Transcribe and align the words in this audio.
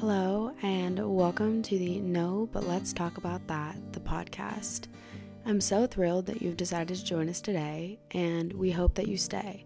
Hello, 0.00 0.52
and 0.60 1.00
welcome 1.16 1.62
to 1.62 1.78
the 1.78 2.00
No, 2.00 2.50
but 2.52 2.68
Let's 2.68 2.92
Talk 2.92 3.16
About 3.16 3.46
That, 3.46 3.78
the 3.94 4.00
podcast. 4.00 4.88
I'm 5.46 5.58
so 5.58 5.86
thrilled 5.86 6.26
that 6.26 6.42
you've 6.42 6.58
decided 6.58 6.98
to 6.98 7.02
join 7.02 7.30
us 7.30 7.40
today, 7.40 7.98
and 8.10 8.52
we 8.52 8.70
hope 8.70 8.94
that 8.96 9.08
you 9.08 9.16
stay. 9.16 9.64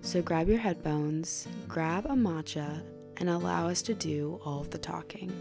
So 0.00 0.22
grab 0.22 0.48
your 0.48 0.58
headphones, 0.58 1.48
grab 1.66 2.06
a 2.06 2.10
matcha, 2.10 2.84
and 3.16 3.28
allow 3.28 3.66
us 3.66 3.82
to 3.82 3.94
do 3.94 4.40
all 4.44 4.60
of 4.60 4.70
the 4.70 4.78
talking. 4.78 5.32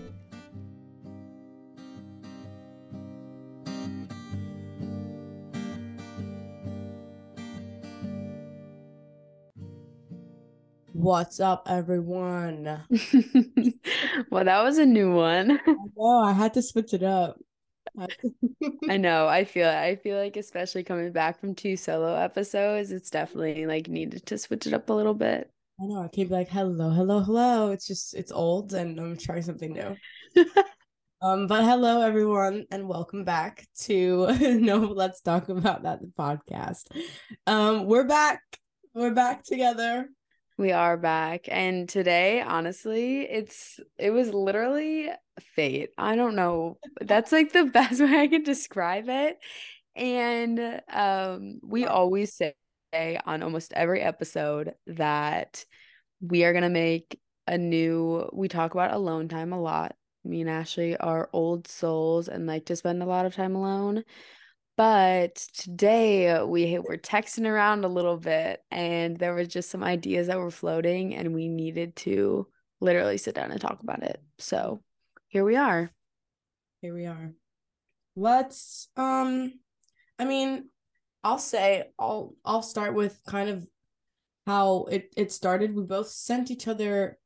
What's 11.03 11.41
up, 11.41 11.67
everyone? 11.67 12.63
well, 14.31 14.45
that 14.45 14.63
was 14.63 14.77
a 14.77 14.85
new 14.85 15.13
one. 15.13 15.59
Oh, 15.98 16.23
I 16.23 16.31
had 16.31 16.53
to 16.53 16.61
switch 16.61 16.94
it 16.94 17.03
up. 17.03 17.38
I 18.89 18.95
know. 18.95 19.27
I 19.27 19.44
feel 19.44 19.67
I 19.67 19.97
feel 19.97 20.17
like 20.17 20.38
especially 20.38 20.85
coming 20.85 21.11
back 21.11 21.41
from 21.41 21.55
two 21.55 21.75
solo 21.75 22.16
episodes, 22.16 22.94
it's 22.94 23.09
definitely 23.09 23.66
like 23.66 23.89
needed 23.89 24.25
to 24.27 24.38
switch 24.38 24.66
it 24.66 24.73
up 24.73 24.89
a 24.89 24.94
little 24.94 25.13
bit. 25.13 25.52
I 25.77 25.88
know. 25.88 26.03
I 26.03 26.08
keep 26.08 26.30
like, 26.31 26.47
hello, 26.47 26.89
hello, 26.91 27.20
hello. 27.20 27.72
It's 27.72 27.85
just 27.85 28.13
it's 28.13 28.31
old 28.31 28.73
and 28.73 28.97
I'm 28.97 29.17
trying 29.17 29.41
something 29.41 29.73
new. 29.73 29.97
um, 31.22 31.47
but 31.47 31.66
hello 31.66 32.02
everyone 32.02 32.63
and 32.72 32.88
welcome 32.88 33.25
back 33.25 33.67
to 33.81 34.27
No 34.58 34.77
Let's 34.77 35.20
Talk 35.20 35.49
About 35.49 35.83
That 35.83 35.99
the 35.99 36.08
podcast. 36.17 36.85
Um, 37.45 37.88
we're 37.88 38.08
back. 38.08 38.39
We're 38.94 39.11
back 39.13 39.44
together. 39.44 40.08
We 40.64 40.72
are 40.72 40.95
back. 40.95 41.50
And 41.50 41.89
today, 41.89 42.39
honestly, 42.39 43.23
it's 43.23 43.81
it 43.97 44.11
was 44.11 44.33
literally 44.33 45.09
fate. 45.42 45.89
I 45.97 46.16
don't 46.16 46.38
know. 46.38 46.78
That's 47.02 47.33
like 47.33 47.52
the 47.52 47.66
best 47.73 48.00
way 48.00 48.17
I 48.22 48.28
can 48.30 48.44
describe 48.44 49.09
it. 49.09 49.39
And 49.94 50.81
um 50.89 51.59
we 51.64 51.86
always 51.86 52.34
say 52.34 52.56
on 53.25 53.44
almost 53.44 53.73
every 53.73 54.00
episode 54.02 54.75
that 54.88 55.66
we 56.22 56.45
are 56.45 56.53
going 56.53 56.64
to 56.64 56.69
make 56.69 57.19
a 57.45 57.58
new 57.58 58.30
we 58.31 58.47
talk 58.47 58.73
about 58.73 58.94
alone 58.94 59.28
time 59.28 59.52
a 59.52 59.61
lot. 59.61 59.97
Me 60.23 60.39
and 60.39 60.50
Ashley 60.50 60.95
are 60.95 61.30
old 61.34 61.67
souls 61.67 62.30
and 62.30 62.47
like 62.47 62.67
to 62.67 62.78
spend 62.78 63.03
a 63.03 63.06
lot 63.06 63.25
of 63.25 63.36
time 63.36 63.58
alone. 63.58 64.06
But 64.75 65.35
today 65.35 66.41
we 66.43 66.79
were 66.79 66.97
texting 66.97 67.47
around 67.47 67.85
a 67.85 67.89
little 67.89 68.17
bit 68.17 68.63
and 68.71 69.17
there 69.17 69.35
was 69.35 69.47
just 69.47 69.69
some 69.69 69.83
ideas 69.83 70.27
that 70.27 70.39
were 70.39 70.49
floating 70.49 71.16
and 71.16 71.33
we 71.33 71.47
needed 71.47 71.95
to 71.97 72.47
literally 72.81 73.17
sit 73.17 73.35
down 73.35 73.51
and 73.51 73.61
talk 73.61 73.83
about 73.83 74.01
it. 74.01 74.19
So 74.39 74.81
here 75.27 75.44
we 75.44 75.55
are. 75.55 75.91
Here 76.81 76.94
we 76.94 77.05
are. 77.05 77.33
Let's 78.16 78.89
um 78.97 79.53
I 80.17 80.25
mean, 80.25 80.69
I'll 81.23 81.39
say 81.39 81.91
I'll 81.99 82.33
I'll 82.44 82.63
start 82.63 82.95
with 82.95 83.19
kind 83.27 83.49
of 83.49 83.67
how 84.47 84.85
it 84.85 85.13
it 85.16 85.31
started. 85.31 85.75
We 85.75 85.83
both 85.83 86.09
sent 86.09 86.49
each 86.49 86.67
other 86.67 87.19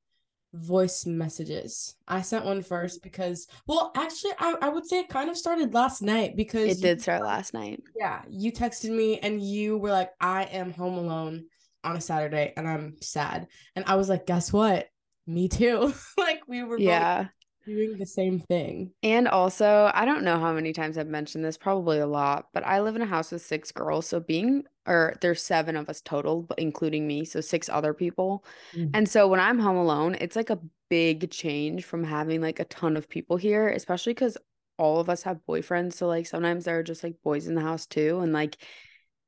voice 0.57 1.05
messages. 1.05 1.95
I 2.07 2.21
sent 2.21 2.45
one 2.45 2.61
first 2.61 3.03
because, 3.03 3.47
well, 3.67 3.91
actually, 3.95 4.31
I, 4.39 4.55
I 4.61 4.69
would 4.69 4.85
say 4.85 4.99
it 4.99 5.09
kind 5.09 5.29
of 5.29 5.37
started 5.37 5.73
last 5.73 6.01
night 6.01 6.35
because 6.35 6.77
it 6.77 6.81
did 6.81 7.01
start 7.01 7.23
last 7.23 7.53
night. 7.53 7.81
Yeah, 7.95 8.21
you 8.29 8.51
texted 8.51 8.95
me 8.95 9.19
and 9.19 9.41
you 9.41 9.77
were 9.77 9.91
like, 9.91 10.11
I 10.19 10.43
am 10.43 10.71
home 10.71 10.97
alone 10.97 11.45
on 11.83 11.95
a 11.95 12.01
Saturday 12.01 12.53
and 12.57 12.67
I'm 12.67 12.95
sad. 13.01 13.47
And 13.75 13.85
I 13.85 13.95
was 13.95 14.09
like, 14.09 14.25
guess 14.25 14.51
what? 14.51 14.87
Me 15.25 15.47
too. 15.47 15.93
like 16.17 16.41
we 16.47 16.63
were 16.63 16.77
yeah 16.79 17.27
doing 17.67 17.97
the 17.97 18.05
same 18.05 18.39
thing. 18.39 18.91
And 19.03 19.27
also, 19.27 19.91
I 19.93 20.05
don't 20.05 20.23
know 20.23 20.39
how 20.39 20.53
many 20.53 20.73
times 20.73 20.97
I've 20.97 21.07
mentioned 21.07 21.43
this, 21.43 21.57
probably 21.57 21.99
a 21.99 22.07
lot, 22.07 22.47
but 22.53 22.65
I 22.65 22.79
live 22.79 22.95
in 22.95 23.01
a 23.01 23.07
house 23.07 23.31
with 23.31 23.41
six 23.41 23.71
girls. 23.71 24.07
So 24.07 24.19
being, 24.19 24.63
or 24.87 25.15
there's 25.21 25.43
seven 25.43 25.75
of 25.75 25.89
us 25.89 26.01
total, 26.01 26.47
including 26.57 27.05
me. 27.05 27.25
So 27.25 27.41
six 27.41 27.69
other 27.69 27.93
people. 27.93 28.45
Mm-hmm. 28.73 28.91
And 28.93 29.09
so 29.09 29.27
when 29.27 29.39
I'm 29.39 29.59
home 29.59 29.77
alone, 29.77 30.15
it's 30.19 30.35
like 30.35 30.49
a 30.49 30.59
big 30.89 31.29
change 31.29 31.83
from 31.83 32.03
having 32.03 32.41
like 32.41 32.59
a 32.59 32.65
ton 32.65 32.95
of 32.97 33.09
people 33.09 33.37
here, 33.37 33.67
especially 33.67 34.13
because 34.13 34.37
all 34.77 34.99
of 34.99 35.09
us 35.09 35.23
have 35.23 35.41
boyfriends. 35.47 35.93
So 35.93 36.07
like 36.07 36.25
sometimes 36.25 36.65
there 36.65 36.79
are 36.79 36.83
just 36.83 37.03
like 37.03 37.15
boys 37.23 37.47
in 37.47 37.55
the 37.55 37.61
house 37.61 37.85
too. 37.85 38.19
And 38.21 38.31
like 38.31 38.57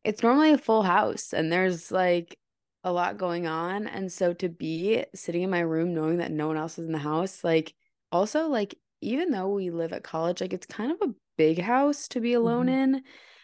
it's 0.05 0.23
normally 0.23 0.53
a 0.53 0.57
full 0.57 0.83
house 0.83 1.33
and 1.33 1.51
there's 1.51 1.91
like 1.91 2.37
a 2.85 2.91
lot 2.93 3.17
going 3.17 3.45
on. 3.47 3.87
And 3.87 4.09
so 4.09 4.31
to 4.35 4.47
be 4.47 5.03
sitting 5.13 5.41
in 5.41 5.49
my 5.49 5.59
room 5.59 5.93
knowing 5.93 6.19
that 6.19 6.31
no 6.31 6.47
one 6.47 6.55
else 6.55 6.79
is 6.79 6.85
in 6.85 6.93
the 6.93 6.97
house, 6.97 7.43
like, 7.43 7.73
also 8.11 8.47
like 8.47 8.75
even 9.01 9.31
though 9.31 9.49
we 9.49 9.69
live 9.69 9.93
at 9.93 10.03
college 10.03 10.41
like 10.41 10.53
it's 10.53 10.65
kind 10.65 10.91
of 10.91 10.97
a 11.01 11.13
big 11.37 11.59
house 11.59 12.07
to 12.07 12.19
be 12.19 12.33
alone 12.33 12.67
mm-hmm. 12.67 12.79
in 12.79 12.95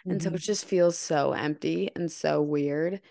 and 0.06 0.20
mm-hmm. 0.20 0.30
so 0.30 0.34
it 0.34 0.40
just 0.40 0.66
feels 0.66 0.98
so 0.98 1.32
empty 1.32 1.90
and 1.96 2.12
so 2.12 2.42
weird 2.42 3.02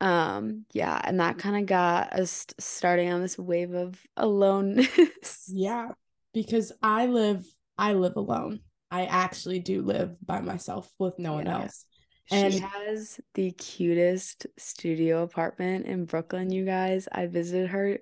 um 0.00 0.64
yeah 0.72 1.00
and 1.04 1.20
that 1.20 1.38
kind 1.38 1.56
of 1.56 1.66
got 1.66 2.12
us 2.12 2.46
starting 2.58 3.10
on 3.10 3.22
this 3.22 3.38
wave 3.38 3.72
of 3.72 3.98
aloneness 4.16 5.44
yeah 5.48 5.88
because 6.34 6.70
i 6.82 7.06
live 7.06 7.46
i 7.78 7.94
live 7.94 8.16
alone 8.16 8.60
i 8.90 9.06
actually 9.06 9.58
do 9.58 9.80
live 9.80 10.14
by 10.24 10.40
myself 10.40 10.92
with 10.98 11.18
no 11.18 11.30
yeah. 11.30 11.36
one 11.36 11.46
else 11.48 11.86
and 12.30 12.52
she 12.52 12.60
has 12.60 13.20
the 13.34 13.52
cutest 13.52 14.46
studio 14.56 15.22
apartment 15.22 15.86
in 15.86 16.06
Brooklyn, 16.06 16.50
you 16.50 16.64
guys. 16.64 17.08
I 17.12 17.26
visited 17.26 17.68
her 17.70 17.98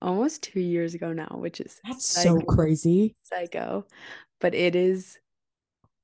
almost 0.00 0.42
two 0.42 0.60
years 0.60 0.94
ago 0.94 1.12
now, 1.12 1.36
which 1.38 1.60
is 1.60 1.80
that's 1.84 2.06
psycho, 2.06 2.38
so 2.38 2.44
crazy. 2.44 3.14
Psycho. 3.22 3.86
But 4.40 4.54
it 4.54 4.76
is 4.76 5.18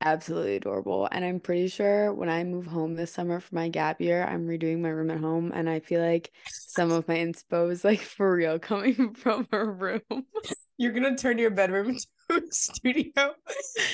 absolutely 0.01 0.57
adorable. 0.57 1.09
And 1.11 1.25
I'm 1.25 1.41
pretty 1.41 1.69
sure 1.69 2.13
when 2.13 2.29
I 2.29 2.45
move 2.45 2.67
home 2.67 2.95
this 2.95 3.13
summer 3.13 3.41
for 3.41 3.55
my 3.55 3.69
gap 3.69 4.01
year, 4.01 4.25
I'm 4.25 4.47
redoing 4.47 4.81
my 4.81 4.91
room 4.91 5.11
at 5.11 5.21
home. 5.21 5.53
And 5.55 5.69
I 5.69 5.81
feel 5.81 6.01
like 6.03 6.31
some 6.47 6.93
of 6.93 7.09
my 7.09 7.17
inspo 7.17 7.71
is 7.71 7.85
like 7.85 8.01
for 8.01 8.35
real 8.35 8.59
coming 8.61 9.15
from 9.15 9.49
her 9.51 9.73
room. 9.73 10.03
You're 10.77 10.93
gonna 10.93 11.17
turn 11.17 11.39
your 11.39 11.51
bedroom 11.51 11.91
into 12.31 12.47
a 12.47 12.53
studio. 12.53 13.13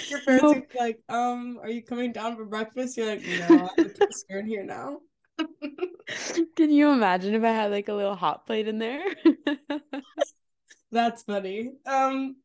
Your 0.08 0.20
parents 0.20 0.42
nope. 0.42 0.64
are 0.74 0.78
like, 0.78 0.98
um, 1.10 1.58
are 1.62 1.68
you 1.68 1.82
coming 1.82 2.10
down 2.10 2.36
for 2.36 2.46
breakfast? 2.46 2.96
You're 2.96 3.06
like, 3.06 3.22
no, 3.22 3.68
I'm 3.78 3.90
in 4.30 4.46
here 4.46 4.64
now. 4.64 5.00
Can 6.56 6.70
you 6.70 6.90
imagine 6.90 7.34
if 7.34 7.44
I 7.44 7.50
had 7.50 7.70
like 7.70 7.88
a 7.88 7.94
little 7.94 8.16
hot 8.16 8.46
plate 8.46 8.68
in 8.68 8.78
there? 8.78 9.04
That's 10.92 11.22
funny. 11.22 11.72
Um 11.86 12.36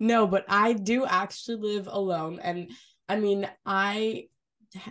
no, 0.00 0.26
but 0.26 0.44
I 0.48 0.72
do 0.72 1.06
actually 1.06 1.56
live 1.56 1.88
alone 1.90 2.40
and 2.42 2.70
I 3.08 3.16
mean, 3.16 3.48
I 3.64 4.28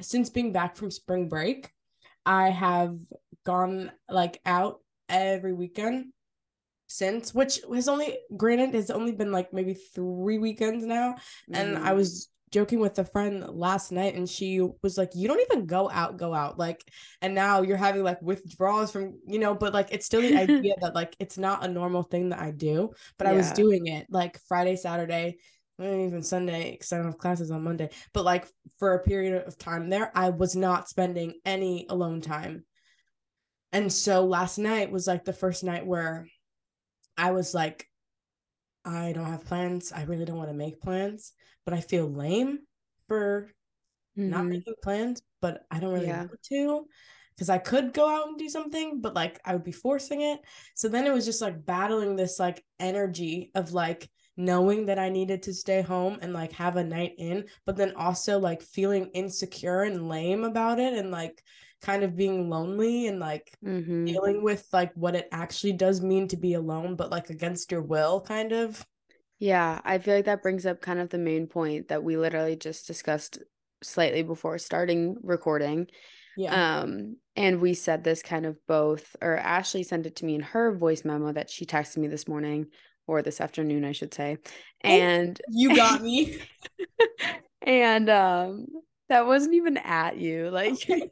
since 0.02 0.30
being 0.30 0.54
back 0.54 0.76
from 0.76 0.92
spring 0.92 1.28
break, 1.28 1.72
I 2.26 2.50
have 2.50 2.98
gone 3.46 3.92
like 4.10 4.40
out 4.46 4.80
every 5.10 5.54
weekend 5.54 6.14
since 6.88 7.34
which 7.34 7.60
has 7.74 7.88
only 7.88 8.18
granted 8.38 8.74
has 8.74 8.92
only 8.92 9.12
been 9.12 9.32
like 9.32 9.52
maybe 9.52 9.74
3 9.74 10.38
weekends 10.38 10.86
now 10.86 11.14
mm. 11.50 11.58
and 11.58 11.78
I 11.78 11.92
mm. 11.92 11.96
was 11.96 12.30
joking 12.54 12.80
with 12.80 13.00
a 13.00 13.04
friend 13.04 13.44
last 13.50 13.92
night 13.92 14.14
and 14.14 14.30
she 14.30 14.62
was 14.84 14.96
like 14.96 15.10
you 15.16 15.28
don't 15.28 15.42
even 15.52 15.66
go 15.66 15.90
out 15.90 16.18
go 16.18 16.36
out 16.36 16.60
like 16.60 16.84
and 17.24 17.34
now 17.34 17.64
you're 17.64 17.76
having 17.76 18.04
like 18.04 18.22
withdrawals 18.22 18.92
from 18.92 19.20
you 19.26 19.40
know 19.40 19.56
but 19.56 19.74
like 19.74 19.88
it's 19.92 20.06
still 20.06 20.22
the 20.22 20.38
idea 20.38 20.76
that 20.80 20.94
like 20.94 21.16
it's 21.20 21.40
not 21.40 21.66
a 21.66 21.68
normal 21.68 22.04
thing 22.04 22.30
that 22.30 22.40
i 22.40 22.52
do 22.52 22.92
but 23.18 23.26
yeah. 23.26 23.34
i 23.34 23.36
was 23.36 23.52
doing 23.54 23.88
it 23.88 24.06
like 24.12 24.40
friday 24.48 24.76
saturday 24.76 25.36
even 25.80 26.22
sunday 26.22 26.72
because 26.72 26.94
i 26.94 26.98
don't 26.98 27.08
have 27.08 27.18
classes 27.18 27.50
on 27.50 27.64
monday 27.64 27.90
but 28.14 28.24
like 28.24 28.48
for 28.78 28.94
a 28.94 29.04
period 29.04 29.48
of 29.48 29.58
time 29.58 29.90
there 29.90 30.12
i 30.14 30.30
was 30.30 30.56
not 30.56 30.88
spending 30.88 31.34
any 31.46 31.88
alone 31.90 32.22
time 32.22 32.64
and 33.72 33.92
so 33.92 34.26
last 34.26 34.60
night 34.60 34.92
was 34.92 35.08
like 35.08 35.26
the 35.26 35.34
first 35.34 35.64
night 35.64 35.88
where 35.88 36.28
i 37.18 37.32
was 37.32 37.56
like 37.56 37.90
i 38.86 39.12
don't 39.14 39.26
have 39.26 39.46
plans 39.46 39.92
i 39.92 40.04
really 40.04 40.26
don't 40.26 40.38
want 40.38 40.50
to 40.50 40.56
make 40.56 40.82
plans 40.82 41.34
but 41.66 41.74
I 41.74 41.82
feel 41.82 42.08
lame 42.10 42.60
for 43.08 43.52
mm-hmm. 44.18 44.30
not 44.30 44.46
making 44.46 44.76
plans, 44.82 45.22
but 45.42 45.66
I 45.72 45.80
don't 45.80 45.94
really 45.94 46.08
yeah. 46.08 46.26
want 46.26 46.44
to 46.50 46.88
because 47.36 47.50
I 47.50 47.58
could 47.58 47.94
go 47.94 48.08
out 48.08 48.28
and 48.28 48.38
do 48.38 48.50
something, 48.50 49.02
but 49.02 49.16
like 49.16 49.40
I 49.44 49.54
would 49.54 49.64
be 49.64 49.72
forcing 49.72 50.22
it. 50.22 50.40
So 50.76 50.88
then 50.88 51.06
it 51.08 51.14
was 51.14 51.26
just 51.26 51.42
like 51.42 51.66
battling 51.66 52.16
this 52.16 52.40
like 52.40 52.64
energy 52.80 53.52
of 53.56 53.74
like 53.74 54.10
knowing 54.38 54.88
that 54.88 55.00
I 55.00 55.10
needed 55.10 55.44
to 55.44 55.54
stay 55.54 55.82
home 55.82 56.20
and 56.22 56.34
like 56.34 56.52
have 56.54 56.76
a 56.76 56.84
night 56.84 57.14
in, 57.18 57.46
but 57.66 57.76
then 57.76 57.94
also 57.96 58.40
like 58.40 58.62
feeling 58.62 59.10
insecure 59.14 59.84
and 59.84 60.10
lame 60.10 60.44
about 60.44 60.80
it 60.80 60.94
and 60.94 61.12
like 61.12 61.42
kind 61.84 62.04
of 62.04 62.16
being 62.16 62.50
lonely 62.50 63.08
and 63.08 63.20
like 63.20 63.52
mm-hmm. 63.64 64.06
dealing 64.06 64.42
with 64.42 64.66
like 64.74 64.92
what 64.96 65.16
it 65.16 65.28
actually 65.32 65.74
does 65.74 66.02
mean 66.02 66.28
to 66.30 66.38
be 66.38 66.54
alone, 66.54 66.96
but 66.96 67.12
like 67.12 67.30
against 67.30 67.72
your 67.72 67.82
will, 67.82 68.22
kind 68.22 68.52
of. 68.52 68.84
Yeah, 69.40 69.82
I 69.84 69.98
feel 69.98 70.16
like 70.16 70.26
that 70.26 70.42
brings 70.42 70.66
up 70.66 70.82
kind 70.82 71.00
of 71.00 71.10
the 71.10 71.18
main 71.18 71.48
point 71.48 71.90
that 71.90 72.04
we 72.04 72.18
literally 72.18 72.56
just 72.56 72.88
discussed 72.88 73.40
slightly 73.84 74.24
before 74.24 74.58
starting 74.58 75.18
recording. 75.22 75.88
Yeah. 76.38 76.80
Um, 76.80 77.18
and 77.36 77.60
we 77.60 77.74
said 77.74 78.04
this 78.04 78.24
kind 78.24 78.46
of 78.46 78.58
both, 78.68 79.16
or 79.22 79.38
Ashley 79.38 79.84
sent 79.84 80.06
it 80.06 80.16
to 80.18 80.26
me 80.26 80.36
in 80.36 80.42
her 80.42 80.76
voice 80.76 81.04
memo 81.04 81.34
that 81.34 81.50
she 81.50 81.66
texted 81.66 81.98
me 81.98 82.08
this 82.08 82.28
morning, 82.28 82.68
or 83.06 83.22
this 83.22 83.42
afternoon, 83.42 83.84
I 83.84 83.92
should 83.92 84.14
say. 84.14 84.38
And 84.82 85.40
oh, 85.44 85.52
you 85.52 85.76
got 85.76 86.02
me. 86.02 86.40
and 87.62 88.10
um 88.10 88.68
that 89.14 89.28
wasn't 89.28 89.54
even 89.54 89.78
at 89.78 90.18
you. 90.18 90.50
Like 90.50 90.80
because 90.88 91.12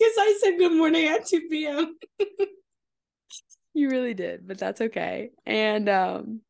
I 0.00 0.38
said 0.40 0.56
good 0.56 0.72
morning 0.72 1.06
at 1.06 1.26
2 1.26 1.48
p.m. 1.50 1.96
you 3.74 3.90
really 3.90 4.14
did, 4.14 4.48
but 4.48 4.56
that's 4.56 4.80
okay. 4.80 5.30
And 5.44 5.90
um 5.90 6.40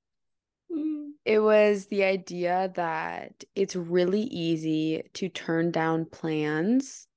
mm. 0.73 1.09
it 1.25 1.41
was 1.41 1.87
the 1.87 2.05
idea 2.05 2.71
that 2.77 3.43
it's 3.57 3.75
really 3.75 4.23
easy 4.23 5.03
to 5.15 5.29
turn 5.29 5.73
down 5.73 6.05
plans 6.05 7.09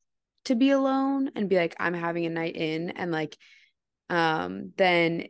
to 0.46 0.56
be 0.56 0.72
alone 0.72 1.30
and 1.36 1.50
be 1.50 1.58
like 1.58 1.76
i'm 1.78 1.94
having 1.94 2.26
a 2.26 2.30
night 2.30 2.56
in 2.56 2.92
and 2.92 3.12
like 3.12 3.38
um 4.10 4.72
then 4.78 5.26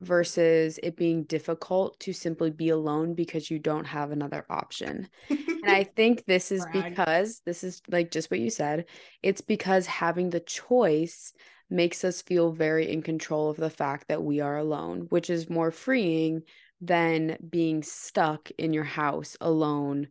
versus 0.00 0.78
it 0.82 0.96
being 0.96 1.24
difficult 1.24 1.98
to 2.00 2.12
simply 2.12 2.50
be 2.50 2.68
alone 2.68 3.14
because 3.14 3.50
you 3.50 3.58
don't 3.58 3.86
have 3.86 4.10
another 4.10 4.44
option. 4.50 5.08
and 5.30 5.70
I 5.70 5.84
think 5.96 6.24
this 6.26 6.52
is 6.52 6.66
Brag. 6.66 6.90
because 6.90 7.40
this 7.46 7.64
is 7.64 7.80
like 7.88 8.10
just 8.10 8.30
what 8.30 8.40
you 8.40 8.50
said. 8.50 8.86
It's 9.22 9.40
because 9.40 9.86
having 9.86 10.30
the 10.30 10.40
choice 10.40 11.32
makes 11.70 12.04
us 12.04 12.22
feel 12.22 12.52
very 12.52 12.90
in 12.90 13.02
control 13.02 13.50
of 13.50 13.56
the 13.56 13.70
fact 13.70 14.08
that 14.08 14.22
we 14.22 14.40
are 14.40 14.58
alone, 14.58 15.06
which 15.08 15.30
is 15.30 15.50
more 15.50 15.70
freeing 15.70 16.42
than 16.80 17.38
being 17.48 17.82
stuck 17.82 18.50
in 18.58 18.72
your 18.72 18.84
house 18.84 19.36
alone 19.40 20.08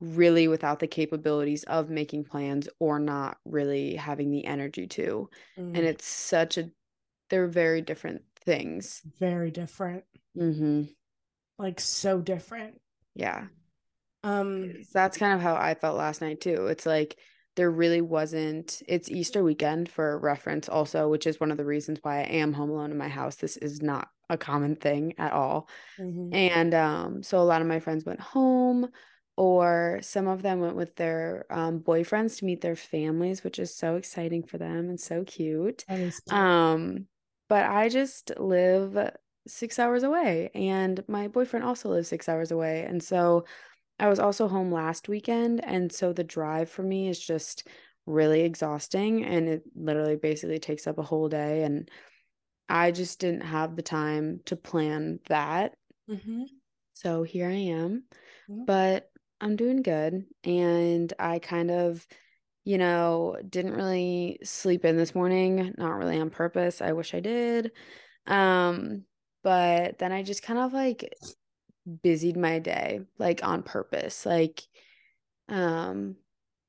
really 0.00 0.48
without 0.48 0.78
the 0.78 0.86
capabilities 0.86 1.64
of 1.64 1.88
making 1.88 2.24
plans 2.24 2.68
or 2.78 2.98
not 2.98 3.38
really 3.44 3.94
having 3.94 4.30
the 4.30 4.44
energy 4.44 4.86
to. 4.86 5.28
Mm. 5.58 5.76
And 5.76 5.78
it's 5.78 6.06
such 6.06 6.58
a 6.58 6.70
they're 7.28 7.48
very 7.48 7.80
different 7.80 8.22
things. 8.46 9.02
Very 9.18 9.50
different. 9.50 10.04
Mm-hmm. 10.38 10.84
Like 11.58 11.80
so 11.80 12.20
different. 12.20 12.80
Yeah. 13.14 13.46
Um 14.22 14.72
that's 14.92 15.18
kind 15.18 15.34
of 15.34 15.40
how 15.40 15.56
I 15.56 15.74
felt 15.74 15.96
last 15.96 16.20
night 16.20 16.40
too. 16.40 16.68
It's 16.68 16.86
like 16.86 17.18
there 17.56 17.70
really 17.70 18.00
wasn't 18.00 18.82
it's 18.86 19.10
Easter 19.10 19.42
weekend 19.42 19.88
for 19.88 20.18
reference 20.18 20.68
also, 20.68 21.08
which 21.08 21.26
is 21.26 21.40
one 21.40 21.50
of 21.50 21.58
the 21.58 21.64
reasons 21.64 21.98
why 22.02 22.20
I 22.20 22.24
am 22.24 22.52
home 22.52 22.70
alone 22.70 22.90
in 22.90 22.98
my 22.98 23.08
house. 23.08 23.36
This 23.36 23.56
is 23.56 23.82
not 23.82 24.08
a 24.30 24.38
common 24.38 24.76
thing 24.76 25.14
at 25.18 25.32
all. 25.32 25.68
Mm-hmm. 25.98 26.34
And 26.34 26.74
um 26.74 27.22
so 27.22 27.38
a 27.38 27.44
lot 27.44 27.60
of 27.60 27.66
my 27.66 27.80
friends 27.80 28.04
went 28.04 28.20
home 28.20 28.88
or 29.36 29.98
some 30.02 30.28
of 30.28 30.42
them 30.42 30.60
went 30.60 30.76
with 30.76 30.96
their 30.96 31.44
um, 31.50 31.80
boyfriends 31.80 32.38
to 32.38 32.46
meet 32.46 32.62
their 32.62 32.76
families, 32.76 33.44
which 33.44 33.58
is 33.58 33.76
so 33.76 33.96
exciting 33.96 34.42
for 34.42 34.56
them 34.56 34.88
and 34.88 34.98
so 34.98 35.24
cute. 35.24 35.84
cute. 35.86 36.32
Um, 36.32 37.06
but 37.48 37.64
I 37.64 37.88
just 37.88 38.32
live 38.38 39.12
six 39.46 39.78
hours 39.78 40.02
away, 40.02 40.50
and 40.54 41.02
my 41.08 41.28
boyfriend 41.28 41.64
also 41.64 41.88
lives 41.90 42.08
six 42.08 42.28
hours 42.28 42.50
away. 42.50 42.84
And 42.88 43.02
so 43.02 43.44
I 43.98 44.08
was 44.08 44.18
also 44.18 44.48
home 44.48 44.72
last 44.72 45.08
weekend. 45.08 45.64
And 45.64 45.90
so 45.90 46.12
the 46.12 46.24
drive 46.24 46.68
for 46.68 46.82
me 46.82 47.08
is 47.08 47.18
just 47.18 47.66
really 48.06 48.42
exhausting, 48.42 49.24
and 49.24 49.48
it 49.48 49.62
literally 49.74 50.16
basically 50.16 50.58
takes 50.58 50.86
up 50.86 50.98
a 50.98 51.02
whole 51.02 51.28
day. 51.28 51.62
And 51.62 51.90
I 52.68 52.90
just 52.90 53.20
didn't 53.20 53.42
have 53.42 53.76
the 53.76 53.82
time 53.82 54.40
to 54.46 54.56
plan 54.56 55.20
that. 55.28 55.76
Mm-hmm. 56.10 56.42
So 56.92 57.22
here 57.22 57.48
I 57.48 57.52
am. 57.52 58.04
Mm-hmm. 58.50 58.64
But 58.64 59.10
I'm 59.40 59.56
doing 59.56 59.82
good. 59.82 60.24
And 60.44 61.12
I 61.18 61.38
kind 61.38 61.70
of 61.70 62.06
you 62.66 62.78
know, 62.78 63.36
didn't 63.48 63.74
really 63.74 64.40
sleep 64.42 64.84
in 64.84 64.96
this 64.96 65.14
morning, 65.14 65.72
not 65.78 65.96
really 65.96 66.18
on 66.18 66.30
purpose. 66.30 66.82
I 66.82 66.92
wish 66.92 67.14
I 67.14 67.20
did. 67.20 67.70
Um, 68.26 69.04
but 69.44 70.00
then 70.00 70.10
I 70.10 70.24
just 70.24 70.42
kind 70.42 70.58
of 70.58 70.72
like 70.72 71.14
busied 72.02 72.36
my 72.36 72.58
day 72.58 73.02
like 73.18 73.44
on 73.44 73.62
purpose. 73.62 74.26
Like 74.26 74.64
um 75.48 76.16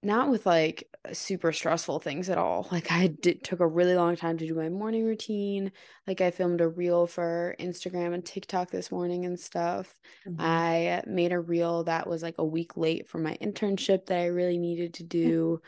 not 0.03 0.29
with 0.29 0.45
like 0.45 0.88
super 1.13 1.51
stressful 1.51 1.99
things 1.99 2.29
at 2.29 2.38
all. 2.38 2.67
Like 2.71 2.91
I 2.91 3.07
did 3.07 3.44
took 3.44 3.59
a 3.59 3.67
really 3.67 3.95
long 3.95 4.15
time 4.15 4.38
to 4.38 4.45
do 4.45 4.53
my 4.53 4.69
morning 4.69 5.03
routine. 5.03 5.71
Like 6.05 6.21
I 6.21 6.29
filmed 6.29 6.61
a 6.61 6.67
reel 6.67 7.07
for 7.07 7.55
Instagram 7.59 8.13
and 8.13 8.23
TikTok 8.23 8.69
this 8.69 8.91
morning 8.91 9.25
and 9.25 9.39
stuff. 9.39 9.91
Mm-hmm. 10.27 10.39
I 10.39 11.01
made 11.07 11.31
a 11.31 11.39
reel 11.39 11.85
that 11.85 12.07
was 12.07 12.21
like 12.21 12.35
a 12.38 12.45
week 12.45 12.77
late 12.77 13.09
for 13.09 13.17
my 13.17 13.35
internship 13.41 14.05
that 14.05 14.19
I 14.19 14.27
really 14.27 14.59
needed 14.59 14.94
to 14.95 15.03
do. 15.19 15.59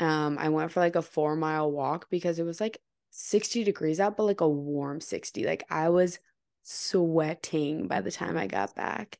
Um, 0.00 0.38
I 0.38 0.48
went 0.48 0.72
for 0.72 0.80
like 0.80 0.96
a 0.96 1.02
four 1.02 1.36
mile 1.36 1.70
walk 1.70 2.08
because 2.10 2.38
it 2.38 2.44
was 2.44 2.60
like 2.60 2.78
60 3.10 3.64
degrees 3.64 4.00
out, 4.00 4.16
but 4.16 4.24
like 4.24 4.40
a 4.40 4.48
warm 4.48 5.00
60. 5.00 5.44
Like 5.44 5.64
I 5.70 5.88
was 5.88 6.18
sweating 6.62 7.86
by 7.88 8.00
the 8.00 8.10
time 8.10 8.36
I 8.36 8.46
got 8.46 8.74
back. 8.74 9.18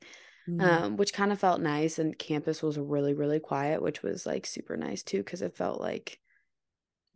Mm-hmm. 0.48 0.60
Um, 0.60 0.96
which 0.96 1.12
kind 1.12 1.32
of 1.32 1.40
felt 1.40 1.60
nice 1.60 1.98
and 1.98 2.16
campus 2.16 2.62
was 2.62 2.78
really, 2.78 3.14
really 3.14 3.40
quiet, 3.40 3.82
which 3.82 4.04
was 4.04 4.24
like 4.24 4.46
super 4.46 4.76
nice 4.76 5.02
too, 5.02 5.18
because 5.18 5.42
it 5.42 5.56
felt 5.56 5.80
like 5.80 6.20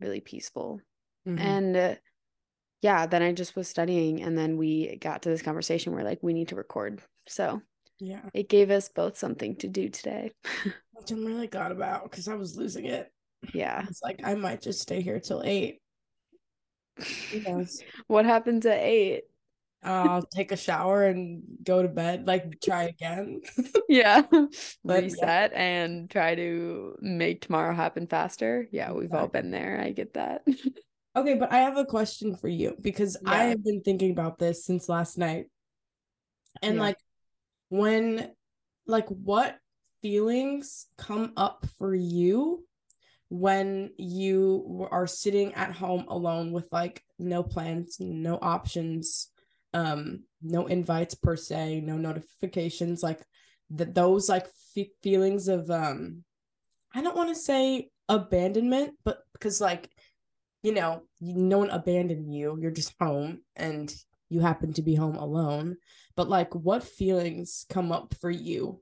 really 0.01 0.19
peaceful. 0.19 0.81
Mm-hmm. 1.25 1.39
And 1.39 1.77
uh, 1.77 1.95
yeah, 2.81 3.05
then 3.05 3.21
I 3.21 3.31
just 3.31 3.55
was 3.55 3.69
studying 3.69 4.21
and 4.21 4.37
then 4.37 4.57
we 4.57 4.97
got 4.97 5.21
to 5.21 5.29
this 5.29 5.41
conversation 5.41 5.93
where 5.93 6.03
like 6.03 6.19
we 6.21 6.33
need 6.33 6.49
to 6.49 6.55
record. 6.55 7.01
So 7.27 7.61
yeah, 7.99 8.21
it 8.33 8.49
gave 8.49 8.71
us 8.71 8.89
both 8.89 9.17
something 9.17 9.55
to 9.57 9.67
do 9.67 9.87
today. 9.89 10.31
Which 10.93 11.11
I'm 11.11 11.23
really 11.23 11.47
glad 11.47 11.71
about 11.71 12.03
because 12.03 12.27
I 12.27 12.35
was 12.35 12.57
losing 12.57 12.85
it. 12.85 13.11
Yeah. 13.53 13.85
It's 13.87 14.01
like 14.01 14.21
I 14.23 14.35
might 14.35 14.61
just 14.61 14.81
stay 14.81 15.01
here 15.01 15.19
till 15.19 15.41
eight. 15.43 15.79
Yes. 17.33 17.79
what 18.07 18.25
happens 18.25 18.65
at 18.65 18.79
eight? 18.79 19.23
I'll 19.83 20.21
take 20.21 20.51
a 20.51 20.57
shower 20.57 21.05
and 21.05 21.41
go 21.63 21.81
to 21.81 21.87
bed, 21.87 22.27
like 22.27 22.61
try 22.61 22.83
again. 22.83 23.41
yeah. 23.89 24.21
But, 24.83 25.03
Reset 25.03 25.51
yeah. 25.51 25.59
and 25.59 26.09
try 26.09 26.35
to 26.35 26.95
make 27.01 27.41
tomorrow 27.41 27.73
happen 27.73 28.05
faster. 28.05 28.67
Yeah, 28.71 28.91
we've 28.91 29.05
exactly. 29.05 29.19
all 29.19 29.27
been 29.27 29.51
there. 29.51 29.81
I 29.83 29.91
get 29.91 30.13
that. 30.13 30.43
okay, 31.15 31.33
but 31.33 31.51
I 31.51 31.59
have 31.59 31.77
a 31.77 31.85
question 31.85 32.35
for 32.35 32.47
you 32.47 32.75
because 32.79 33.17
yeah. 33.23 33.31
I 33.31 33.43
have 33.45 33.63
been 33.63 33.81
thinking 33.81 34.11
about 34.11 34.37
this 34.37 34.63
since 34.65 34.87
last 34.87 35.17
night. 35.17 35.47
And 36.61 36.75
yeah. 36.75 36.81
like 36.81 36.97
when 37.69 38.31
like 38.85 39.07
what 39.07 39.57
feelings 40.03 40.87
come 40.97 41.33
up 41.37 41.65
for 41.79 41.95
you 41.95 42.65
when 43.31 43.91
you 43.97 44.89
are 44.91 45.07
sitting 45.07 45.53
at 45.53 45.71
home 45.71 46.03
alone 46.09 46.51
with 46.51 46.67
like 46.69 47.01
no 47.17 47.41
plans, 47.41 47.95
no 47.97 48.37
options, 48.41 49.29
um, 49.73 50.23
no 50.41 50.67
invites 50.67 51.15
per 51.15 51.37
se, 51.37 51.79
no 51.79 51.95
notifications, 51.95 53.01
like 53.01 53.25
that 53.69 53.95
those 53.95 54.27
like 54.27 54.47
feelings 55.01 55.47
of 55.47 55.71
um, 55.71 56.25
I 56.93 57.01
don't 57.01 57.15
want 57.15 57.29
to 57.29 57.35
say 57.35 57.89
abandonment, 58.09 58.95
but 59.05 59.19
because 59.31 59.61
like 59.61 59.89
you 60.61 60.73
know, 60.73 61.03
no 61.21 61.59
one 61.59 61.69
abandoned 61.69 62.33
you, 62.33 62.57
you're 62.59 62.69
just 62.69 62.93
home 62.99 63.43
and 63.55 63.95
you 64.29 64.41
happen 64.41 64.73
to 64.73 64.81
be 64.81 64.93
home 64.93 65.15
alone. 65.15 65.77
But 66.17 66.29
like, 66.29 66.53
what 66.53 66.83
feelings 66.83 67.65
come 67.69 67.93
up 67.93 68.13
for 68.19 68.29
you 68.29 68.81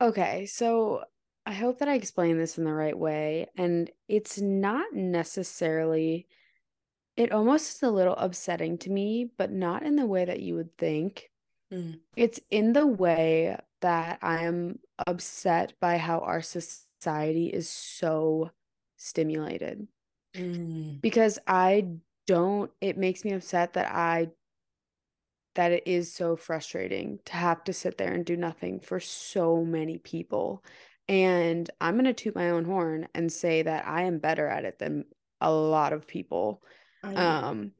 Okay, 0.00 0.46
so 0.46 1.04
I 1.46 1.52
hope 1.52 1.78
that 1.78 1.88
I 1.88 1.94
explain 1.94 2.38
this 2.38 2.58
in 2.58 2.64
the 2.64 2.72
right 2.72 2.96
way. 2.96 3.46
And 3.56 3.90
it's 4.08 4.40
not 4.40 4.92
necessarily, 4.92 6.26
it 7.16 7.32
almost 7.32 7.76
is 7.76 7.82
a 7.82 7.90
little 7.90 8.16
upsetting 8.16 8.78
to 8.78 8.90
me, 8.90 9.30
but 9.38 9.50
not 9.50 9.82
in 9.82 9.96
the 9.96 10.06
way 10.06 10.24
that 10.24 10.40
you 10.40 10.54
would 10.56 10.76
think. 10.76 11.30
Mm. 11.72 12.00
It's 12.16 12.40
in 12.50 12.72
the 12.72 12.86
way 12.86 13.56
that 13.80 14.18
I 14.22 14.44
am 14.44 14.80
upset 15.06 15.74
by 15.80 15.98
how 15.98 16.18
our 16.18 16.42
society 16.42 17.46
is 17.46 17.68
so 17.68 18.50
stimulated. 18.96 19.86
Mm. 20.34 21.00
Because 21.00 21.38
I 21.46 21.86
don't, 22.26 22.70
it 22.80 22.98
makes 22.98 23.24
me 23.24 23.32
upset 23.32 23.74
that 23.74 23.92
I 23.94 24.28
that 25.56 25.72
it 25.72 25.86
is 25.86 26.12
so 26.14 26.36
frustrating 26.36 27.18
to 27.26 27.32
have 27.34 27.64
to 27.64 27.72
sit 27.72 27.98
there 27.98 28.12
and 28.12 28.24
do 28.24 28.36
nothing 28.36 28.80
for 28.80 29.00
so 29.00 29.64
many 29.64 29.98
people. 29.98 30.64
And 31.08 31.68
I'm 31.80 31.94
going 31.94 32.06
to 32.06 32.12
toot 32.14 32.34
my 32.34 32.50
own 32.50 32.64
horn 32.64 33.08
and 33.14 33.32
say 33.32 33.62
that 33.62 33.86
I 33.86 34.02
am 34.04 34.18
better 34.18 34.46
at 34.48 34.64
it 34.64 34.78
than 34.78 35.04
a 35.40 35.52
lot 35.52 35.92
of 35.92 36.06
people. 36.06 36.62
Um 37.14 37.72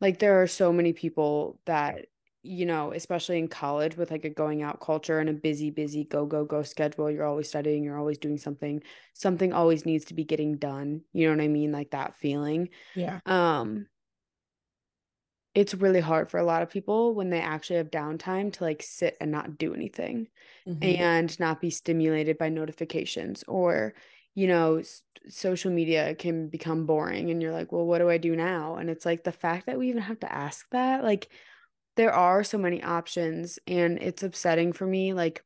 like 0.00 0.18
there 0.18 0.42
are 0.42 0.48
so 0.48 0.72
many 0.72 0.92
people 0.92 1.60
that 1.66 2.06
you 2.44 2.66
know, 2.66 2.92
especially 2.92 3.38
in 3.38 3.46
college 3.46 3.96
with 3.96 4.10
like 4.10 4.24
a 4.24 4.28
going 4.30 4.62
out 4.62 4.80
culture 4.80 5.20
and 5.20 5.28
a 5.28 5.32
busy 5.32 5.70
busy 5.70 6.02
go 6.04 6.26
go 6.26 6.44
go 6.44 6.64
schedule, 6.64 7.08
you're 7.10 7.26
always 7.26 7.48
studying, 7.48 7.84
you're 7.84 7.98
always 7.98 8.18
doing 8.18 8.36
something. 8.36 8.82
Something 9.14 9.52
always 9.52 9.86
needs 9.86 10.06
to 10.06 10.14
be 10.14 10.24
getting 10.24 10.56
done. 10.56 11.02
You 11.12 11.28
know 11.28 11.36
what 11.36 11.44
I 11.44 11.48
mean? 11.48 11.70
Like 11.70 11.92
that 11.92 12.16
feeling. 12.16 12.70
Yeah. 12.94 13.20
Um 13.26 13.86
it's 15.54 15.74
really 15.74 16.00
hard 16.00 16.30
for 16.30 16.38
a 16.38 16.44
lot 16.44 16.62
of 16.62 16.70
people 16.70 17.14
when 17.14 17.30
they 17.30 17.40
actually 17.40 17.76
have 17.76 17.90
downtime 17.90 18.52
to 18.52 18.64
like 18.64 18.82
sit 18.82 19.16
and 19.20 19.30
not 19.30 19.58
do 19.58 19.74
anything 19.74 20.28
mm-hmm. 20.66 20.82
and 20.82 21.38
not 21.38 21.60
be 21.60 21.70
stimulated 21.70 22.38
by 22.38 22.48
notifications 22.48 23.44
or 23.46 23.94
you 24.34 24.46
know, 24.46 24.76
s- 24.76 25.02
social 25.28 25.70
media 25.70 26.14
can 26.14 26.48
become 26.48 26.86
boring 26.86 27.30
and 27.30 27.42
you're 27.42 27.52
like, 27.52 27.72
well, 27.72 27.86
what 27.86 27.98
do 27.98 28.08
I 28.08 28.18
do 28.18 28.34
now? 28.34 28.76
And 28.76 28.88
it's 28.90 29.06
like 29.06 29.24
the 29.24 29.32
fact 29.32 29.66
that 29.66 29.78
we 29.78 29.88
even 29.88 30.02
have 30.02 30.20
to 30.20 30.32
ask 30.32 30.68
that, 30.70 31.04
like, 31.04 31.28
there 31.96 32.12
are 32.12 32.42
so 32.42 32.56
many 32.56 32.82
options 32.82 33.58
and 33.66 33.98
it's 33.98 34.22
upsetting 34.22 34.72
for 34.72 34.86
me. 34.86 35.12
Like, 35.12 35.44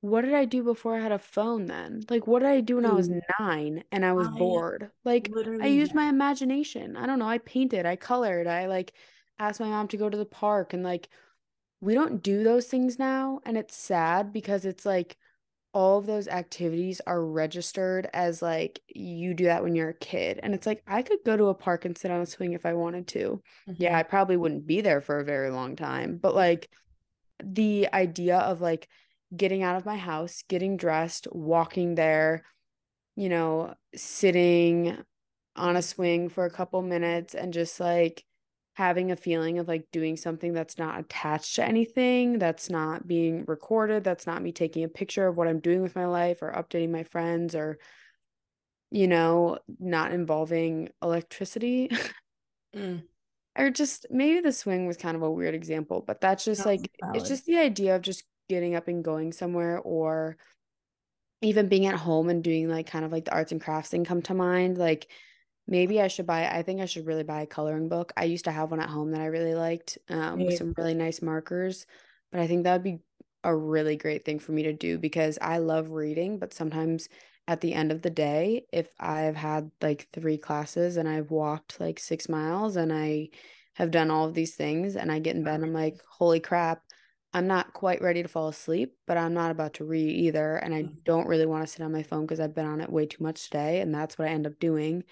what 0.00 0.22
did 0.22 0.34
I 0.34 0.44
do 0.44 0.62
before 0.62 0.96
I 0.96 1.00
had 1.00 1.12
a 1.12 1.18
phone 1.18 1.66
then? 1.66 2.02
Like, 2.10 2.26
what 2.26 2.40
did 2.40 2.48
I 2.48 2.60
do 2.60 2.76
when 2.76 2.86
I 2.86 2.92
was 2.92 3.08
nine 3.38 3.84
and 3.92 4.04
I 4.04 4.12
was 4.12 4.26
I 4.26 4.30
bored? 4.32 4.90
Like, 5.04 5.30
I 5.62 5.68
used 5.68 5.94
my 5.94 6.08
imagination. 6.08 6.96
I 6.96 7.06
don't 7.06 7.20
know. 7.20 7.28
I 7.28 7.38
painted, 7.38 7.86
I 7.86 7.96
colored, 7.96 8.46
I 8.46 8.66
like 8.66 8.92
asked 9.38 9.60
my 9.60 9.68
mom 9.68 9.88
to 9.88 9.96
go 9.96 10.08
to 10.10 10.16
the 10.16 10.26
park 10.26 10.72
and 10.72 10.82
like, 10.82 11.08
we 11.80 11.94
don't 11.94 12.22
do 12.22 12.44
those 12.44 12.66
things 12.66 12.98
now. 12.98 13.40
And 13.44 13.56
it's 13.56 13.76
sad 13.76 14.32
because 14.32 14.64
it's 14.64 14.86
like, 14.86 15.16
all 15.74 15.98
of 15.98 16.06
those 16.06 16.28
activities 16.28 17.00
are 17.06 17.24
registered 17.24 18.08
as 18.14 18.42
like 18.42 18.80
you 18.88 19.34
do 19.34 19.44
that 19.44 19.62
when 19.62 19.74
you're 19.76 19.90
a 19.90 19.94
kid. 19.94 20.40
And 20.42 20.54
it's 20.54 20.66
like 20.66 20.82
I 20.86 21.02
could 21.02 21.18
go 21.26 21.36
to 21.36 21.46
a 21.46 21.54
park 21.54 21.84
and 21.84 21.98
sit 21.98 22.10
on 22.10 22.22
a 22.22 22.26
swing 22.26 22.54
if 22.54 22.66
I 22.66 22.74
wanted 22.74 23.08
to. 23.08 23.42
Yeah, 23.76 23.92
Mhm. 23.92 23.98
I 23.98 24.04
probably 24.04 24.36
wouldn't 24.38 24.66
be 24.66 24.80
there 24.80 25.00
for 25.02 25.20
a 25.20 25.24
very 25.24 25.50
long 25.50 25.76
time, 25.76 26.18
but 26.18 26.34
like 26.34 26.70
the 27.42 27.88
idea 27.92 28.38
of 28.38 28.60
like 28.60 28.88
getting 29.36 29.62
out 29.62 29.76
of 29.76 29.86
my 29.86 29.96
house, 29.96 30.42
getting 30.48 30.76
dressed, 30.76 31.28
walking 31.32 31.94
there, 31.96 32.44
you 33.16 33.28
know, 33.28 33.74
sitting 33.94 34.98
on 35.56 35.76
a 35.76 35.82
swing 35.82 36.28
for 36.28 36.44
a 36.44 36.50
couple 36.50 36.82
minutes 36.82 37.34
and 37.34 37.52
just 37.52 37.80
like 37.80 38.24
having 38.74 39.10
a 39.10 39.16
feeling 39.16 39.58
of 39.58 39.68
like 39.68 39.86
doing 39.92 40.16
something 40.16 40.52
that's 40.52 40.78
not 40.78 40.98
attached 40.98 41.56
to 41.56 41.64
anything, 41.64 42.38
that's 42.38 42.68
not 42.68 43.06
being 43.06 43.44
recorded, 43.46 44.04
that's 44.04 44.26
not 44.26 44.42
me 44.42 44.52
taking 44.52 44.84
a 44.84 44.88
picture 44.88 45.26
of 45.26 45.36
what 45.36 45.48
I'm 45.48 45.60
doing 45.60 45.80
with 45.82 45.96
my 45.96 46.06
life 46.06 46.42
or 46.42 46.52
updating 46.52 46.90
my 46.90 47.04
friends 47.04 47.54
or, 47.54 47.78
you 48.90 49.06
know, 49.06 49.58
not 49.78 50.12
involving 50.12 50.90
electricity. 51.02 51.90
Mm, 52.74 53.04
or 53.56 53.70
just 53.70 54.06
maybe 54.10 54.40
the 54.40 54.50
swing 54.50 54.88
was 54.88 54.96
kind 54.96 55.16
of 55.16 55.22
a 55.22 55.30
weird 55.30 55.54
example, 55.54 56.02
but 56.04 56.20
that's 56.20 56.44
just 56.44 56.64
that's 56.64 56.66
like 56.66 56.90
it's 57.14 57.28
just 57.28 57.46
the 57.46 57.58
idea 57.58 57.94
of 57.94 58.02
just 58.02 58.24
getting 58.48 58.74
up 58.74 58.88
and 58.88 59.04
going 59.04 59.32
somewhere 59.32 59.78
or 59.78 60.36
even 61.40 61.68
being 61.68 61.86
at 61.86 61.94
home 61.94 62.28
and 62.28 62.42
doing 62.42 62.68
like 62.68 62.88
kind 62.88 63.04
of 63.04 63.12
like 63.12 63.26
the 63.26 63.32
arts 63.32 63.52
and 63.52 63.60
crafts 63.60 63.90
thing 63.90 64.04
come 64.04 64.22
to 64.22 64.34
mind. 64.34 64.76
Like 64.76 65.06
maybe 65.66 66.00
I 66.00 66.08
should 66.08 66.26
buy, 66.26 66.46
I 66.48 66.62
think 66.62 66.80
I 66.80 66.86
should 66.86 67.06
really 67.06 67.24
buy 67.24 67.42
a 67.42 67.46
coloring 67.46 67.88
book. 67.88 68.12
I 68.16 68.24
used 68.24 68.44
to 68.46 68.52
have 68.52 68.70
one 68.70 68.80
at 68.80 68.90
home 68.90 69.10
that 69.12 69.20
I 69.20 69.26
really 69.26 69.54
liked 69.54 69.98
um, 70.08 70.44
with 70.44 70.54
some 70.54 70.74
really 70.76 70.94
nice 70.94 71.22
markers, 71.22 71.86
but 72.30 72.40
I 72.40 72.46
think 72.46 72.64
that 72.64 72.72
would 72.74 72.82
be 72.82 73.00
a 73.44 73.54
really 73.54 73.96
great 73.96 74.24
thing 74.24 74.38
for 74.38 74.52
me 74.52 74.62
to 74.64 74.72
do 74.72 74.98
because 74.98 75.38
I 75.42 75.58
love 75.58 75.90
reading, 75.90 76.38
but 76.38 76.54
sometimes 76.54 77.08
at 77.46 77.60
the 77.60 77.74
end 77.74 77.92
of 77.92 78.02
the 78.02 78.10
day, 78.10 78.66
if 78.72 78.94
I've 78.98 79.36
had 79.36 79.70
like 79.82 80.08
three 80.12 80.38
classes 80.38 80.96
and 80.96 81.08
I've 81.08 81.30
walked 81.30 81.78
like 81.80 81.98
six 81.98 82.28
miles 82.28 82.76
and 82.76 82.92
I 82.92 83.28
have 83.74 83.90
done 83.90 84.10
all 84.10 84.26
of 84.26 84.34
these 84.34 84.54
things 84.56 84.96
and 84.96 85.12
I 85.12 85.18
get 85.18 85.36
in 85.36 85.44
bed 85.44 85.56
and 85.56 85.64
I'm 85.64 85.72
like, 85.74 86.00
holy 86.08 86.40
crap, 86.40 86.84
I'm 87.32 87.46
not 87.46 87.72
quite 87.72 88.00
ready 88.00 88.22
to 88.22 88.28
fall 88.28 88.48
asleep, 88.48 88.96
but 89.06 89.16
I'm 89.18 89.34
not 89.34 89.50
about 89.50 89.74
to 89.74 89.84
read 89.84 90.08
either. 90.08 90.56
And 90.56 90.72
I 90.74 90.90
Mhm. 90.90 91.04
don't 91.04 91.26
really 91.26 91.46
want 91.46 91.66
to 91.66 91.72
sit 91.72 91.82
on 91.82 91.92
my 91.92 92.02
phone 92.04 92.22
because 92.22 92.38
I've 92.40 92.54
been 92.54 92.66
on 92.66 92.80
it 92.80 92.90
way 92.92 93.06
too 93.06 93.22
much 93.22 93.44
today. 93.44 93.80
And 93.80 93.92
that's 93.94 94.16
what 94.16 94.28
I 94.28 94.30
end 94.30 94.46
up 94.46 94.58
doing. 94.60 95.04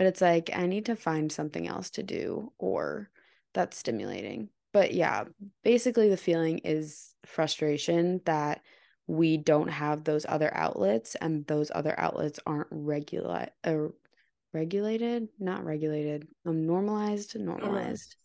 But 0.00 0.06
it's 0.06 0.22
like, 0.22 0.48
I 0.54 0.64
need 0.64 0.86
to 0.86 0.96
find 0.96 1.30
something 1.30 1.68
else 1.68 1.90
to 1.90 2.02
do 2.02 2.54
or 2.56 3.10
that's 3.52 3.76
stimulating. 3.76 4.48
But 4.72 4.94
yeah, 4.94 5.24
basically, 5.62 6.08
the 6.08 6.16
feeling 6.16 6.60
is 6.64 7.14
frustration 7.26 8.22
that 8.24 8.62
we 9.06 9.36
don't 9.36 9.68
have 9.68 10.04
those 10.04 10.24
other 10.26 10.50
outlets 10.56 11.16
and 11.16 11.46
those 11.46 11.70
other 11.74 11.94
outlets 12.00 12.40
aren't 12.46 12.68
regular 12.70 13.48
uh, 13.62 13.88
regulated, 14.54 15.28
not 15.38 15.66
regulated, 15.66 16.26
um, 16.46 16.66
normalized, 16.66 17.38
normalized. 17.38 17.66
Normalized. 17.68 18.16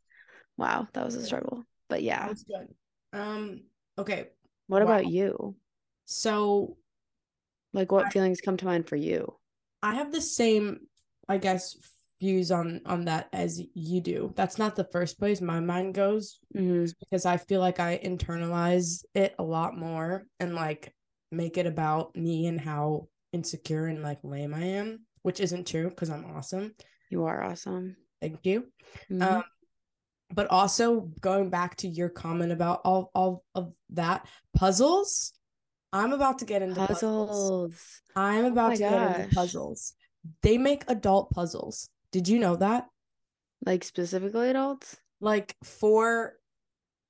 Wow, 0.55 0.87
that 0.93 1.03
was 1.03 1.15
a 1.15 1.25
struggle. 1.25 1.65
But 1.89 2.03
yeah, 2.03 2.27
Sounds 2.27 2.45
good. 2.45 2.73
Um, 3.11 3.63
okay. 3.97 4.29
what 4.67 4.81
Wow. 4.81 4.91
about 4.91 5.07
you? 5.07 5.57
So 6.05 6.77
Like, 7.73 7.91
I, 7.91 7.95
what 7.95 8.13
feelings 8.13 8.39
come 8.39 8.55
to 8.55 8.65
mind 8.65 8.87
for 8.87 8.95
you? 8.95 9.35
I 9.83 9.95
have 9.95 10.13
the 10.13 10.21
same, 10.21 10.87
I 11.27 11.37
guess, 11.37 11.75
views 12.19 12.51
on 12.51 12.81
on 12.85 13.05
that 13.05 13.27
as 13.33 13.61
you 13.73 14.01
do. 14.01 14.31
That's 14.35 14.57
not 14.57 14.75
the 14.75 14.87
first 14.91 15.19
place 15.19 15.41
my 15.41 15.59
mind 15.59 15.93
goes 15.93 16.39
hmm 16.53 16.85
because 16.99 17.25
I 17.25 17.37
feel 17.37 17.59
like 17.59 17.79
I 17.79 17.99
internalize 18.03 19.03
it 19.13 19.35
a 19.37 19.43
lot 19.43 19.77
more 19.77 20.25
and 20.39 20.55
like 20.55 20.93
make 21.31 21.57
it 21.57 21.65
about 21.65 22.15
me 22.15 22.47
and 22.47 22.59
how 22.59 23.07
insecure 23.33 23.87
and 23.87 24.01
like 24.01 24.19
lame 24.23 24.53
I 24.53 24.63
am, 24.63 25.01
which 25.23 25.39
isn't 25.39 25.67
true 25.67 25.89
because 25.89 26.09
I'm 26.09 26.25
awesome. 26.35 26.73
You 27.09 27.25
are 27.25 27.43
awesome. 27.43 27.97
Thank 28.21 28.45
you. 28.45 28.71
hmm 29.09 29.21
Um, 29.21 29.43
but 30.33 30.47
also 30.49 31.11
going 31.21 31.49
back 31.49 31.75
to 31.77 31.87
your 31.87 32.09
comment 32.09 32.51
about 32.51 32.81
all 32.85 33.11
all 33.13 33.43
of 33.53 33.73
that 33.91 34.27
puzzles. 34.55 35.33
I'm 35.93 36.13
about 36.13 36.39
to 36.39 36.45
get 36.45 36.61
into 36.61 36.75
puzzles. 36.75 37.29
Puzzles. 37.29 38.01
I'm 38.15 38.45
Oh 38.45 38.51
about 38.51 38.69
my 38.69 38.75
to 38.75 38.81
get 38.81 39.17
into 39.17 39.35
puzzles. 39.35 39.93
They 40.41 40.57
make 40.57 40.83
adult 40.87 41.31
puzzles. 41.31 41.89
Did 42.11 42.27
you 42.27 42.39
know 42.39 42.55
that? 42.55 42.87
Like 43.65 43.83
specifically 43.83 44.49
adults? 44.49 44.97
Like 45.19 45.55
for 45.63 46.35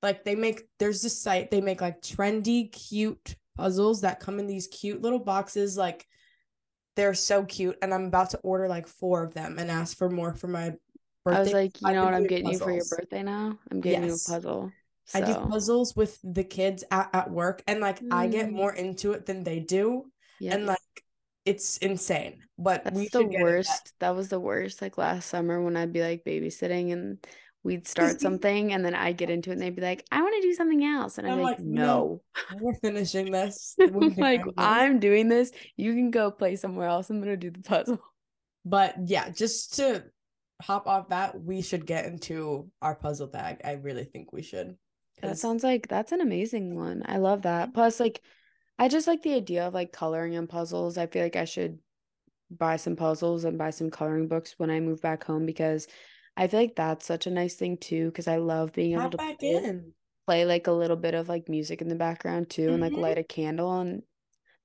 like 0.01 0.23
they 0.23 0.35
make 0.35 0.63
there's 0.79 1.01
this 1.01 1.19
site 1.19 1.51
they 1.51 1.61
make 1.61 1.81
like 1.81 2.01
trendy 2.01 2.71
cute 2.71 3.35
puzzles 3.57 4.01
that 4.01 4.19
come 4.19 4.39
in 4.39 4.47
these 4.47 4.67
cute 4.67 5.01
little 5.01 5.19
boxes 5.19 5.77
like 5.77 6.05
they're 6.95 7.13
so 7.13 7.43
cute 7.43 7.77
and 7.81 7.93
I'm 7.93 8.05
about 8.05 8.29
to 8.31 8.37
order 8.39 8.67
like 8.67 8.87
four 8.87 9.23
of 9.23 9.33
them 9.33 9.57
and 9.59 9.69
ask 9.71 9.97
for 9.97 10.09
more 10.09 10.33
for 10.33 10.47
my 10.47 10.73
birthday 11.23 11.37
I 11.37 11.41
was 11.41 11.53
like, 11.53 11.81
you 11.81 11.87
I've 11.87 11.95
know 11.95 12.05
what 12.05 12.13
I'm 12.13 12.27
getting 12.27 12.51
you 12.51 12.59
for 12.59 12.71
your 12.71 12.85
birthday 12.85 13.23
now? 13.23 13.57
I'm 13.71 13.81
getting 13.81 14.03
you 14.03 14.09
a 14.09 14.13
Yes. 14.13 14.27
puzzle. 14.27 14.71
I 15.13 15.21
do 15.21 15.35
puzzles 15.49 15.95
with 15.95 16.19
the 16.23 16.43
kids 16.43 16.83
at, 16.91 17.09
at 17.13 17.31
work 17.31 17.63
and 17.67 17.79
like 17.79 17.99
I 18.11 18.27
get 18.27 18.47
mm, 18.47 18.53
more 18.53 18.73
into 18.73 19.11
it 19.13 19.25
than 19.25 19.43
they 19.43 19.59
do 19.59 20.05
yep. 20.39 20.53
and 20.55 20.65
like 20.65 21.04
it's 21.45 21.77
insane. 21.77 22.39
But 22.57 22.83
we 22.93 23.01
That's 23.01 23.11
the 23.11 23.19
should 23.19 23.31
get 23.31 23.39
into 23.39 23.43
worst. 23.43 23.93
That 23.99 24.15
was 24.15 24.29
the 24.29 24.39
worst. 24.39 24.81
Like 24.81 24.97
last 24.97 25.29
summer 25.29 25.61
when 25.61 25.77
I'd 25.77 25.93
be 25.93 26.01
like 26.01 26.23
babysitting 26.23 26.91
and 26.91 27.25
we'd 27.63 27.87
start 27.87 28.21
something 28.21 28.73
and 28.73 28.85
then 28.85 28.93
I'd 28.93 29.17
get 29.17 29.29
into 29.29 29.49
it 29.49 29.53
and 29.53 29.61
they'd 29.61 29.75
be 29.75 29.81
like, 29.81 30.05
I 30.11 30.21
want 30.21 30.35
to 30.35 30.47
do 30.47 30.53
something 30.53 30.83
else. 30.83 31.17
And 31.17 31.27
I'd 31.27 31.33
I'm 31.33 31.41
like, 31.41 31.57
like, 31.57 31.65
no, 31.65 32.21
no. 32.51 32.57
we're 32.59 32.73
finishing 32.75 33.31
this. 33.31 33.75
We're 33.79 34.11
I'm 34.11 34.15
like. 34.15 34.43
I'm 34.57 34.99
doing 34.99 35.29
this. 35.29 35.51
You 35.77 35.93
can 35.93 36.11
go 36.11 36.31
play 36.31 36.55
somewhere 36.55 36.87
else. 36.87 37.09
I'm 37.09 37.19
gonna 37.19 37.37
do 37.37 37.51
the 37.51 37.61
puzzle. 37.61 37.99
But 38.65 38.95
yeah, 39.05 39.29
just 39.29 39.75
to 39.75 40.05
hop 40.61 40.87
off 40.87 41.09
that, 41.09 41.39
we 41.39 41.61
should 41.61 41.85
get 41.85 42.05
into 42.05 42.71
our 42.81 42.95
puzzle 42.95 43.27
bag. 43.27 43.61
I 43.63 43.73
really 43.73 44.05
think 44.05 44.33
we 44.33 44.41
should. 44.41 44.75
That 45.21 45.37
sounds 45.37 45.63
like 45.63 45.87
that's 45.87 46.11
an 46.11 46.21
amazing 46.21 46.75
one. 46.75 47.03
I 47.05 47.17
love 47.17 47.43
that. 47.43 47.73
Plus, 47.73 47.99
like, 47.99 48.21
I 48.77 48.87
just 48.89 49.07
like 49.07 49.21
the 49.23 49.33
idea 49.33 49.67
of 49.67 49.73
like 49.73 49.91
coloring 49.93 50.33
in 50.33 50.47
puzzles. 50.47 50.97
I 50.97 51.07
feel 51.07 51.23
like 51.23 51.35
I 51.35 51.45
should 51.45 51.79
buy 52.51 52.77
some 52.77 52.95
puzzles 52.95 53.45
and 53.45 53.57
buy 53.57 53.71
some 53.71 53.91
coloring 53.91 54.27
books 54.27 54.55
when 54.59 54.71
I 54.71 54.79
move 54.81 55.01
back 55.01 55.23
home 55.25 55.45
because 55.45 55.87
I 56.37 56.47
feel 56.47 56.61
like 56.61 56.75
that's 56.75 57.05
such 57.05 57.27
a 57.27 57.31
nice 57.31 57.55
thing 57.55 57.77
too. 57.77 58.07
Because 58.07 58.27
I 58.27 58.37
love 58.37 58.73
being 58.73 58.93
able 58.93 59.09
to 59.11 59.17
back 59.17 59.37
play, 59.39 59.61
in. 59.65 59.93
play 60.27 60.45
like 60.45 60.67
a 60.67 60.71
little 60.73 60.97
bit 60.97 61.13
of 61.15 61.29
like 61.29 61.49
music 61.49 61.81
in 61.81 61.89
the 61.89 61.95
background 61.95 62.49
too 62.49 62.71
and 62.71 62.81
like 62.81 62.93
Mhm. 62.93 63.01
light 63.01 63.17
a 63.19 63.23
candle. 63.23 63.79
And 63.79 64.03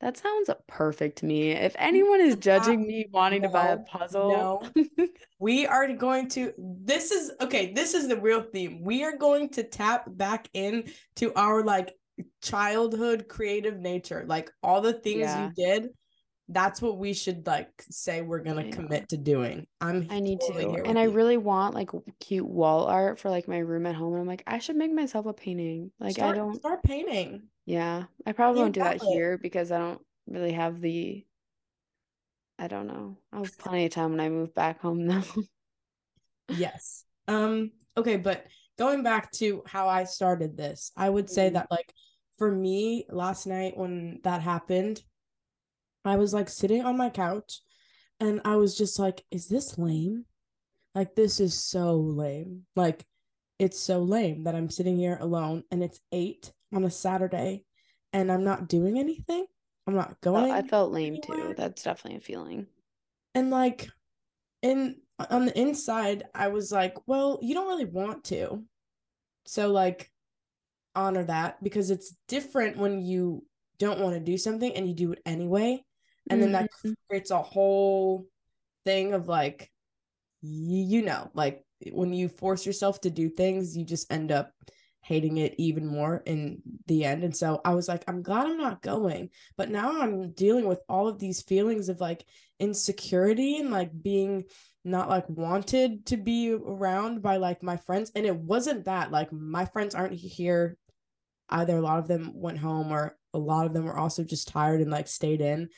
that 0.01 0.17
sounds 0.17 0.51
perfect 0.69 1.19
to 1.19 1.27
me. 1.27 1.53
If 1.53 1.77
anyone 1.79 2.21
is 2.21 2.37
judging 2.37 2.87
me 2.87 3.07
wanting 3.11 3.43
to 3.43 3.49
buy 3.49 3.69
a 3.69 3.79
puzzle, 3.79 4.29
No, 4.29 4.59
puzzle, 4.61 4.73
We 5.39 5.67
are 5.67 5.93
going 5.95 6.29
to 6.31 6.53
this 6.59 7.11
is 7.11 7.33
okay, 7.41 7.73
this 7.73 7.95
is 7.95 8.09
the 8.09 8.21
real 8.21 8.43
theme. 8.43 8.83
We 8.83 9.05
are 9.05 9.17
going 9.17 9.51
to 9.51 9.63
tap 9.65 10.05
back 10.09 10.49
in 10.53 10.93
to 11.17 11.33
our 11.35 11.65
like 11.65 11.97
childhood 12.43 13.29
creative 13.29 13.79
nature. 13.79 14.25
Like 14.27 14.51
all 14.63 14.81
the 14.81 14.93
things 14.93 15.21
Yeah. 15.21 15.45
you 15.45 15.53
did, 15.55 15.91
that's 16.49 16.83
what 16.83 16.99
we 16.99 17.13
should 17.13 17.47
like 17.47 17.71
say 17.91 18.23
we're 18.23 18.41
gonna 18.41 18.63
I 18.63 18.65
know. 18.65 18.71
commit 18.77 19.09
to 19.11 19.17
doing. 19.17 19.67
I'm 19.81 20.07
I 20.11 20.21
need 20.21 20.41
totally 20.41 20.65
to. 20.67 20.83
And 20.85 20.99
I 20.99 21.05
you. 21.05 21.11
really 21.11 21.37
want 21.37 21.75
like 21.75 21.91
cute 22.19 22.47
wall 22.47 22.87
art 22.87 23.19
for 23.19 23.31
like 23.31 23.47
my 23.47 23.59
room 23.59 23.87
at 23.87 23.95
home. 23.95 24.13
And 24.15 24.23
I'm 24.23 24.27
like, 24.29 24.43
I 24.47 24.59
should 24.59 24.77
make 24.77 24.93
myself 24.93 25.27
a 25.27 25.33
painting. 25.33 25.93
Like 26.01 26.19
I 26.19 26.33
don't 26.33 26.57
start 26.57 26.83
painting. 26.83 27.43
Yeah, 27.67 28.05
I 28.27 28.33
probably 28.33 28.59
Be 28.59 28.63
won't 28.63 28.75
do 28.75 28.81
that 28.81 28.97
it. 28.97 29.03
here 29.03 29.39
because 29.39 29.71
I 29.71 29.79
don't 29.79 30.01
really 30.27 30.53
have 30.53 30.81
the, 30.81 31.25
I 32.59 32.67
don't 32.67 32.89
know. 32.89 33.17
I'll 33.33 33.45
have 33.45 33.59
plenty 33.59 33.85
of 33.87 33.93
time 33.93 34.11
when 34.11 34.21
I 34.21 34.29
move 34.29 34.55
back 34.55 34.81
home 34.81 35.07
though. 35.07 35.23
Yes. 36.49 37.05
Um, 37.29 37.71
okay, 37.97 38.17
but 38.17 38.47
going 38.79 39.03
back 39.03 39.31
to 39.33 39.63
how 39.67 39.89
I 39.89 40.05
started 40.05 40.57
this, 40.57 40.91
I 40.97 41.09
would 41.09 41.31
say 41.31 41.51
Mhm. 41.51 41.53
that 41.55 41.71
like 41.71 41.93
for 42.41 42.51
me 42.51 43.05
last 43.11 43.47
night 43.47 43.77
when 43.77 44.19
that 44.25 44.41
happened, 44.41 45.03
I 46.07 46.17
was 46.17 46.33
like 46.33 46.49
sitting 46.49 46.83
on 46.87 46.97
my 46.97 47.11
couch 47.11 47.61
and 48.19 48.41
I 48.47 48.57
was 48.57 48.79
just 48.79 48.99
like, 48.99 49.23
is 49.31 49.47
this 49.47 49.77
lame? 49.77 50.25
Like 50.95 51.15
this 51.15 51.39
is 51.39 51.63
so 51.63 51.97
lame. 51.97 52.63
Like 52.75 53.05
it's 53.59 53.79
so 53.79 54.01
lame 54.01 54.45
that 54.45 54.55
I'm 54.55 54.71
sitting 54.71 54.97
here 54.97 55.19
alone 55.21 55.65
and 55.71 55.83
it's 55.85 56.01
8 56.13 56.51
on 56.73 56.85
a 56.85 56.91
Saturday 56.91 57.67
and 58.15 58.33
I'm 58.33 58.43
not 58.43 58.69
doing 58.69 58.99
anything. 58.99 59.45
I'm 59.87 59.95
not 59.95 60.19
going. 60.23 60.51
I 60.51 60.63
felt 60.63 60.93
lame 60.93 61.19
anywhere. 61.23 61.49
too. 61.49 61.55
That's 61.59 61.83
definitely 61.83 62.21
a 62.21 62.23
feeling. 62.23 62.69
And 63.35 63.51
like 63.51 63.87
in 64.63 64.97
on 65.29 65.45
the 65.45 65.61
inside, 65.61 66.23
I 66.35 66.49
was 66.49 66.73
like, 66.73 66.97
well, 67.07 67.39
you 67.43 67.53
don't 67.53 67.69
really 67.69 67.85
want 67.85 68.25
to. 68.25 68.65
So 69.45 69.71
like 69.71 70.10
honor 70.95 71.25
that 71.25 71.63
because 71.63 71.91
it's 71.91 72.15
different 72.29 72.77
when 72.77 73.01
you 73.01 73.45
don't 73.79 74.01
want 74.01 74.15
to 74.15 74.21
do 74.21 74.37
something 74.37 74.75
and 74.75 74.87
you 74.89 74.95
do 74.95 75.13
it 75.13 75.21
anyway. 75.25 75.83
And 76.29 76.41
mm-hmm. 76.41 76.53
then 76.53 76.53
that 76.53 76.71
mm-hmm. 76.85 76.93
creates 77.09 77.31
a 77.31 77.43
whole 77.43 78.27
thing 78.85 79.13
of 79.13 79.29
like 79.29 79.71
you 80.43 81.03
know, 81.03 81.31
like 81.35 81.65
when 81.93 82.13
you 82.13 82.29
force 82.29 82.65
yourself 82.65 83.01
to 83.03 83.11
do 83.11 83.29
things, 83.29 83.77
you 83.77 83.85
just 83.85 84.11
end 84.13 84.33
up 84.33 84.53
hating 85.03 85.39
it 85.39 85.55
even 85.59 85.87
more 85.87 86.23
in 86.27 86.63
the 86.87 87.05
end. 87.05 87.25
And 87.25 87.37
so 87.37 87.61
I 87.65 87.75
was 87.75 87.89
like, 87.89 88.05
I'm 88.07 88.23
glad 88.23 88.47
I'm 88.47 88.59
not 88.59 88.83
going. 88.83 89.31
But 89.57 89.71
now 89.71 90.01
I'm 90.01 90.33
dealing 90.33 90.67
with 90.67 90.81
all 90.89 91.09
of 91.09 91.19
these 91.19 91.43
feelings 91.43 91.89
of 91.89 92.01
like 92.01 92.25
insecurity 92.59 93.59
and 93.59 93.71
like 93.71 93.91
being 94.03 94.45
not 94.85 95.09
like 95.09 95.29
wanted 95.29 96.07
to 96.07 96.17
be 96.17 96.53
around 96.53 97.23
by 97.23 97.37
like 97.37 97.63
my 97.63 97.77
friends. 97.77 98.13
And 98.15 98.27
it 98.27 98.37
wasn't 98.37 98.85
that 98.85 99.11
like 99.11 99.33
my 99.33 99.65
friends 99.65 99.95
aren't 99.95 100.15
here 100.15 100.77
either. 101.51 101.77
A 101.77 101.83
lot 101.83 101.99
of 101.99 102.09
them 102.09 102.33
went 102.35 102.59
home 102.59 102.93
or 102.93 103.17
a 103.35 103.39
lot 103.39 103.67
of 103.67 103.75
them 103.75 103.85
were 103.85 103.99
also 103.99 104.25
just 104.25 104.49
tired 104.49 104.81
and 104.81 104.91
like 104.91 105.09
stayed 105.09 105.41
in. 105.41 105.69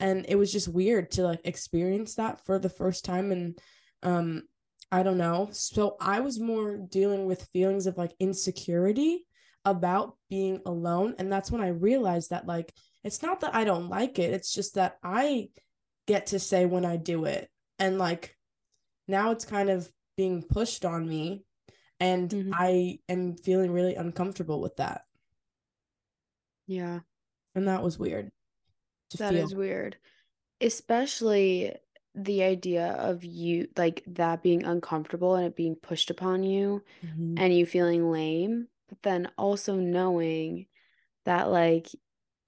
And 0.00 0.26
it 0.28 0.36
was 0.36 0.52
just 0.52 0.68
weird 0.68 1.12
to 1.12 1.22
like 1.22 1.40
experience 1.44 2.16
that 2.16 2.44
for 2.44 2.58
the 2.58 2.68
first 2.68 3.04
time. 3.04 3.32
And 3.32 3.58
um 4.02 4.42
I 4.90 5.02
don't 5.02 5.18
know. 5.18 5.48
So 5.52 5.96
I 6.00 6.20
was 6.20 6.38
more 6.38 6.76
dealing 6.76 7.24
with 7.24 7.48
feelings 7.52 7.86
of 7.86 7.96
like 7.96 8.12
insecurity 8.20 9.26
about 9.64 10.16
being 10.28 10.60
alone. 10.66 11.14
And 11.18 11.32
that's 11.32 11.50
when 11.50 11.62
I 11.62 11.68
realized 11.68 12.30
that, 12.30 12.46
like, 12.46 12.72
it's 13.02 13.22
not 13.22 13.40
that 13.40 13.54
I 13.54 13.64
don't 13.64 13.88
like 13.88 14.18
it, 14.18 14.34
it's 14.34 14.52
just 14.52 14.74
that 14.74 14.98
I 15.02 15.48
get 16.06 16.26
to 16.26 16.38
say 16.38 16.66
when 16.66 16.84
I 16.84 16.96
do 16.96 17.24
it. 17.24 17.48
And 17.78 17.98
like, 17.98 18.36
now 19.08 19.30
it's 19.30 19.44
kind 19.44 19.70
of 19.70 19.90
being 20.16 20.42
pushed 20.42 20.84
on 20.84 21.08
me. 21.08 21.44
And 21.98 22.28
mm-hmm. 22.28 22.52
I 22.52 22.98
am 23.08 23.36
feeling 23.36 23.72
really 23.72 23.94
uncomfortable 23.94 24.60
with 24.60 24.76
that. 24.76 25.02
Yeah. 26.66 27.00
And 27.54 27.68
that 27.68 27.82
was 27.82 27.98
weird. 27.98 28.30
That 29.18 29.34
feel. 29.34 29.44
is 29.44 29.54
weird. 29.54 29.96
Especially 30.60 31.74
the 32.14 32.42
idea 32.42 32.88
of 32.98 33.24
you 33.24 33.68
like 33.76 34.02
that 34.06 34.42
being 34.42 34.64
uncomfortable 34.64 35.34
and 35.34 35.46
it 35.46 35.56
being 35.56 35.76
pushed 35.76 36.10
upon 36.10 36.42
you 36.42 36.82
mm-hmm. 37.04 37.34
and 37.38 37.54
you 37.54 37.64
feeling 37.64 38.10
lame, 38.10 38.68
but 38.88 39.02
then 39.02 39.30
also 39.38 39.76
knowing 39.76 40.66
that 41.24 41.50
like 41.50 41.88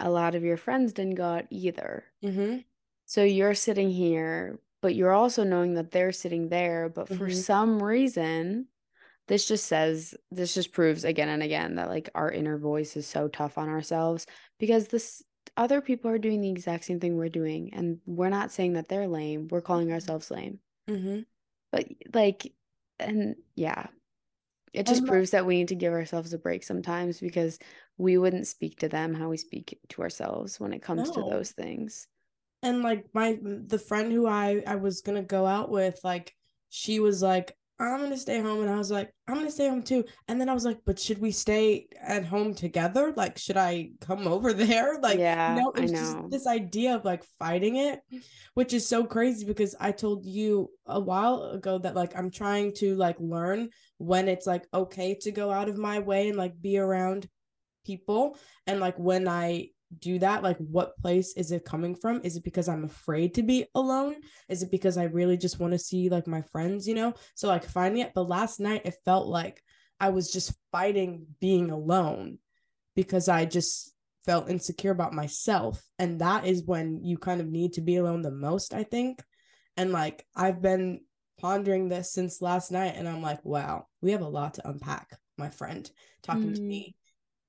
a 0.01 0.11
lot 0.11 0.35
of 0.35 0.43
your 0.43 0.57
friends 0.57 0.93
didn't 0.93 1.15
go 1.15 1.25
out 1.25 1.47
either. 1.51 2.05
Mm-hmm. 2.23 2.59
So 3.07 3.23
you're 3.23 3.55
sitting 3.55 3.91
here, 3.91 4.59
but 4.83 4.95
you're 4.95 5.13
also 5.13 5.45
knowing 5.45 5.75
that 5.75 5.91
they're 5.91 6.13
sitting 6.13 6.49
there, 6.49 6.89
but 6.89 7.09
for 7.09 7.29
mm-hmm. 7.29 7.33
some 7.33 7.83
reason, 7.83 8.67
this 9.27 9.47
just 9.47 9.67
says 9.67 10.15
this 10.31 10.55
just 10.55 10.73
proves 10.73 11.05
again 11.05 11.29
and 11.29 11.43
again 11.43 11.77
that 11.77 11.89
like 11.89 12.11
our 12.15 12.31
inner 12.31 12.59
voice 12.59 12.97
is 12.97 13.07
so 13.07 13.29
tough 13.29 13.59
on 13.59 13.69
ourselves 13.69 14.27
because 14.59 14.89
this 14.89 15.23
other 15.57 15.81
people 15.81 16.11
are 16.11 16.19
doing 16.19 16.41
the 16.41 16.51
exact 16.51 16.85
same 16.85 17.01
thing 17.01 17.17
we're 17.17 17.29
doing 17.29 17.73
and 17.75 17.99
we're 18.07 18.29
not 18.29 18.53
saying 18.53 18.75
that 18.75 18.89
they're 18.89 19.09
lame 19.09 19.49
we're 19.51 19.61
calling 19.61 19.87
mm-hmm. 19.87 19.95
ourselves 19.95 20.31
lame 20.31 20.59
mm-hmm. 20.89 21.21
but 21.71 21.87
like 22.13 22.53
and 22.99 23.37
yeah 23.55 23.87
it 24.73 24.87
just 24.87 25.01
and 25.01 25.09
proves 25.09 25.31
that 25.31 25.47
we 25.47 25.57
need 25.57 25.69
to 25.69 25.77
give 25.77 25.93
ourselves 25.93 26.33
a 26.33 26.39
break 26.39 26.65
sometimes 26.65 27.21
because 27.21 27.59
we 27.97 28.19
wouldn't 28.19 28.47
speak 28.47 28.81
to 28.81 28.89
them 28.89 29.15
how 29.15 29.29
we 29.29 29.37
speak 29.37 29.79
to 29.89 30.03
ourselves 30.03 30.59
when 30.59 30.73
it 30.73 30.83
comes 30.83 31.09
no. 31.09 31.15
to 31.15 31.31
those 31.31 31.53
things 31.53 32.09
and 32.63 32.83
like 32.83 33.07
my 33.15 33.39
the 33.43 33.79
friend 33.79 34.13
who 34.13 34.27
i 34.27 34.63
i 34.67 34.75
was 34.75 35.01
gonna 35.01 35.23
go 35.23 35.47
out 35.47 35.71
with 35.71 36.01
like 36.03 36.35
she 36.71 36.99
was 36.99 37.23
like 37.23 37.57
I'm 37.81 38.01
gonna 38.01 38.17
stay 38.17 38.41
home. 38.41 38.63
And 38.63 38.71
I 38.71 38.77
was 38.77 38.91
like, 38.91 39.13
I'm 39.27 39.35
gonna 39.35 39.51
stay 39.51 39.69
home 39.69 39.83
too. 39.83 40.05
And 40.29 40.41
then 40.41 40.49
I 40.49 40.55
was 40.55 40.65
like, 40.65 40.79
but 40.85 40.99
should 40.99 41.19
we 41.19 41.33
stay 41.33 41.89
at 42.01 42.25
home 42.25 42.55
together? 42.55 43.13
Like, 43.17 43.37
should 43.37 43.57
I 43.57 43.91
come 44.01 44.27
over 44.29 44.53
there? 44.55 45.01
Like, 45.01 45.19
yeah, 45.19 45.57
no, 45.59 45.73
it's 45.73 45.93
just 45.93 46.17
this 46.31 46.47
idea 46.47 46.95
of 46.95 47.05
like 47.05 47.25
fighting 47.39 47.77
it, 47.77 48.01
which 48.55 48.73
is 48.73 48.87
so 48.87 49.05
crazy 49.05 49.45
because 49.45 49.75
I 49.81 49.91
told 49.91 50.25
you 50.25 50.71
a 50.87 51.01
while 51.01 51.43
ago 51.45 51.79
that 51.79 51.97
like 51.97 52.17
I'm 52.17 52.31
trying 52.31 52.75
to 52.75 52.95
like 52.95 53.17
learn 53.19 53.71
when 53.99 54.29
it's 54.29 54.47
like 54.47 54.67
okay 54.73 55.17
to 55.23 55.33
go 55.33 55.51
out 55.51 55.69
of 55.69 55.77
my 55.77 55.99
way 55.99 56.29
and 56.29 56.39
like 56.39 56.61
be 56.61 56.79
around 56.79 57.29
people 57.85 58.39
and 58.67 58.81
like 58.81 58.99
when 58.99 59.29
I 59.29 59.69
do 59.99 60.19
that 60.19 60.43
like 60.43 60.57
what 60.59 60.97
place 60.99 61.35
is 61.37 61.53
it 61.53 61.65
coming 61.65 61.95
from? 61.95 62.21
Is 62.25 62.37
it 62.37 62.45
because 62.45 62.69
i'm 62.69 62.85
afraid 62.85 63.35
to 63.35 63.43
be 63.43 63.67
alone? 63.75 64.17
Is 64.49 64.63
it 64.63 64.71
because 64.71 64.97
i 64.97 65.05
really 65.05 65.37
just 65.37 65.61
want 65.61 65.73
to 65.73 65.79
see 65.79 66.09
like 66.09 66.27
my 66.27 66.43
friends 66.43 66.87
you 66.89 66.95
know 66.95 67.15
so 67.35 67.49
like 67.49 67.65
finding 67.65 68.03
it 68.03 68.13
but 68.15 68.29
last 68.29 68.61
night 68.61 68.83
it 68.85 68.97
felt 69.05 69.27
like 69.27 69.63
i 70.01 70.09
was 70.09 70.33
just 70.33 70.55
fighting 70.73 71.27
being 71.41 71.71
alone 71.71 72.39
because 72.97 73.29
i 73.29 73.45
just 73.45 73.95
felt 74.25 74.49
insecure 74.49 74.91
about 74.91 75.13
myself. 75.13 75.83
And 75.99 76.21
that 76.21 76.47
is 76.47 76.65
when 76.65 77.05
you 77.05 77.19
kind 77.19 77.41
of 77.41 77.47
need 77.47 77.75
to 77.75 77.81
be 77.81 77.97
alone 77.97 78.23
the 78.23 78.31
most 78.31 78.75
i 78.75 78.83
think. 78.83 79.23
And 79.77 79.93
like 79.93 80.25
i've 80.37 80.63
been 80.63 81.01
pondering 81.41 81.89
this 81.89 82.13
since 82.13 82.41
last 82.41 82.71
night 82.71 82.95
and 82.97 83.09
i'm 83.09 83.21
like 83.21 83.45
wow 83.45 83.87
we 84.01 84.13
have 84.13 84.21
a 84.21 84.29
lot 84.29 84.55
to 84.55 84.69
unpack 84.69 85.19
my 85.37 85.51
friend 85.51 85.91
talking 86.23 86.53
mm. 86.53 86.55
to 86.55 86.63
me. 86.63 86.97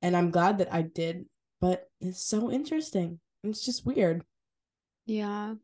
And 0.01 0.15
i'm 0.17 0.31
glad 0.31 0.57
that 0.57 0.73
i 0.73 0.81
did 0.81 1.25
but 1.65 1.89
it's 1.99 2.23
so 2.23 2.51
interesting. 2.51 3.19
It's 3.43 3.65
just 3.65 3.87
weird. 3.87 4.23
Yeah. 5.07 5.55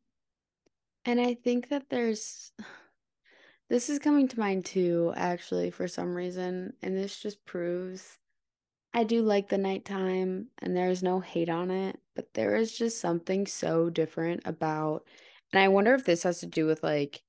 And 1.05 1.21
I 1.21 1.35
think 1.35 1.69
that 1.69 1.91
there's 1.91 2.51
this 3.69 3.87
is 3.87 3.99
coming 3.99 4.27
to 4.29 4.39
mind 4.39 4.65
too, 4.65 5.13
actually, 5.15 5.69
for 5.69 5.87
some 5.87 6.15
reason. 6.15 6.73
And 6.81 6.97
this 6.97 7.19
just 7.19 7.45
proves 7.45 8.17
I 8.95 9.03
do 9.03 9.21
like 9.21 9.47
the 9.47 9.59
nighttime 9.59 10.47
and 10.57 10.75
there's 10.75 11.03
no 11.03 11.19
hate 11.19 11.49
on 11.49 11.69
it, 11.69 11.99
but 12.15 12.33
there 12.33 12.55
is 12.55 12.75
just 12.75 12.99
something 12.99 13.45
so 13.45 13.91
different 13.91 14.41
about 14.45 15.05
and 15.53 15.61
I 15.61 15.67
wonder 15.67 15.93
if 15.93 16.03
this 16.03 16.23
has 16.23 16.39
to 16.39 16.47
do 16.47 16.65
with 16.65 16.81
like 16.81 17.21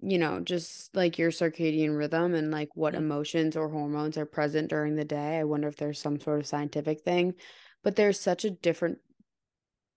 you 0.00 0.18
know, 0.18 0.40
just 0.40 0.94
like 0.94 1.18
your 1.18 1.30
circadian 1.30 1.96
rhythm 1.96 2.34
and 2.34 2.50
like 2.52 2.68
what 2.74 2.94
emotions 2.94 3.56
or 3.56 3.68
hormones 3.68 4.16
are 4.18 4.26
present 4.26 4.68
during 4.68 4.94
the 4.94 5.04
day. 5.04 5.38
I 5.38 5.44
wonder 5.44 5.66
if 5.68 5.76
there's 5.76 5.98
some 5.98 6.20
sort 6.20 6.38
of 6.38 6.46
scientific 6.46 7.00
thing 7.00 7.34
but 7.82 7.96
there's 7.96 8.18
such 8.18 8.44
a 8.44 8.50
different 8.50 8.98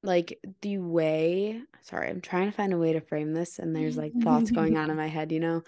like 0.03 0.39
the 0.61 0.77
way 0.77 1.61
sorry 1.81 2.09
i'm 2.09 2.21
trying 2.21 2.49
to 2.49 2.55
find 2.55 2.73
a 2.73 2.77
way 2.77 2.93
to 2.93 3.01
frame 3.01 3.33
this 3.33 3.59
and 3.59 3.75
there's 3.75 3.97
like 3.97 4.13
thoughts 4.13 4.51
going 4.51 4.77
on 4.77 4.89
in 4.89 4.97
my 4.97 5.07
head 5.07 5.31
you 5.31 5.39
know? 5.39 5.61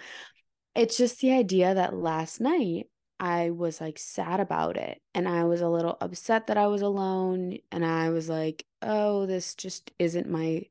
It's 0.76 0.97
just 0.97 1.19
the 1.19 1.32
idea 1.32 1.76
that 1.76 1.95
last 1.95 2.41
night 2.41 2.88
i 3.19 3.52
was 3.52 3.80
like 3.80 3.99
sad 3.99 4.39
about 4.39 4.76
it 4.76 4.99
and 5.13 5.28
i 5.28 5.43
was 5.43 5.62
a 5.62 5.69
little 5.69 5.97
upset 6.02 6.47
that 6.47 6.58
i 6.58 6.65
was 6.65 6.82
alone 6.82 7.60
and 7.71 7.86
i 7.86 8.10
was 8.10 8.28
like 8.28 8.65
oh 8.82 9.28
this 9.28 9.54
just 9.54 9.91
isn't 9.99 10.28
my 10.28 10.63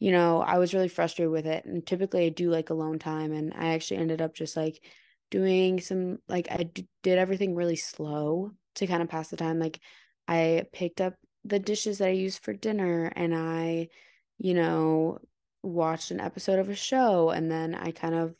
you 0.00 0.10
know 0.10 0.42
i 0.42 0.58
was 0.58 0.74
really 0.74 0.88
frustrated 0.88 1.30
with 1.30 1.46
it 1.46 1.64
and 1.64 1.86
typically 1.86 2.26
i 2.26 2.30
do 2.30 2.50
like 2.50 2.70
alone 2.70 2.98
time 2.98 3.32
and 3.32 3.54
i 3.54 3.74
actually 3.74 3.98
ended 3.98 4.20
up 4.20 4.34
just 4.34 4.56
like 4.56 4.82
doing 5.30 5.80
some 5.80 6.18
like 6.28 6.48
I 6.50 6.64
d- 6.64 6.88
did 7.02 7.18
everything 7.18 7.54
really 7.54 7.76
slow 7.76 8.52
to 8.76 8.86
kind 8.86 9.02
of 9.02 9.08
pass 9.08 9.28
the 9.28 9.36
time 9.36 9.58
like 9.58 9.80
I 10.28 10.66
picked 10.72 11.00
up 11.00 11.14
the 11.44 11.58
dishes 11.58 11.98
that 11.98 12.08
I 12.08 12.12
used 12.12 12.42
for 12.42 12.52
dinner 12.52 13.10
and 13.16 13.34
I, 13.34 13.88
you 14.36 14.54
know, 14.54 15.18
watched 15.62 16.10
an 16.10 16.20
episode 16.20 16.58
of 16.58 16.68
a 16.68 16.74
show 16.74 17.30
and 17.30 17.50
then 17.50 17.74
I 17.74 17.90
kind 17.90 18.14
of 18.14 18.36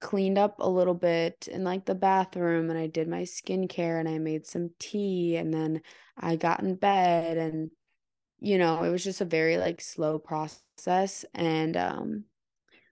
cleaned 0.00 0.38
up 0.38 0.56
a 0.58 0.68
little 0.68 0.94
bit 0.94 1.48
in 1.50 1.64
like 1.64 1.84
the 1.84 1.94
bathroom 1.94 2.70
and 2.70 2.78
I 2.78 2.86
did 2.86 3.08
my 3.08 3.22
skincare 3.22 4.00
and 4.00 4.08
I 4.08 4.18
made 4.18 4.46
some 4.46 4.70
tea 4.78 5.36
and 5.36 5.52
then 5.52 5.82
I 6.18 6.36
got 6.36 6.60
in 6.62 6.74
bed 6.74 7.36
and 7.36 7.70
you 8.40 8.58
know, 8.58 8.82
it 8.82 8.90
was 8.90 9.04
just 9.04 9.20
a 9.20 9.26
very 9.26 9.56
like 9.56 9.80
slow 9.80 10.18
process 10.18 11.24
and 11.34 11.76
um 11.76 12.24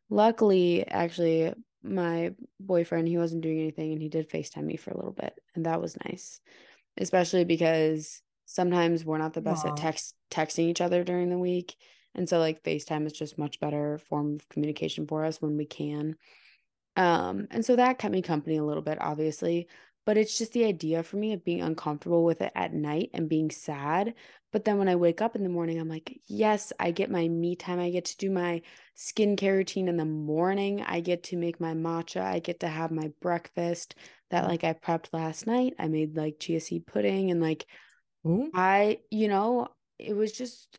luckily 0.09 0.87
actually 0.87 1.53
my 1.83 2.33
boyfriend 2.61 3.09
he 3.09 3.18
wasn't 3.18 3.42
doing 3.42 3.59
anything 3.59 3.92
and 3.92 4.01
he 4.01 4.09
did 4.09 4.31
FaceTime 4.31 4.64
me 4.64 4.77
for 4.77 4.90
a 4.90 4.96
little 4.96 5.12
bit 5.12 5.35
and 5.55 5.66
that 5.66 5.81
was 5.81 5.96
nice 6.05 6.40
especially 6.96 7.44
because 7.44 8.22
sometimes 8.46 9.05
we're 9.05 9.18
not 9.18 9.33
the 9.33 9.40
best 9.40 9.64
Aww. 9.64 9.70
at 9.70 9.76
text 9.76 10.14
texting 10.31 10.68
each 10.68 10.81
other 10.81 11.05
during 11.05 11.31
the 11.31 11.38
week. 11.38 11.76
And 12.14 12.28
so 12.28 12.38
like 12.38 12.62
FaceTime 12.62 13.07
is 13.07 13.12
just 13.12 13.38
much 13.38 13.61
better 13.61 13.98
form 13.98 14.35
of 14.35 14.48
communication 14.48 15.07
for 15.07 15.24
us 15.24 15.40
when 15.40 15.57
we 15.57 15.64
can. 15.64 16.16
Um, 16.96 17.46
and 17.50 17.64
so 17.64 17.76
that 17.76 17.98
kept 17.98 18.12
me 18.12 18.20
company 18.22 18.59
a 18.59 18.64
little 18.64 18.83
bit, 18.83 18.98
obviously. 19.00 19.68
But 20.05 20.18
it's 20.18 20.37
just 20.37 20.52
the 20.52 20.64
idea 20.64 21.02
for 21.05 21.16
me 21.16 21.33
of 21.33 21.44
being 21.44 21.62
uncomfortable 21.62 22.24
with 22.24 22.42
it 22.42 22.52
at 22.57 22.74
night 22.74 23.11
and 23.14 23.28
being 23.28 23.50
sad. 23.50 24.14
But 24.50 24.64
then 24.64 24.76
when 24.76 24.88
I 24.88 24.96
wake 24.96 25.22
up 25.22 25.37
in 25.37 25.44
the 25.44 25.48
morning, 25.48 25.78
I'm 25.78 25.88
like, 25.88 26.20
yes, 26.26 26.72
I 26.78 26.90
get 26.90 27.11
my 27.11 27.28
me 27.28 27.55
time. 27.55 27.78
I 27.78 27.90
get 27.90 28.07
to 28.07 28.16
do 28.16 28.28
my 28.28 28.62
skincare 28.96 29.57
routine 29.57 29.87
in 29.87 29.96
the 29.96 30.05
morning. 30.05 30.83
I 30.83 31.00
get 31.00 31.22
to 31.24 31.37
make 31.37 31.61
my 31.61 31.72
matcha. 31.72 32.20
I 32.20 32.40
get 32.40 32.61
to 32.61 32.68
have 32.68 32.90
my 32.90 33.12
breakfast 33.20 33.94
that 34.33 34.49
like 34.49 34.64
I 34.64 34.73
prepped 34.75 35.12
last 35.12 35.47
night. 35.47 35.75
I 35.79 35.87
made 35.88 36.16
like 36.16 36.40
chia 36.40 36.61
seed 36.61 36.87
pudding 36.87 37.31
and 37.31 37.40
like 37.40 37.64
Ooh. 38.27 38.51
I, 38.55 38.99
you 39.11 39.29
know, 39.29 39.68
it 39.99 40.14
was 40.16 40.33
just 40.33 40.79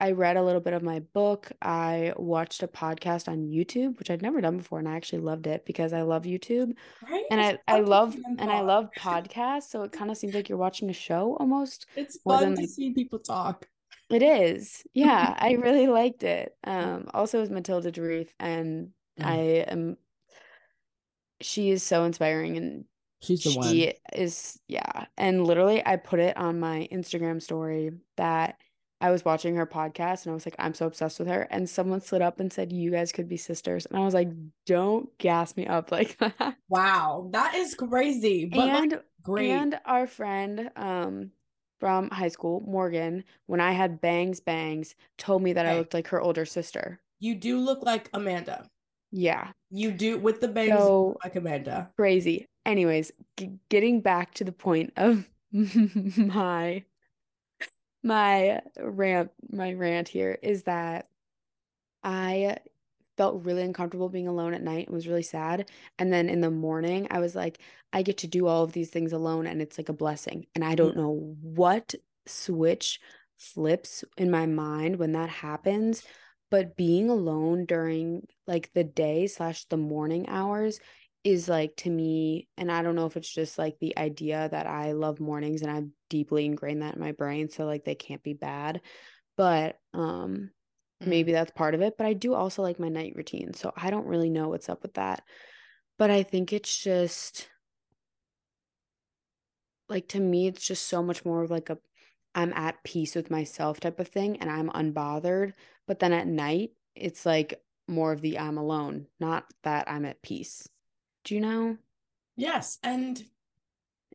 I 0.00 0.12
read 0.12 0.36
a 0.36 0.42
little 0.44 0.60
bit 0.60 0.74
of 0.74 0.82
my 0.82 1.00
book. 1.00 1.50
I 1.60 2.12
watched 2.16 2.62
a 2.62 2.68
podcast 2.68 3.26
on 3.28 3.48
YouTube, 3.48 3.98
which 3.98 4.10
I'd 4.12 4.22
never 4.22 4.40
done 4.40 4.56
before, 4.58 4.78
and 4.78 4.88
I 4.88 4.94
actually 4.94 5.20
loved 5.22 5.48
it 5.48 5.66
because 5.66 5.92
I 5.92 6.02
love 6.02 6.22
YouTube. 6.22 6.74
Right? 7.10 7.24
And 7.32 7.40
I, 7.40 7.58
I 7.66 7.80
love 7.80 8.14
and 8.38 8.48
I 8.50 8.60
love 8.60 8.90
podcasts, 8.96 9.70
so 9.70 9.82
it 9.82 9.90
kind 9.90 10.10
of 10.10 10.16
seems 10.16 10.34
like 10.34 10.48
you're 10.48 10.58
watching 10.58 10.88
a 10.88 10.92
show 10.92 11.36
almost. 11.40 11.86
It's 11.96 12.18
fun 12.22 12.42
than, 12.42 12.54
to 12.54 12.60
like- 12.60 12.70
see 12.70 12.92
people 12.92 13.18
talk. 13.18 13.66
It 14.08 14.22
is. 14.22 14.84
Yeah, 14.94 15.34
I 15.38 15.52
really 15.54 15.88
liked 15.88 16.22
it. 16.22 16.54
Um, 16.64 17.08
also 17.12 17.42
is 17.42 17.50
Matilda 17.50 17.90
Dreeth, 17.90 18.30
and 18.38 18.90
Mm. 19.18 19.24
I 19.26 19.36
am 19.68 19.96
she 21.40 21.70
is 21.70 21.82
so 21.82 22.04
inspiring 22.04 22.56
and 22.56 22.84
She's 23.20 23.42
the 23.42 23.54
one. 23.56 23.68
she 23.68 23.94
is 24.14 24.60
yeah. 24.68 25.06
And 25.16 25.44
literally 25.44 25.82
I 25.84 25.96
put 25.96 26.20
it 26.20 26.36
on 26.36 26.60
my 26.60 26.88
Instagram 26.92 27.42
story 27.42 27.90
that 28.16 28.58
I 29.00 29.10
was 29.10 29.24
watching 29.24 29.56
her 29.56 29.66
podcast 29.66 30.24
and 30.24 30.30
I 30.32 30.34
was 30.34 30.46
like, 30.46 30.56
I'm 30.58 30.74
so 30.74 30.86
obsessed 30.86 31.18
with 31.18 31.28
her. 31.28 31.42
And 31.50 31.68
someone 31.68 32.00
slid 32.00 32.22
up 32.22 32.40
and 32.40 32.52
said, 32.52 32.72
You 32.72 32.90
guys 32.90 33.12
could 33.12 33.28
be 33.28 33.36
sisters. 33.36 33.86
And 33.86 33.96
I 33.98 34.04
was 34.04 34.14
like, 34.14 34.28
Don't 34.66 35.16
gas 35.18 35.56
me 35.56 35.66
up 35.66 35.90
like 35.92 36.16
that. 36.18 36.56
Wow, 36.68 37.28
that 37.32 37.54
is 37.54 37.74
crazy, 37.74 38.44
but 38.46 38.58
like, 38.58 38.82
and 38.82 39.00
great. 39.22 39.50
and 39.50 39.80
our 39.84 40.06
friend 40.06 40.70
um 40.76 41.30
from 41.80 42.10
high 42.10 42.28
school, 42.28 42.60
Morgan, 42.66 43.22
when 43.46 43.60
I 43.60 43.70
had 43.70 44.00
bangs 44.00 44.40
bangs, 44.40 44.96
told 45.16 45.42
me 45.42 45.52
that 45.52 45.64
I 45.66 45.76
looked 45.78 45.94
like 45.94 46.08
her 46.08 46.20
older 46.20 46.44
sister. 46.44 47.00
you 47.20 47.34
do 47.36 47.58
look 47.60 47.84
like 47.84 48.10
Amanda. 48.14 48.68
Yeah. 49.10 49.52
You 49.70 49.90
do 49.90 50.18
with 50.18 50.40
the 50.40 50.48
bangs 50.48 50.78
So 50.78 51.16
like 51.22 51.36
Amanda. 51.36 51.90
crazy. 51.96 52.46
Anyways, 52.66 53.12
g- 53.36 53.58
getting 53.68 54.00
back 54.00 54.34
to 54.34 54.44
the 54.44 54.52
point 54.52 54.92
of 54.96 55.28
my 55.52 56.84
my 58.02 58.60
rant 58.78 59.30
my 59.50 59.72
rant 59.72 60.08
here 60.08 60.38
is 60.42 60.64
that 60.64 61.08
I 62.04 62.58
felt 63.16 63.44
really 63.44 63.62
uncomfortable 63.62 64.08
being 64.08 64.28
alone 64.28 64.54
at 64.54 64.62
night 64.62 64.86
and 64.86 64.94
was 64.94 65.08
really 65.08 65.22
sad. 65.22 65.68
And 65.98 66.12
then 66.12 66.28
in 66.28 66.40
the 66.40 66.50
morning, 66.50 67.08
I 67.10 67.18
was 67.18 67.34
like, 67.34 67.58
I 67.92 68.02
get 68.02 68.18
to 68.18 68.28
do 68.28 68.46
all 68.46 68.62
of 68.62 68.72
these 68.72 68.90
things 68.90 69.12
alone 69.12 69.46
and 69.46 69.60
it's 69.60 69.76
like 69.76 69.88
a 69.88 69.94
blessing. 69.94 70.46
And 70.54 70.64
I 70.64 70.76
don't 70.76 70.94
mm. 70.94 70.98
know 70.98 71.36
what 71.42 71.94
switch 72.26 73.00
flips 73.36 74.04
in 74.16 74.30
my 74.30 74.46
mind 74.46 74.96
when 74.96 75.12
that 75.12 75.28
happens. 75.28 76.04
But 76.50 76.76
being 76.76 77.10
alone 77.10 77.66
during 77.66 78.26
like 78.46 78.70
the 78.72 78.84
day 78.84 79.26
slash 79.26 79.64
the 79.66 79.76
morning 79.76 80.28
hours 80.28 80.80
is 81.24 81.48
like 81.48 81.76
to 81.76 81.90
me, 81.90 82.48
and 82.56 82.72
I 82.72 82.82
don't 82.82 82.94
know 82.94 83.06
if 83.06 83.16
it's 83.16 83.32
just 83.32 83.58
like 83.58 83.78
the 83.80 83.96
idea 83.98 84.48
that 84.50 84.66
I 84.66 84.92
love 84.92 85.20
mornings 85.20 85.62
and 85.62 85.70
I've 85.70 85.88
deeply 86.08 86.46
ingrained 86.46 86.82
that 86.82 86.94
in 86.94 87.00
my 87.00 87.12
brain. 87.12 87.48
So 87.50 87.66
like 87.66 87.84
they 87.84 87.94
can't 87.94 88.22
be 88.22 88.34
bad. 88.34 88.80
But 89.36 89.78
um 89.94 90.50
Mm. 91.02 91.08
maybe 91.10 91.30
that's 91.32 91.52
part 91.52 91.74
of 91.74 91.80
it 91.80 91.96
but 91.96 92.08
i 92.08 92.12
do 92.12 92.34
also 92.34 92.60
like 92.60 92.80
my 92.80 92.88
night 92.88 93.12
routine 93.14 93.54
so 93.54 93.72
i 93.76 93.88
don't 93.88 94.06
really 94.08 94.30
know 94.30 94.48
what's 94.48 94.68
up 94.68 94.82
with 94.82 94.94
that 94.94 95.22
but 95.98 96.10
i 96.10 96.22
think 96.22 96.52
it's 96.52 96.76
just 96.76 97.48
like 99.88 100.08
to 100.08 100.20
me 100.20 100.46
it's 100.46 100.66
just 100.66 100.86
so 100.86 101.02
much 101.02 101.24
more 101.24 101.42
of 101.42 101.50
like 101.50 101.70
a 101.70 101.78
i'm 102.38 102.52
at 102.54 102.82
peace 102.84 103.14
with 103.14 103.30
myself 103.30 103.80
type 103.80 103.98
of 104.00 104.08
thing 104.08 104.36
and 104.38 104.50
i'm 104.50 104.70
unbothered 104.70 105.52
but 105.86 105.98
then 105.98 106.12
at 106.12 106.26
night 106.26 106.70
it's 106.94 107.26
like 107.26 107.62
more 107.86 108.12
of 108.12 108.20
the 108.20 108.38
i'm 108.38 108.56
alone 108.58 109.06
not 109.20 109.44
that 109.62 109.90
i'm 109.90 110.04
at 110.04 110.22
peace 110.22 110.68
do 111.24 111.34
you 111.34 111.40
know 111.40 111.76
Yes, 112.36 112.78
and 112.84 113.20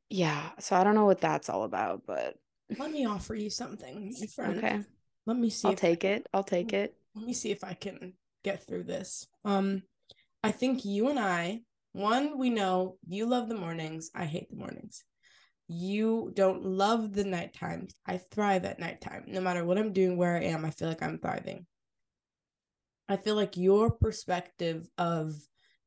yeah 0.09 0.51
so 0.59 0.75
i 0.75 0.83
don't 0.83 0.95
know 0.95 1.05
what 1.05 1.19
that's 1.19 1.49
all 1.49 1.63
about 1.63 2.03
but 2.07 2.35
let 2.79 2.91
me 2.91 3.05
offer 3.05 3.35
you 3.35 3.49
something, 3.49 4.13
my 4.19 4.27
friend. 4.27 4.57
okay 4.57 4.79
Let 5.25 5.37
me 5.37 5.49
see. 5.49 5.67
i'll 5.67 5.75
take 5.75 6.03
it 6.03 6.25
i'll 6.33 6.43
take 6.43 6.71
it 6.73 6.95
let 7.15 7.25
me 7.25 7.33
see 7.33 7.51
if 7.51 7.63
I 7.63 7.73
can 7.73 8.13
get 8.43 8.65
through 8.65 8.83
this. 8.83 9.27
Um, 9.45 9.83
I 10.43 10.51
think 10.51 10.83
you 10.83 11.09
and 11.09 11.19
I, 11.19 11.61
one, 11.91 12.37
we 12.39 12.49
know 12.49 12.97
you 13.07 13.25
love 13.27 13.49
the 13.49 13.55
mornings. 13.55 14.09
I 14.15 14.25
hate 14.25 14.49
the 14.49 14.55
mornings. 14.55 15.03
You 15.67 16.31
don't 16.35 16.63
love 16.65 17.13
the 17.13 17.23
nighttime. 17.23 17.87
I 18.05 18.17
thrive 18.17 18.65
at 18.65 18.79
nighttime. 18.79 19.23
No 19.27 19.41
matter 19.41 19.63
what 19.63 19.77
I'm 19.77 19.93
doing, 19.93 20.17
where 20.17 20.35
I 20.35 20.43
am, 20.43 20.65
I 20.65 20.69
feel 20.71 20.87
like 20.87 21.01
I'm 21.01 21.19
thriving. 21.19 21.65
I 23.07 23.17
feel 23.17 23.35
like 23.35 23.57
your 23.57 23.91
perspective 23.91 24.87
of 24.97 25.35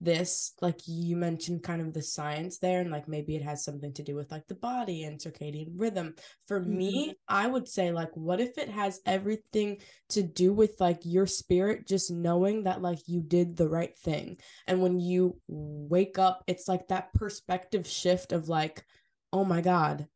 this, 0.00 0.52
like 0.60 0.80
you 0.86 1.16
mentioned, 1.16 1.62
kind 1.62 1.80
of 1.80 1.92
the 1.94 2.02
science 2.02 2.58
there, 2.58 2.80
and 2.80 2.90
like 2.90 3.08
maybe 3.08 3.34
it 3.34 3.42
has 3.42 3.64
something 3.64 3.92
to 3.94 4.02
do 4.02 4.14
with 4.14 4.30
like 4.30 4.46
the 4.46 4.54
body 4.54 5.04
and 5.04 5.18
circadian 5.18 5.72
rhythm. 5.76 6.14
For 6.46 6.60
mm-hmm. 6.60 6.76
me, 6.76 7.14
I 7.28 7.46
would 7.46 7.66
say, 7.66 7.92
like, 7.92 8.14
what 8.14 8.40
if 8.40 8.58
it 8.58 8.68
has 8.68 9.00
everything 9.06 9.78
to 10.10 10.22
do 10.22 10.52
with 10.52 10.80
like 10.80 11.00
your 11.04 11.26
spirit 11.26 11.86
just 11.86 12.10
knowing 12.10 12.64
that 12.64 12.82
like 12.82 12.98
you 13.06 13.22
did 13.22 13.56
the 13.56 13.68
right 13.68 13.96
thing? 13.98 14.38
And 14.66 14.82
when 14.82 15.00
you 15.00 15.40
wake 15.48 16.18
up, 16.18 16.44
it's 16.46 16.68
like 16.68 16.88
that 16.88 17.12
perspective 17.14 17.86
shift 17.86 18.32
of 18.32 18.48
like, 18.48 18.84
oh 19.32 19.44
my 19.44 19.60
God, 19.60 20.06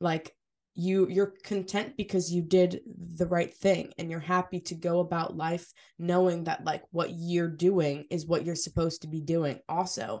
like 0.00 0.34
you 0.74 1.08
you're 1.08 1.32
content 1.42 1.96
because 1.96 2.30
you 2.30 2.42
did 2.42 2.80
the 2.86 3.26
right 3.26 3.54
thing 3.54 3.92
and 3.98 4.10
you're 4.10 4.20
happy 4.20 4.60
to 4.60 4.74
go 4.74 5.00
about 5.00 5.36
life 5.36 5.72
knowing 5.98 6.44
that 6.44 6.64
like 6.64 6.82
what 6.90 7.10
you're 7.12 7.48
doing 7.48 8.04
is 8.10 8.26
what 8.26 8.44
you're 8.44 8.54
supposed 8.54 9.00
to 9.00 9.08
be 9.08 9.22
doing 9.22 9.58
also 9.70 10.20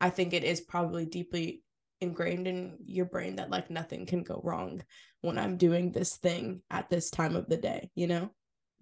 i 0.00 0.08
think 0.08 0.32
it 0.32 0.44
is 0.44 0.60
probably 0.60 1.04
deeply 1.04 1.60
ingrained 2.00 2.46
in 2.46 2.76
your 2.84 3.06
brain 3.06 3.34
that 3.34 3.50
like 3.50 3.68
nothing 3.68 4.06
can 4.06 4.22
go 4.22 4.40
wrong 4.44 4.80
when 5.22 5.36
i'm 5.38 5.56
doing 5.56 5.90
this 5.90 6.16
thing 6.18 6.62
at 6.70 6.88
this 6.88 7.10
time 7.10 7.34
of 7.34 7.48
the 7.48 7.56
day 7.56 7.90
you 7.96 8.06
know 8.06 8.30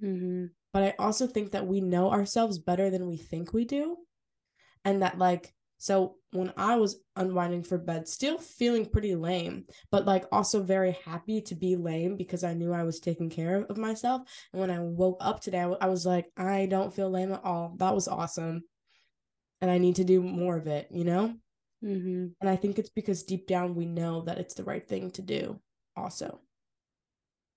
mm-hmm. 0.02 0.46
but 0.72 0.82
I 0.82 0.94
also 0.98 1.26
think 1.26 1.52
that 1.52 1.66
we 1.66 1.80
know 1.80 2.10
ourselves 2.10 2.58
better 2.58 2.90
than 2.90 3.06
we 3.06 3.16
think 3.16 3.52
we 3.52 3.64
do. 3.64 3.96
And 4.84 5.02
that, 5.02 5.18
like, 5.18 5.54
so 5.78 6.16
when 6.34 6.52
I 6.56 6.76
was 6.76 7.00
unwinding 7.14 7.62
for 7.62 7.78
bed, 7.78 8.08
still 8.08 8.38
feeling 8.38 8.86
pretty 8.86 9.14
lame, 9.14 9.66
but 9.92 10.04
like 10.04 10.24
also 10.32 10.62
very 10.62 10.98
happy 11.04 11.40
to 11.42 11.54
be 11.54 11.76
lame 11.76 12.16
because 12.16 12.42
I 12.42 12.54
knew 12.54 12.72
I 12.72 12.82
was 12.82 12.98
taking 12.98 13.30
care 13.30 13.62
of 13.62 13.78
myself. 13.78 14.22
And 14.52 14.60
when 14.60 14.70
I 14.70 14.80
woke 14.80 15.18
up 15.20 15.40
today, 15.40 15.60
I, 15.60 15.62
w- 15.62 15.78
I 15.80 15.86
was 15.86 16.04
like, 16.04 16.26
I 16.36 16.66
don't 16.66 16.92
feel 16.92 17.08
lame 17.08 17.32
at 17.32 17.44
all. 17.44 17.76
That 17.78 17.94
was 17.94 18.08
awesome. 18.08 18.64
And 19.60 19.70
I 19.70 19.78
need 19.78 19.96
to 19.96 20.04
do 20.04 20.20
more 20.20 20.56
of 20.56 20.66
it, 20.66 20.88
you 20.90 21.04
know? 21.04 21.34
Mm-hmm. 21.84 22.26
And 22.40 22.50
I 22.50 22.56
think 22.56 22.78
it's 22.78 22.90
because 22.90 23.22
deep 23.22 23.46
down 23.46 23.76
we 23.76 23.86
know 23.86 24.22
that 24.22 24.38
it's 24.38 24.54
the 24.54 24.64
right 24.64 24.86
thing 24.86 25.12
to 25.12 25.22
do, 25.22 25.60
also. 25.96 26.40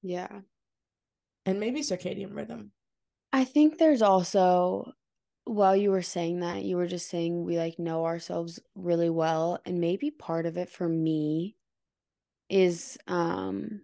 yeah 0.04 0.42
And 1.46 1.60
maybe 1.60 1.82
circadian 1.82 2.36
rhythm. 2.36 2.72
I 3.34 3.44
think 3.44 3.78
there's 3.78 4.02
also, 4.02 4.92
while 5.48 5.76
you 5.76 5.92
were 5.92 6.02
saying 6.02 6.42
that, 6.42 6.64
you 6.64 6.78
were 6.78 6.88
just 6.88 7.10
saying 7.10 7.44
we 7.44 7.58
like 7.58 7.80
know 7.80 8.06
ourselves 8.06 8.60
really 8.76 9.10
well. 9.10 9.60
And 9.66 9.80
maybe 9.82 10.12
part 10.12 10.46
of 10.46 10.58
it 10.58 10.70
for 10.70 10.88
me 10.90 11.56
is 12.50 12.98
um 13.08 13.82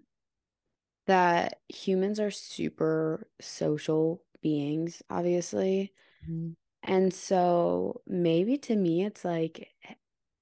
that 1.08 1.62
humans 1.70 2.20
are 2.20 2.32
super 2.32 3.28
social 3.42 4.24
beings, 4.42 5.02
obviously. 5.10 5.94
And 6.84 7.14
so 7.14 8.02
maybe 8.08 8.58
to 8.60 8.76
me 8.76 9.06
it's 9.06 9.26
like 9.26 9.70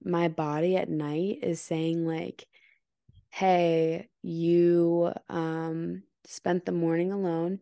my 0.04 0.28
body 0.30 0.78
at 0.78 0.90
night 0.90 1.40
is 1.44 1.62
saying 1.62 2.06
like, 2.06 2.48
hey, 3.32 4.10
you 4.24 5.14
um 5.30 6.04
spent 6.26 6.66
the 6.66 6.72
morning 6.74 7.12
alone 7.12 7.60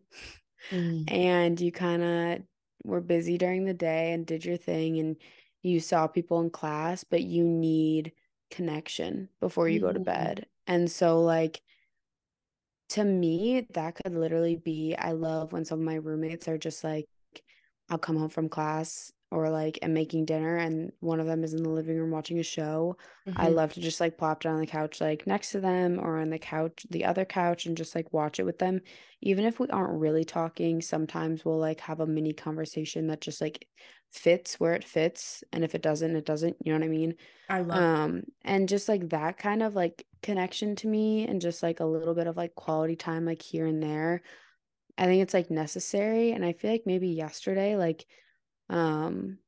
and 1.06 1.60
you 1.60 1.72
kind 1.72 2.02
of 2.02 2.42
were 2.84 3.00
busy 3.00 3.38
during 3.38 3.64
the 3.64 3.74
day 3.74 4.12
and 4.12 4.26
did 4.26 4.44
your 4.44 4.56
thing 4.56 4.98
and 4.98 5.16
you 5.62 5.80
saw 5.80 6.06
people 6.06 6.40
in 6.40 6.50
class, 6.50 7.04
but 7.04 7.22
you 7.22 7.44
need 7.44 8.12
connection 8.50 9.28
before 9.40 9.68
you 9.68 9.80
go 9.80 9.92
to 9.92 10.00
Mhm. 10.00 10.04
bed. 10.04 10.46
And 10.66 10.90
so, 10.90 11.20
like, 11.22 11.62
to 12.90 13.04
me, 13.04 13.66
that 13.72 13.94
could 13.96 14.14
literally 14.14 14.56
be 14.56 14.94
I 14.96 15.12
love 15.12 15.52
when 15.52 15.64
some 15.64 15.80
of 15.80 15.84
my 15.84 15.94
roommates 15.96 16.48
are 16.48 16.58
just 16.58 16.82
like, 16.84 17.06
I'll 17.88 17.98
come 17.98 18.16
home 18.16 18.30
from 18.30 18.48
class 18.48 19.12
or 19.30 19.50
like 19.50 19.78
am 19.82 19.92
making 19.94 20.24
dinner 20.26 20.56
and 20.56 20.92
one 21.00 21.20
of 21.20 21.26
them 21.26 21.44
is 21.44 21.54
in 21.54 21.62
the 21.62 21.70
living 21.70 21.96
room 21.98 22.10
watching 22.10 22.38
a 22.38 22.42
show. 22.42 22.96
I 23.36 23.48
Mhm. 23.48 23.50
love 23.50 23.72
to 23.74 23.80
just 23.80 24.00
like 24.00 24.18
plop 24.18 24.40
down 24.42 24.54
on 24.54 24.60
the 24.60 24.66
couch, 24.66 25.00
like 25.00 25.26
next 25.26 25.50
to 25.52 25.60
them 25.60 25.98
or 26.00 26.18
on 26.18 26.30
the 26.30 26.38
couch, 26.38 26.84
the 26.90 27.04
other 27.04 27.24
couch, 27.24 27.64
and 27.66 27.76
just 27.76 27.94
like 27.94 28.12
watch 28.12 28.40
it 28.40 28.44
with 28.44 28.58
them. 28.58 28.80
Even 29.22 29.44
if 29.44 29.60
we 29.60 29.68
aren't 29.68 30.00
really 30.00 30.24
talking, 30.24 30.80
sometimes 30.82 31.44
we'll 31.44 31.58
like 31.58 31.80
have 31.80 32.00
a 32.00 32.06
mini 32.06 32.32
conversation 32.32 33.06
that 33.06 33.20
just 33.20 33.40
like 33.40 33.68
fits 34.12 34.58
where 34.58 34.74
it 34.74 34.84
fits. 34.84 35.44
And 35.52 35.62
if 35.64 35.74
it 35.74 35.82
doesn't, 35.82 36.16
it 36.16 36.24
doesn't. 36.26 36.56
You 36.64 36.72
know 36.72 36.78
what 36.80 36.84
I 36.84 36.88
mean? 36.88 37.14
I 37.50 37.60
love 37.60 37.90
Um, 37.96 38.24
and 38.42 38.68
just 38.68 38.88
like 38.88 39.10
that 39.10 39.38
kind 39.38 39.62
of 39.62 39.74
like 39.74 40.06
connection 40.22 40.76
to 40.76 40.88
me 40.88 41.26
and 41.26 41.40
just 41.40 41.62
like 41.62 41.80
a 41.80 41.84
little 41.86 42.14
bit 42.14 42.26
of 42.26 42.36
like 42.36 42.54
quality 42.56 42.96
time, 42.96 43.24
like 43.26 43.42
here 43.42 43.66
and 43.66 43.82
there. 43.82 44.22
I 44.98 45.06
think 45.06 45.22
it's 45.22 45.34
like 45.34 45.50
necessary. 45.50 46.32
And 46.32 46.44
I 46.44 46.52
feel 46.52 46.70
like 46.70 46.84
maybe 46.86 47.08
yesterday, 47.08 47.76
like, 47.76 48.06
um, 48.70 49.38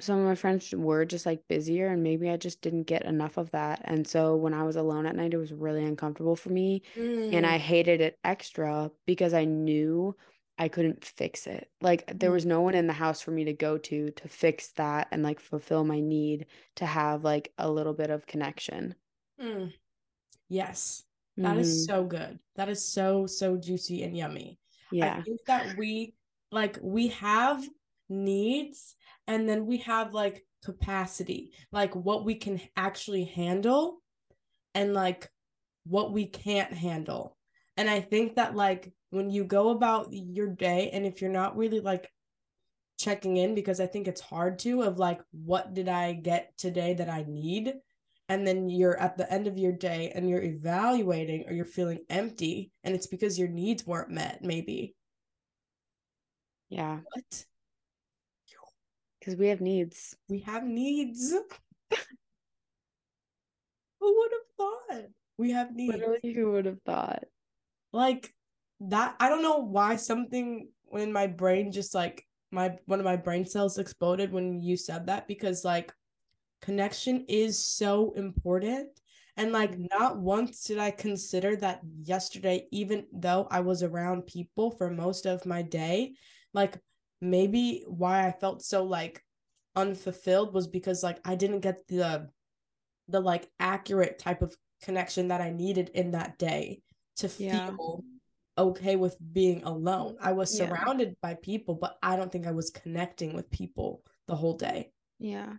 some 0.00 0.18
of 0.18 0.24
my 0.24 0.34
friends 0.34 0.72
were 0.72 1.04
just 1.04 1.26
like 1.26 1.48
busier 1.48 1.88
and 1.88 2.02
maybe 2.02 2.30
I 2.30 2.36
just 2.36 2.62
didn't 2.62 2.84
get 2.84 3.04
enough 3.04 3.36
of 3.36 3.50
that. 3.50 3.82
And 3.84 4.06
so 4.06 4.36
when 4.36 4.54
I 4.54 4.62
was 4.62 4.76
alone 4.76 5.06
at 5.06 5.16
night, 5.16 5.34
it 5.34 5.38
was 5.38 5.52
really 5.52 5.84
uncomfortable 5.84 6.36
for 6.36 6.50
me. 6.50 6.82
Mm. 6.96 7.34
And 7.34 7.46
I 7.46 7.58
mm. 7.58 7.60
hated 7.60 8.00
it 8.00 8.18
extra 8.24 8.90
because 9.06 9.34
I 9.34 9.44
knew 9.44 10.16
I 10.58 10.68
couldn't 10.68 11.04
fix 11.04 11.46
it. 11.46 11.70
Like 11.80 12.18
there 12.18 12.30
was 12.30 12.46
no 12.46 12.60
one 12.60 12.74
in 12.74 12.86
the 12.86 12.92
house 12.92 13.20
for 13.20 13.30
me 13.30 13.44
to 13.44 13.52
go 13.52 13.78
to 13.78 14.10
to 14.10 14.28
fix 14.28 14.72
that 14.72 15.08
and 15.10 15.22
like 15.22 15.40
fulfill 15.40 15.84
my 15.84 16.00
need 16.00 16.46
to 16.76 16.86
have 16.86 17.24
like 17.24 17.52
a 17.58 17.70
little 17.70 17.94
bit 17.94 18.10
of 18.10 18.26
connection. 18.26 18.94
Mm. 19.42 19.72
Yes. 20.48 21.04
that 21.36 21.52
mm-hmm. 21.52 21.60
is 21.60 21.86
so 21.86 22.04
good. 22.04 22.38
That 22.56 22.68
is 22.68 22.84
so 22.84 23.26
so 23.26 23.56
juicy 23.56 24.02
and 24.02 24.16
yummy. 24.16 24.58
Yeah. 24.92 25.16
I 25.18 25.22
think 25.22 25.40
that 25.46 25.76
we 25.76 26.14
like 26.52 26.78
we 26.82 27.08
have 27.08 27.66
needs 28.10 28.96
and 29.26 29.48
then 29.48 29.66
we 29.66 29.78
have 29.78 30.12
like 30.12 30.44
capacity, 30.64 31.52
like 31.72 31.94
what 31.94 32.24
we 32.24 32.34
can 32.34 32.60
actually 32.76 33.24
handle 33.24 34.02
and 34.74 34.92
like 34.92 35.30
what 35.84 36.12
we 36.12 36.26
can't 36.26 36.72
handle. 36.72 37.36
And 37.76 37.88
I 37.88 38.00
think 38.00 38.36
that 38.36 38.54
like 38.54 38.92
when 39.10 39.30
you 39.30 39.44
go 39.44 39.70
about 39.70 40.08
your 40.10 40.48
day 40.48 40.90
and 40.92 41.06
if 41.06 41.20
you're 41.20 41.30
not 41.30 41.56
really 41.56 41.80
like 41.80 42.10
checking 42.98 43.38
in 43.38 43.54
because 43.54 43.80
I 43.80 43.86
think 43.86 44.06
it's 44.06 44.20
hard 44.20 44.58
to 44.60 44.82
of 44.82 44.98
like 44.98 45.20
what 45.30 45.72
did 45.72 45.88
I 45.88 46.12
get 46.12 46.52
today 46.58 46.94
that 46.94 47.08
I 47.08 47.24
need 47.26 47.72
and 48.28 48.46
then 48.46 48.68
you're 48.68 48.98
at 49.00 49.16
the 49.16 49.32
end 49.32 49.46
of 49.46 49.58
your 49.58 49.72
day 49.72 50.12
and 50.14 50.28
you're 50.28 50.42
evaluating 50.42 51.44
or 51.48 51.52
you're 51.52 51.64
feeling 51.64 52.00
empty 52.10 52.70
and 52.84 52.94
it's 52.94 53.06
because 53.06 53.38
your 53.38 53.48
needs 53.48 53.86
weren't 53.86 54.10
met 54.10 54.40
maybe. 54.42 54.94
Yeah. 56.68 57.00
What 57.12 57.44
because 59.20 59.36
we 59.36 59.48
have 59.48 59.60
needs. 59.60 60.16
We 60.28 60.40
have 60.40 60.64
needs. 60.64 61.30
Who 64.00 64.18
would 64.18 64.30
have 64.32 64.56
thought? 64.56 65.10
We 65.36 65.50
have 65.52 65.74
needs. 65.74 65.94
literally 65.94 66.32
who 66.34 66.52
would 66.52 66.64
have 66.66 66.82
thought? 66.84 67.24
Like 67.92 68.32
that 68.80 69.14
i 69.20 69.28
don't 69.28 69.42
know 69.42 69.58
why 69.58 69.94
something 69.96 70.68
when 70.84 71.12
my 71.12 71.26
brain 71.26 71.70
just 71.70 71.94
like 71.94 72.26
my 72.50 72.76
one 72.86 72.98
of 72.98 73.04
my 73.04 73.16
brain 73.16 73.44
cells 73.44 73.78
exploded 73.78 74.32
when 74.32 74.60
you 74.60 74.76
said 74.76 75.06
that 75.06 75.28
because 75.28 75.64
like 75.64 75.92
connection 76.60 77.24
is 77.28 77.58
so 77.58 78.12
important. 78.16 78.88
And 79.36 79.52
like 79.52 79.72
mm-hmm. 79.72 79.86
not 79.98 80.18
once 80.18 80.64
did 80.64 80.78
i 80.78 80.90
consider 80.90 81.56
that 81.56 81.80
yesterday 82.02 82.66
even 82.72 83.06
though 83.12 83.46
i 83.50 83.60
was 83.60 83.82
around 83.82 84.26
people 84.26 84.70
for 84.70 84.90
most 84.90 85.24
of 85.24 85.46
my 85.46 85.62
day 85.62 86.12
like 86.52 86.76
maybe 87.20 87.84
why 87.86 88.26
i 88.26 88.32
felt 88.32 88.62
so 88.62 88.84
like 88.84 89.22
unfulfilled 89.76 90.52
was 90.52 90.66
because 90.66 91.02
like 91.02 91.18
i 91.24 91.34
didn't 91.34 91.60
get 91.60 91.86
the 91.88 92.28
the 93.08 93.20
like 93.20 93.48
accurate 93.58 94.18
type 94.18 94.42
of 94.42 94.54
connection 94.82 95.28
that 95.28 95.40
i 95.40 95.50
needed 95.50 95.90
in 95.94 96.12
that 96.12 96.38
day 96.38 96.80
to 97.16 97.30
yeah. 97.38 97.66
feel 97.66 98.02
okay 98.58 98.96
with 98.96 99.16
being 99.32 99.62
alone. 99.64 100.16
I 100.20 100.32
was 100.32 100.54
surrounded 100.54 101.08
yeah. 101.08 101.14
by 101.22 101.34
people, 101.34 101.74
but 101.74 101.96
I 102.02 102.16
don't 102.16 102.30
think 102.30 102.46
I 102.46 102.52
was 102.52 102.70
connecting 102.70 103.32
with 103.32 103.50
people 103.50 104.02
the 104.26 104.36
whole 104.36 104.56
day. 104.56 104.92
Yeah. 105.18 105.54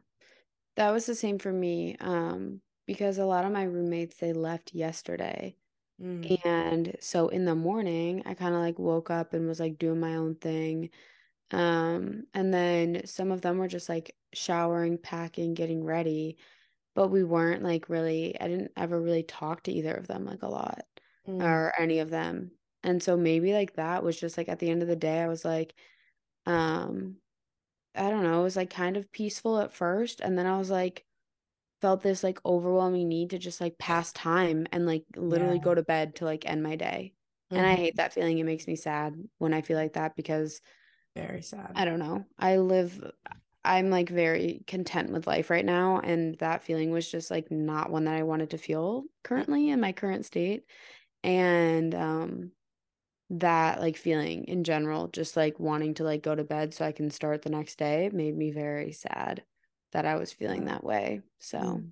That 0.77 0.91
was 0.91 1.05
the 1.05 1.15
same 1.15 1.37
for 1.37 1.51
me 1.51 1.97
um 1.99 2.61
because 2.87 3.17
a 3.17 3.25
lot 3.25 3.45
of 3.45 3.51
my 3.51 3.63
roommates 3.63 4.17
they 4.17 4.33
left 4.33 4.73
yesterday. 4.73 5.55
Mm. 6.01 6.45
And 6.45 6.95
so 6.99 7.27
in 7.27 7.45
the 7.45 7.55
morning, 7.55 8.23
I 8.25 8.33
kind 8.33 8.55
of 8.55 8.61
like 8.61 8.79
woke 8.79 9.09
up 9.09 9.33
and 9.33 9.47
was 9.47 9.59
like 9.59 9.77
doing 9.77 9.99
my 9.99 10.15
own 10.15 10.35
thing. 10.35 10.89
Um 11.51 12.23
and 12.33 12.53
then 12.53 13.01
some 13.05 13.31
of 13.31 13.41
them 13.41 13.57
were 13.57 13.67
just 13.67 13.89
like 13.89 14.15
showering, 14.33 14.97
packing, 14.97 15.53
getting 15.53 15.83
ready, 15.83 16.37
but 16.95 17.09
we 17.09 17.23
weren't 17.23 17.63
like 17.63 17.89
really 17.89 18.39
I 18.39 18.47
didn't 18.47 18.71
ever 18.77 18.99
really 18.99 19.23
talk 19.23 19.63
to 19.63 19.71
either 19.71 19.93
of 19.93 20.07
them 20.07 20.25
like 20.25 20.43
a 20.43 20.47
lot 20.47 20.83
mm. 21.27 21.41
or 21.41 21.73
any 21.79 21.99
of 21.99 22.09
them. 22.09 22.51
And 22.83 23.01
so 23.01 23.15
maybe 23.17 23.53
like 23.53 23.75
that 23.75 24.03
was 24.03 24.19
just 24.19 24.37
like 24.37 24.49
at 24.49 24.59
the 24.59 24.69
end 24.69 24.81
of 24.81 24.87
the 24.87 24.95
day, 24.95 25.21
I 25.21 25.27
was 25.27 25.45
like, 25.45 25.73
um, 26.45 27.17
I 27.95 28.09
don't 28.09 28.23
know, 28.23 28.39
it 28.39 28.43
was 28.43 28.55
like 28.55 28.69
kind 28.69 28.97
of 28.97 29.11
peaceful 29.11 29.59
at 29.59 29.73
first. 29.73 30.21
And 30.21 30.37
then 30.37 30.47
I 30.47 30.57
was 30.57 30.69
like, 30.69 31.05
felt 31.81 32.01
this 32.01 32.23
like 32.23 32.39
overwhelming 32.45 33.07
need 33.07 33.31
to 33.31 33.39
just 33.39 33.59
like 33.59 33.77
pass 33.77 34.11
time 34.13 34.67
and 34.71 34.85
like 34.85 35.03
literally 35.15 35.57
yeah. 35.57 35.63
go 35.63 35.75
to 35.75 35.83
bed 35.83 36.15
to 36.15 36.25
like 36.25 36.45
end 36.45 36.63
my 36.63 36.75
day. 36.75 37.13
Mm-hmm. 37.51 37.57
And 37.57 37.67
I 37.67 37.75
hate 37.75 37.93
mm-hmm. 37.93 37.97
that 37.97 38.13
feeling. 38.13 38.37
It 38.37 38.45
makes 38.45 38.67
me 38.67 38.75
sad 38.75 39.15
when 39.39 39.53
I 39.53 39.61
feel 39.61 39.77
like 39.77 39.93
that 39.93 40.15
because 40.15 40.61
very 41.15 41.41
sad. 41.41 41.71
I 41.75 41.85
don't 41.85 41.99
know. 41.99 42.25
I 42.39 42.57
live 42.57 43.11
I'm 43.63 43.89
like 43.89 44.09
very 44.09 44.63
content 44.65 45.11
with 45.11 45.27
life 45.27 45.49
right 45.49 45.65
now 45.65 45.99
and 45.99 46.37
that 46.39 46.63
feeling 46.63 46.91
was 46.91 47.09
just 47.09 47.29
like 47.29 47.51
not 47.51 47.91
one 47.91 48.05
that 48.05 48.15
I 48.15 48.23
wanted 48.23 48.51
to 48.51 48.57
feel 48.57 49.03
currently 49.23 49.69
in 49.69 49.79
my 49.79 49.91
current 49.91 50.25
state. 50.25 50.63
And 51.23 51.93
um 51.93 52.51
that 53.29 53.79
like 53.79 53.95
feeling 53.95 54.45
in 54.45 54.63
general, 54.63 55.07
just 55.07 55.37
like 55.37 55.59
wanting 55.59 55.93
to 55.95 56.03
like 56.03 56.21
go 56.21 56.35
to 56.35 56.43
bed 56.43 56.73
so 56.73 56.85
I 56.85 56.91
can 56.91 57.09
start 57.09 57.43
the 57.43 57.49
next 57.49 57.77
day 57.77 58.09
made 58.11 58.35
me 58.35 58.51
very 58.51 58.91
sad 58.91 59.43
that 59.93 60.05
I 60.05 60.15
was 60.15 60.33
feeling 60.33 60.65
that 60.65 60.83
way. 60.83 61.21
So 61.39 61.59
mm. 61.59 61.91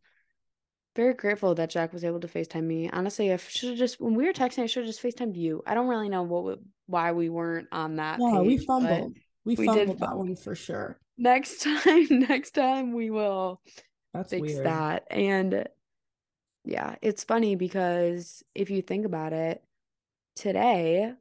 Very 1.00 1.14
grateful 1.14 1.56
that 1.56 1.70
Jack 1.70 1.94
was 1.94 2.04
able 2.04 2.20
to 2.20 2.28
FaceTime 2.28 2.66
me. 2.66 2.90
Honestly, 2.92 3.32
I 3.32 3.38
should 3.38 3.70
have 3.70 3.78
just 3.78 4.02
when 4.02 4.16
we 4.16 4.26
were 4.26 4.34
texting, 4.34 4.64
I 4.64 4.66
should 4.66 4.84
have 4.84 4.94
just 4.94 5.02
FaceTimed 5.02 5.38
you. 5.38 5.64
I 5.66 5.74
don't 5.74 5.88
really 5.88 6.10
know 6.10 6.24
what 6.24 6.60
why 6.88 7.14
we 7.14 7.30
weren't 7.30 7.70
on 7.72 7.96
that. 7.96 8.20
Yeah, 8.20 8.40
page, 8.40 8.48
we 8.48 8.66
fumbled. 8.66 9.14
We, 9.46 9.56
we 9.56 9.66
fumbled 9.66 9.88
did 9.88 10.00
that 10.00 10.18
one 10.18 10.36
for 10.36 10.56
sure. 10.56 11.00
Next 11.18 11.62
time, 11.64 12.08
next 12.10 12.52
time 12.52 12.92
we 12.92 13.12
will 13.12 13.62
That's 14.14 14.32
fix 14.32 14.42
weird. 14.42 14.66
that. 14.66 15.06
And 15.10 15.70
yeah, 16.66 16.96
it's 17.02 17.24
funny 17.24 17.56
because 17.56 18.44
if 18.54 18.70
you 18.70 18.82
think 18.82 19.06
about 19.06 19.32
it, 19.32 19.64
today 20.36 21.14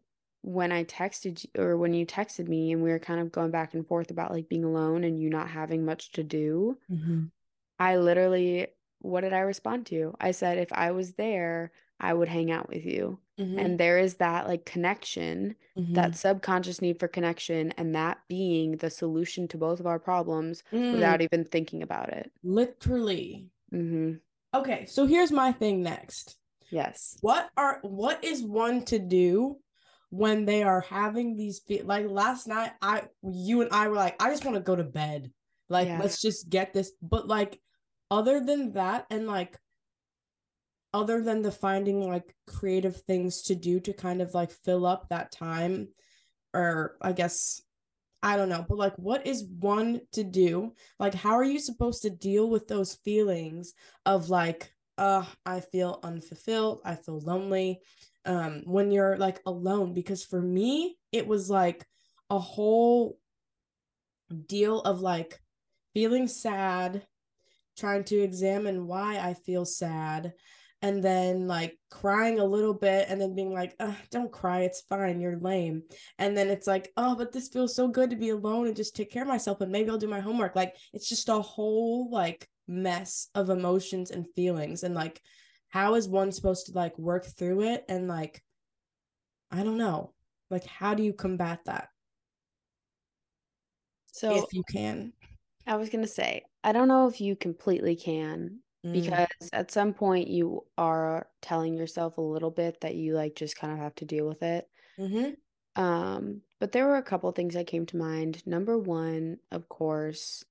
when 0.43 0.73
I 0.73 0.83
texted 0.85 1.45
you 1.45 1.63
or 1.63 1.77
when 1.77 1.95
you 1.95 2.05
texted 2.05 2.49
me 2.49 2.73
and 2.73 2.83
we 2.83 2.91
were 2.91 2.99
kind 2.99 3.21
of 3.21 3.31
going 3.31 3.53
back 3.53 3.75
and 3.75 3.87
forth 3.87 4.11
about 4.11 4.33
like 4.33 4.49
being 4.49 4.65
alone 4.65 5.05
and 5.05 5.21
you 5.21 5.31
not 5.31 5.49
having 5.49 5.85
much 5.85 6.11
to 6.13 6.25
do, 6.25 6.77
mm-hmm. 6.91 7.27
I 7.79 7.97
literally, 7.99 8.69
what 9.01 9.23
did 9.23 9.33
I 9.33 9.41
respond 9.41 9.87
to? 9.87 10.15
I 10.21 10.33
said, 10.33 10.59
if 10.59 10.73
I 10.73 10.91
was 10.91 11.13
there, 11.13 11.73
I 12.01 12.15
would 12.15 12.29
hang 12.29 12.51
out 12.51 12.69
with 12.69 12.85
you. 12.85 13.19
Mm-hmm. 13.39 13.59
And 13.59 13.79
there 13.79 13.99
is 13.99 14.17
that 14.17 14.47
like 14.49 14.65
connection, 14.65 15.55
mm-hmm. 15.77 15.95
that 15.95 16.17
subconscious 16.17 16.81
need 16.81 16.99
for 16.99 17.09
connection, 17.09 17.73
and 17.77 17.95
that 17.95 18.19
being 18.29 18.77
the 18.77 18.91
solution 18.91 19.49
to 19.49 19.59
both 19.59 19.81
of 19.81 19.87
our 19.87 19.99
problems 19.99 20.63
mm. 20.73 20.93
without 20.93 21.23
even 21.23 21.45
thinking 21.45 21.83
about 21.83 22.09
it. 22.11 22.31
Literally. 22.43 23.47
Mm-hmm. 23.73 24.15
Okay, 24.55 24.87
so 24.87 25.07
here's 25.07 25.31
my 25.31 25.53
thing 25.53 25.83
next. 25.83 26.37
Yes. 26.71 27.17
What 27.21 27.49
are 27.57 27.79
what 27.83 28.25
is 28.25 28.43
one 28.43 28.85
to 28.87 28.99
do 28.99 29.59
when 30.11 30.45
they 30.45 30.63
are 30.63 30.81
having 30.81 31.37
these 31.37 31.61
fe- 31.61 31.83
like 31.83 32.09
last 32.09 32.47
night 32.47 32.73
I 32.81 33.05
you 33.23 33.61
and 33.63 33.71
I 33.73 33.89
were 33.89 33.95
like 33.95 34.21
I 34.23 34.31
just 34.31 34.45
want 34.45 34.57
to 34.57 34.63
go 34.63 34.77
to 34.77 34.85
bed. 34.85 35.31
Like 35.69 35.89
yeah. 35.89 35.99
let's 36.01 36.21
just 36.21 36.49
get 36.49 36.73
this 36.73 36.93
but 37.03 37.29
like 37.29 37.61
other 38.11 38.41
than 38.41 38.73
that 38.73 39.07
and 39.11 39.27
like 39.27 39.59
other 40.95 41.23
than 41.23 41.43
the 41.43 41.53
finding 41.53 42.01
like 42.09 42.35
creative 42.47 42.97
things 43.03 43.43
to 43.43 43.55
do 43.55 43.79
to 43.81 43.93
kind 43.93 44.23
of 44.23 44.33
like 44.35 44.51
fill 44.51 44.87
up 44.87 45.09
that 45.09 45.31
time 45.31 45.89
or 46.55 46.97
I 47.03 47.13
guess 47.13 47.61
I 48.23 48.37
don't 48.37 48.49
know, 48.49 48.65
but 48.69 48.79
like 48.79 48.97
what 48.97 49.27
is 49.27 49.45
one 49.45 50.01
to 50.13 50.25
do? 50.25 50.73
Like 50.99 51.15
how 51.15 51.35
are 51.35 51.45
you 51.45 51.61
supposed 51.61 52.03
to 52.03 52.11
deal 52.11 52.51
with 52.51 52.67
those 52.67 52.97
feelings 53.05 53.75
of 54.07 54.31
like 54.31 54.73
uh 54.97 55.25
I 55.45 55.61
feel 55.61 56.01
unfulfilled, 56.03 56.81
I 56.85 56.95
feel 56.97 57.21
lonely, 57.21 57.81
um 58.25 58.63
when 58.65 58.91
you're 58.91 59.17
like 59.19 59.41
alone 59.47 59.95
because 59.95 60.25
for 60.25 60.41
me 60.41 60.97
it 61.13 61.27
was 61.27 61.51
like 61.51 61.87
a 62.31 62.39
whole 62.39 63.19
deal 64.47 64.81
of 64.81 65.01
like 65.01 65.41
feeling 65.95 66.29
sad 66.29 67.07
trying 67.79 68.05
to 68.05 68.19
examine 68.19 68.87
why 68.87 69.19
i 69.19 69.35
feel 69.35 69.65
sad 69.65 70.33
and 70.83 71.03
then 71.03 71.47
like 71.47 71.77
crying 71.91 72.39
a 72.39 72.45
little 72.45 72.75
bit 72.75 73.07
and 73.09 73.21
then 73.21 73.35
being 73.35 73.53
like 73.53 73.77
don't 74.11 74.31
cry 74.31 74.61
it's 74.61 74.83
fine 74.83 75.21
you're 75.21 75.39
lame. 75.39 75.83
And 76.19 76.37
then 76.37 76.49
it's 76.49 76.67
like 76.67 76.93
oh 76.97 77.17
but 77.17 77.33
this 77.33 77.49
feels 77.49 77.75
so 77.75 77.89
good 77.89 78.11
to 78.11 78.17
be 78.17 78.31
alone 78.31 78.67
and 78.67 78.77
just 78.77 78.95
take 78.95 79.11
care 79.11 79.23
of 79.23 79.29
myself 79.29 79.61
and 79.61 79.73
maybe 79.73 79.91
i'll 79.91 79.99
do 79.99 80.09
my 80.09 80.21
homework. 80.21 80.55
Like 80.55 80.77
it's 80.93 81.09
just 81.09 81.29
a 81.29 81.41
whole 81.41 82.11
like 82.11 82.49
mess 82.69 83.29
of 83.35 83.51
emotions 83.51 84.11
and 84.11 84.27
feelings 84.37 84.83
and 84.83 84.95
like 84.95 85.21
how 85.69 85.95
is 85.95 86.09
one 86.09 86.33
supposed 86.33 86.67
to 86.67 86.73
like 86.73 86.97
work 86.99 87.27
through 87.27 87.63
it? 87.63 87.85
And 87.89 88.07
like 88.07 88.43
i 89.51 89.65
don't 89.65 89.79
know. 89.79 90.15
Like 90.49 90.65
how 90.65 90.95
do 90.95 91.03
you 91.03 91.13
combat 91.13 91.61
that? 91.67 91.89
So 94.13 94.37
if 94.37 94.53
you 94.53 94.63
can 94.71 95.13
i 95.69 95.77
was 95.77 95.89
going 95.91 96.03
to 96.03 96.09
say 96.09 96.43
i 96.65 96.73
don't 96.73 96.89
know 96.89 97.07
if 97.07 97.21
you 97.21 97.37
completely 97.37 97.95
can 97.95 98.59
mm. 98.85 98.93
because 98.93 99.51
at 99.53 99.71
some 99.71 99.93
point 99.95 100.29
you 100.29 100.65
are 100.77 101.29
telling 101.43 101.77
yourself 101.77 102.19
a 102.19 102.23
little 102.23 102.51
bit 102.51 102.81
that 102.81 102.97
you 102.97 103.15
like 103.15 103.37
just 103.37 103.57
kind 103.57 103.73
of 103.73 103.79
have 103.79 103.95
to 103.95 104.05
deal 104.05 104.27
with 104.27 104.43
it 104.43 104.69
mm-hmm. 104.99 105.83
um 105.83 106.41
but 106.61 106.73
there 106.73 106.87
were 106.87 106.97
a 106.97 107.03
couple 107.03 107.31
things 107.33 107.55
that 107.55 107.69
came 107.69 107.87
to 107.87 107.97
mind 107.97 108.45
number 108.47 108.77
one 108.79 109.39
of 109.53 109.69
course 109.69 110.45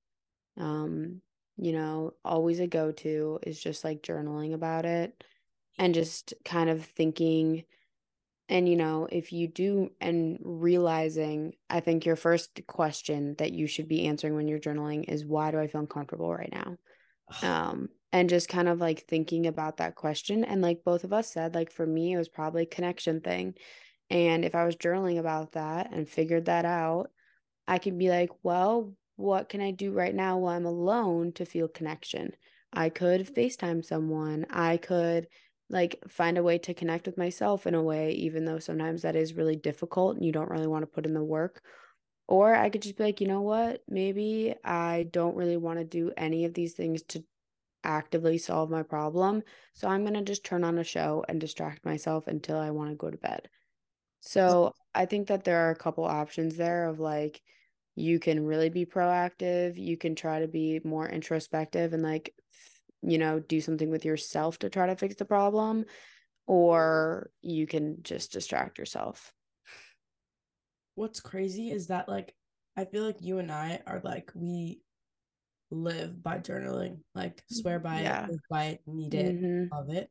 Um, 0.57 1.21
you 1.57 1.71
know, 1.71 2.13
always 2.23 2.59
a 2.59 2.67
go 2.67 2.91
to 2.91 3.39
is 3.43 3.59
just 3.59 3.83
like 3.83 4.01
journaling 4.03 4.53
about 4.53 4.85
it 4.85 5.23
and 5.77 5.93
just 5.93 6.33
kind 6.45 6.69
of 6.69 6.85
thinking. 6.85 7.65
And, 8.49 8.67
you 8.67 8.77
know, 8.77 9.07
if 9.11 9.33
you 9.33 9.47
do 9.47 9.89
and 9.99 10.39
realizing, 10.41 11.53
I 11.69 11.81
think 11.81 12.05
your 12.05 12.15
first 12.15 12.61
question 12.65 13.35
that 13.39 13.51
you 13.51 13.67
should 13.67 13.87
be 13.87 14.07
answering 14.07 14.35
when 14.35 14.47
you're 14.47 14.59
journaling 14.59 15.03
is 15.09 15.25
why 15.25 15.51
do 15.51 15.59
I 15.59 15.67
feel 15.67 15.81
uncomfortable 15.81 16.33
right 16.33 16.51
now? 16.51 16.77
Um, 17.41 17.89
and 18.13 18.29
just 18.29 18.47
kind 18.47 18.69
of 18.69 18.79
like 18.79 19.01
thinking 19.01 19.47
about 19.47 19.77
that 19.77 19.95
question. 19.95 20.45
And 20.45 20.61
like 20.61 20.83
both 20.85 21.03
of 21.03 21.11
us 21.11 21.31
said, 21.31 21.55
like 21.55 21.71
for 21.71 21.85
me, 21.85 22.13
it 22.13 22.17
was 22.17 22.29
probably 22.29 22.65
connection 22.65 23.19
thing. 23.19 23.55
And 24.09 24.45
if 24.45 24.55
I 24.55 24.65
was 24.65 24.77
journaling 24.77 25.19
about 25.19 25.51
that 25.53 25.91
and 25.91 26.07
figured 26.07 26.45
that 26.45 26.63
out, 26.63 27.11
I 27.67 27.79
could 27.79 27.97
be 27.97 28.09
like, 28.09 28.29
well, 28.43 28.93
what 29.17 29.49
can 29.49 29.59
I 29.59 29.71
do 29.71 29.91
right 29.91 30.15
now 30.15 30.37
while 30.37 30.55
I'm 30.55 30.65
alone 30.65 31.33
to 31.33 31.45
feel 31.45 31.67
connection? 31.67 32.31
I 32.71 32.89
could 32.89 33.33
FaceTime 33.33 33.83
someone. 33.83 34.45
I 34.49 34.77
could 34.77 35.27
like 35.69 35.99
find 36.07 36.37
a 36.37 36.43
way 36.43 36.57
to 36.59 36.73
connect 36.73 37.05
with 37.05 37.17
myself 37.17 37.67
in 37.67 37.75
a 37.75 37.81
way, 37.81 38.11
even 38.11 38.45
though 38.45 38.59
sometimes 38.59 39.01
that 39.01 39.15
is 39.15 39.33
really 39.33 39.55
difficult 39.55 40.15
and 40.15 40.25
you 40.25 40.31
don't 40.31 40.49
really 40.49 40.67
want 40.67 40.83
to 40.83 40.87
put 40.87 41.05
in 41.05 41.13
the 41.13 41.23
work. 41.23 41.61
Or 42.27 42.53
I 42.53 42.69
could 42.69 42.81
just 42.81 42.97
be 42.97 43.03
like, 43.03 43.21
you 43.21 43.27
know 43.27 43.41
what? 43.41 43.81
Maybe 43.87 44.53
I 44.63 45.07
don't 45.11 45.35
really 45.35 45.57
want 45.57 45.79
to 45.79 45.85
do 45.85 46.11
any 46.17 46.45
of 46.45 46.53
these 46.53 46.73
things 46.73 47.01
to 47.09 47.23
actively 47.83 48.37
solve 48.37 48.69
my 48.69 48.83
problem. 48.83 49.43
So 49.73 49.87
I'm 49.87 50.01
going 50.01 50.13
to 50.15 50.21
just 50.21 50.43
turn 50.43 50.63
on 50.63 50.77
a 50.77 50.83
show 50.83 51.23
and 51.29 51.39
distract 51.39 51.85
myself 51.85 52.27
until 52.27 52.57
I 52.57 52.71
want 52.71 52.89
to 52.89 52.95
go 52.95 53.09
to 53.09 53.17
bed. 53.17 53.47
So 54.19 54.73
I 54.93 55.05
think 55.05 55.27
that 55.27 55.43
there 55.43 55.67
are 55.67 55.71
a 55.71 55.75
couple 55.75 56.03
options 56.03 56.57
there 56.57 56.89
of 56.89 56.99
like, 56.99 57.41
you 57.95 58.19
can 58.19 58.45
really 58.45 58.69
be 58.69 58.85
proactive. 58.85 59.77
You 59.77 59.97
can 59.97 60.15
try 60.15 60.39
to 60.41 60.47
be 60.47 60.81
more 60.83 61.07
introspective 61.07 61.93
and 61.93 62.03
like, 62.03 62.33
you 63.07 63.17
know, 63.17 63.39
do 63.39 63.61
something 63.61 63.89
with 63.89 64.05
yourself 64.05 64.59
to 64.59 64.69
try 64.69 64.87
to 64.87 64.95
fix 64.95 65.15
the 65.15 65.25
problem, 65.25 65.85
or 66.45 67.31
you 67.41 67.65
can 67.65 68.03
just 68.03 68.33
distract 68.33 68.77
yourself. 68.77 69.33
What's 70.95 71.19
crazy 71.19 71.71
is 71.71 71.87
that, 71.87 72.09
like, 72.09 72.35
I 72.75 72.85
feel 72.85 73.03
like 73.03 73.21
you 73.21 73.39
and 73.39 73.51
I 73.51 73.79
are 73.87 74.01
like, 74.03 74.31
we 74.35 74.81
live 75.71 76.21
by 76.21 76.39
journaling, 76.39 76.99
like, 77.15 77.43
swear 77.49 77.79
by 77.79 78.01
yeah. 78.01 78.25
it, 78.25 78.31
live 78.31 78.39
by 78.49 78.63
it, 78.65 78.81
need 78.85 79.13
it, 79.13 79.35
mm-hmm. 79.35 79.75
love 79.75 79.89
it. 79.89 80.09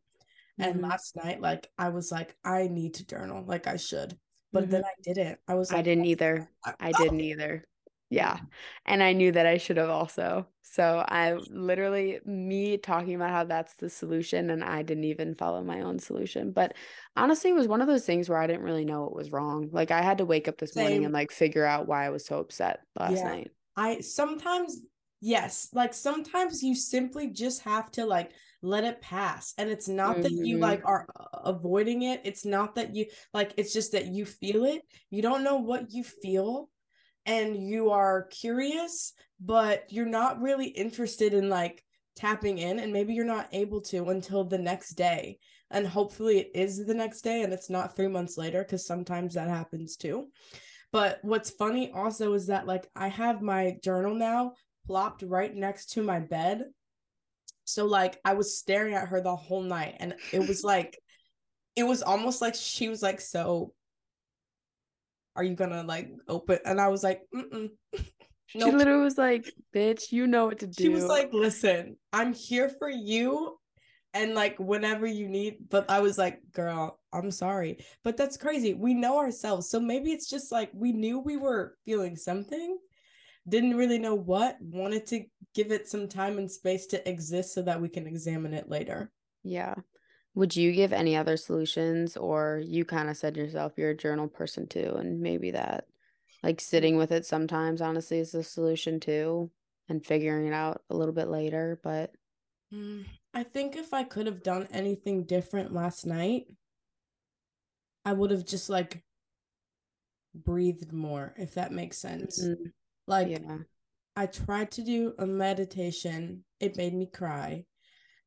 And 0.59 0.77
mm-hmm. 0.77 0.85
last 0.85 1.17
night, 1.17 1.41
like, 1.41 1.69
I 1.77 1.91
was 1.91 2.11
like, 2.11 2.35
I 2.45 2.69
need 2.69 2.95
to 2.95 3.07
journal, 3.07 3.45
like, 3.47 3.67
I 3.67 3.77
should. 3.77 4.19
But 4.53 4.65
mm-hmm. 4.65 4.73
then 4.73 4.85
I 4.85 4.95
didn't. 5.03 5.39
I 5.49 5.55
was 5.55 5.71
like, 5.71 5.81
I 5.81 5.83
didn't 5.83 6.07
either. 6.07 6.49
I, 6.65 6.75
I 6.81 6.93
didn't 6.93 7.21
either. 7.21 7.67
Yeah. 8.09 8.39
And 8.85 9.03
I 9.03 9.13
knew 9.13 9.33
that 9.33 9.47
I 9.47 9.59
should 9.59 9.79
have 9.79 9.91
also. 9.91 10.47
So 10.63 11.05
I 11.09 11.33
literally, 11.51 12.21
me 12.25 12.77
talking 12.77 13.15
about 13.15 13.31
how 13.31 13.45
that's 13.45 13.75
the 13.75 13.89
solution, 13.89 14.51
and 14.51 14.63
I 14.63 14.83
didn't 14.83 15.05
even 15.05 15.35
follow 15.35 15.63
my 15.63 15.81
own 15.81 15.99
solution. 15.99 16.53
But 16.53 16.75
honestly, 17.17 17.51
it 17.51 17.55
was 17.55 17.67
one 17.67 17.81
of 17.81 17.89
those 17.89 18.05
things 18.05 18.29
where 18.29 18.39
I 18.39 18.47
didn't 18.47 18.63
really 18.63 18.85
know 18.85 19.03
what 19.03 19.15
was 19.15 19.33
wrong. 19.33 19.71
Like 19.73 19.91
I 19.91 20.03
had 20.03 20.19
to 20.19 20.27
wake 20.27 20.49
up 20.49 20.59
this 20.59 20.75
Same. 20.75 20.83
morning 20.83 21.05
and 21.05 21.15
like 21.15 21.31
figure 21.31 21.65
out 21.65 21.89
why 21.89 22.05
I 22.05 22.11
was 22.11 22.27
so 22.27 22.39
upset 22.39 22.81
last 22.99 23.17
yeah. 23.17 23.25
night. 23.25 23.51
I 23.77 24.01
sometimes, 24.01 24.83
yes, 25.21 25.69
like 25.73 25.95
sometimes 25.95 26.63
you 26.63 26.75
simply 26.75 27.29
just 27.29 27.63
have 27.63 27.91
to 27.93 28.05
like 28.05 28.33
let 28.63 28.85
it 28.85 29.01
pass. 29.01 29.55
And 29.59 29.71
it's 29.71 29.89
not 29.89 30.15
mm-hmm. 30.15 30.23
that 30.23 30.33
you 30.33 30.59
like 30.59 30.81
mm-hmm. 30.81 30.89
are 30.89 31.07
avoiding 31.45 32.03
it. 32.03 32.21
It's 32.25 32.45
not 32.45 32.75
that 32.75 32.95
you 32.95 33.07
like, 33.33 33.53
it's 33.57 33.73
just 33.73 33.93
that 33.93 34.07
you 34.07 34.27
feel 34.27 34.65
it. 34.65 34.83
You 35.11 35.23
don't 35.23 35.45
know 35.45 35.57
what 35.57 35.91
you 35.91 36.05
feel 36.05 36.69
and 37.27 37.57
you 37.57 37.91
are 37.91 38.29
curious, 38.31 39.13
but 39.41 39.85
you're 39.91 40.07
not 40.07 40.41
really 40.41 40.69
interested 40.69 41.35
in 41.35 41.49
like 41.49 41.85
tapping 42.17 42.59
in, 42.59 42.79
and 42.79 42.93
maybe 42.93 43.13
you're 43.13 43.25
not 43.25 43.49
able 43.53 43.81
to 43.83 44.09
until 44.09 44.45
the 44.45 44.59
next 44.59 44.95
day. 44.95 45.39
And 45.71 45.87
hopefully 45.87 46.39
it 46.39 46.51
is 46.55 46.87
the 46.87 46.95
next 46.95 47.23
day 47.23 47.43
and 47.43 47.53
it's 47.53 47.69
not 47.69 47.97
three 47.97 48.09
months 48.09 48.39
later, 48.39 48.63
because 48.63 48.87
sometimes 48.87 49.35
that 49.35 49.49
happens 49.49 49.97
too. 49.97 50.29
But 50.93 51.19
what's 51.23 51.51
funny 51.51 51.91
also 51.91 52.33
is 52.35 52.47
that 52.47 52.67
like 52.67 52.89
I 52.95 53.09
have 53.09 53.43
my 53.43 53.77
journal 53.83 54.15
now 54.15 54.53
plopped 54.87 55.23
right 55.23 55.55
next 55.55 55.91
to 55.93 56.03
my 56.03 56.21
bed. 56.21 56.63
So 57.65 57.85
like 57.87 58.21
I 58.25 58.35
was 58.35 58.57
staring 58.57 58.95
at 58.95 59.09
her 59.09 59.21
the 59.21 59.35
whole 59.35 59.63
night 59.63 59.97
and 59.99 60.15
it 60.33 60.47
was 60.47 60.63
like 60.63 60.97
it 61.75 61.83
was 61.83 62.03
almost 62.03 62.41
like 62.41 62.55
she 62.55 62.89
was 62.89 63.03
like 63.03 63.21
so 63.21 63.75
are 65.37 65.45
you 65.45 65.55
gonna 65.55 65.83
like 65.83 66.11
open? 66.29 66.59
And 66.65 66.81
i 66.81 66.89
was 66.89 67.03
like 67.03 67.23
mm 67.35 67.71
she 68.49 68.59
nope. 68.59 68.75
literally 68.75 69.03
was 69.03 69.19
like 69.19 69.53
bitch 69.75 70.13
you 70.13 70.27
know 70.27 70.47
what 70.47 70.61
to 70.61 70.69
do 70.69 70.83
she 70.85 70.89
was 70.89 71.07
like 71.07 71.33
listen 71.33 71.97
i'm 72.13 72.33
here 72.33 72.69
for 72.69 72.89
you 72.89 73.59
and 74.15 74.35
like 74.35 74.57
whenever 74.61 75.05
you 75.05 75.29
need 75.29 75.57
but 75.69 75.91
i 75.91 75.99
was 75.99 76.17
like 76.17 76.41
girl 76.53 77.01
i'm 77.17 77.31
sorry. 77.31 77.79
But 78.05 78.17
that's 78.17 78.37
crazy. 78.37 78.75
We 78.75 78.95
know 78.95 79.19
ourselves. 79.19 79.69
So 79.71 79.81
maybe 79.81 80.13
it's 80.13 80.29
just 80.29 80.53
like 80.53 80.71
we 80.73 80.93
knew 80.93 81.19
we 81.19 81.37
were 81.37 81.77
feeling 81.85 82.17
something 82.17 82.79
didn't 83.49 83.77
really 83.77 83.99
know 83.99 84.15
what 84.15 84.57
wanted 84.61 85.07
to 85.07 85.25
give 85.55 85.71
it 85.71 85.89
some 85.89 86.09
time 86.09 86.37
and 86.39 86.51
space 86.51 86.87
to 86.89 87.09
exist 87.09 87.55
so 87.55 87.63
that 87.63 87.81
we 87.81 87.89
can 87.89 88.07
examine 88.07 88.53
it 88.53 88.69
later. 88.69 89.11
Yeah 89.43 89.75
would 90.37 90.55
you 90.55 90.71
give 90.73 90.93
any 90.93 91.17
other 91.17 91.39
solutions, 91.39 92.17
or 92.17 92.63
you 92.65 92.85
kind 92.85 93.09
of 93.09 93.17
said 93.17 93.37
yourself 93.37 93.73
you're 93.77 93.91
a 93.91 93.97
journal 93.97 94.29
person 94.29 94.69
too, 94.69 94.95
and 94.97 95.21
maybe 95.21 95.51
that 95.51 95.87
like 96.43 96.61
sitting 96.61 96.99
with 96.99 97.11
it 97.11 97.25
sometimes 97.25 97.81
honestly 97.81 98.19
is 98.19 98.35
a 98.35 98.43
solution 98.43 99.01
too, 99.01 99.51
and 99.89 100.05
figuring 100.05 100.47
it 100.47 100.53
out 100.53 100.83
a 100.91 100.95
little 100.95 101.15
bit 101.15 101.29
later. 101.29 101.81
But 101.83 102.13
mm, 102.73 103.07
I 103.33 103.45
think 103.45 103.77
if 103.77 103.95
I 103.95 104.05
could 104.05 104.27
have 104.27 104.43
done 104.43 104.69
anything 104.71 105.25
different 105.25 105.73
last 105.73 106.05
night, 106.05 106.45
I 108.05 108.13
would 108.13 108.31
have 108.31 108.45
just 108.45 108.69
like 108.69 109.03
breathed 110.35 110.93
more, 110.93 111.33
if 111.39 111.55
that 111.55 111.73
makes 111.73 111.97
sense. 111.97 112.45
Mm-hmm. 112.45 112.69
Like, 113.07 113.29
yeah. 113.29 113.59
I 114.15 114.27
tried 114.27 114.71
to 114.73 114.83
do 114.83 115.15
a 115.19 115.27
meditation, 115.27 116.45
it 116.61 116.77
made 116.77 116.93
me 116.93 117.07
cry 117.07 117.65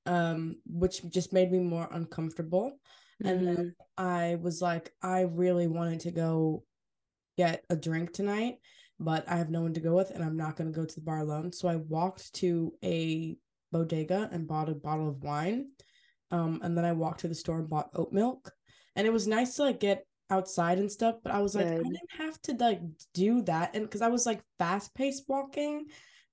um, 0.05 0.55
which 0.65 1.01
just 1.09 1.33
made 1.33 1.51
me 1.51 1.59
more 1.59 1.88
uncomfortable. 1.91 2.79
Mm-hmm. 3.23 3.27
And 3.27 3.47
then 3.47 3.55
mm-hmm. 3.57 4.03
I 4.05 4.35
was 4.35 4.62
like, 4.62 4.93
I 5.01 5.21
really 5.21 5.67
wanted 5.67 6.01
to 6.01 6.12
go 6.12 6.63
get 7.38 7.63
a 7.69 7.75
drink 7.75 8.13
tonight, 8.13 8.55
but 8.99 9.27
I 9.29 9.38
have 9.38 9.49
no 9.49 9.62
one 9.62 9.73
to 9.73 9.79
go 9.79 9.95
with, 9.95 10.12
and 10.12 10.23
I'm 10.23 10.38
not 10.38 10.55
going 10.55 10.71
to 10.71 10.77
go 10.77 10.85
to 10.85 10.95
the 10.95 11.01
bar 11.01 11.19
alone. 11.19 11.51
So 11.51 11.67
I 11.67 11.77
walked 11.77 12.33
to 12.35 12.73
a 12.83 13.38
bodega 13.71 14.29
and 14.31 14.47
bought 14.47 14.69
a 14.69 14.75
bottle 14.75 15.09
of 15.09 15.23
wine. 15.23 15.67
Um, 16.31 16.59
and 16.63 16.77
then 16.77 16.85
I 16.85 16.91
walked 16.91 17.21
to 17.21 17.27
the 17.27 17.35
store 17.35 17.59
and 17.59 17.69
bought 17.69 17.89
oat 17.95 18.12
milk. 18.12 18.51
And 18.95 19.07
it 19.07 19.13
was 19.13 19.27
nice 19.27 19.55
to 19.55 19.63
like 19.63 19.79
get 19.79 20.05
outside 20.29 20.77
and 20.77 20.91
stuff, 20.91 21.15
but 21.23 21.33
I 21.33 21.39
was 21.39 21.55
like, 21.55 21.67
Good. 21.67 21.79
I 21.79 21.83
didn't 21.83 22.12
have 22.17 22.41
to 22.43 22.53
like 22.53 22.81
do 23.13 23.41
that. 23.43 23.75
And 23.75 23.83
because 23.83 24.01
I 24.01 24.09
was 24.09 24.25
like 24.25 24.41
fast 24.57 24.93
paced 24.93 25.23
walking, 25.27 25.85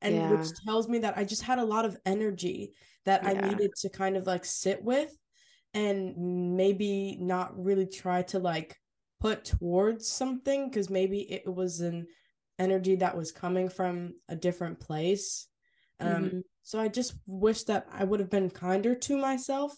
and 0.02 0.14
yeah. 0.14 0.30
which 0.30 0.48
tells 0.64 0.88
me 0.88 0.98
that 0.98 1.16
I 1.16 1.24
just 1.24 1.42
had 1.42 1.58
a 1.58 1.64
lot 1.64 1.84
of 1.84 1.96
energy 2.04 2.72
that 3.06 3.22
yeah. 3.22 3.30
I 3.30 3.48
needed 3.48 3.72
to 3.80 3.88
kind 3.88 4.16
of 4.16 4.26
like 4.26 4.44
sit 4.44 4.82
with 4.82 5.16
and 5.74 6.56
maybe 6.56 7.16
not 7.20 7.58
really 7.62 7.86
try 7.86 8.22
to 8.22 8.38
like 8.38 8.76
put 9.20 9.44
towards 9.44 10.08
something 10.08 10.68
because 10.68 10.90
maybe 10.90 11.20
it 11.20 11.46
was 11.46 11.80
an 11.80 12.06
energy 12.58 12.96
that 12.96 13.16
was 13.16 13.32
coming 13.32 13.68
from 13.68 14.14
a 14.28 14.36
different 14.36 14.80
place. 14.80 15.46
Um, 16.00 16.24
mm-hmm. 16.24 16.38
So 16.62 16.80
I 16.80 16.88
just 16.88 17.14
wish 17.26 17.64
that 17.64 17.86
I 17.92 18.04
would 18.04 18.20
have 18.20 18.30
been 18.30 18.50
kinder 18.50 18.94
to 18.94 19.16
myself 19.16 19.72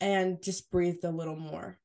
and 0.00 0.42
just 0.42 0.70
breathed 0.70 1.04
a 1.04 1.10
little 1.10 1.36
more. 1.36 1.78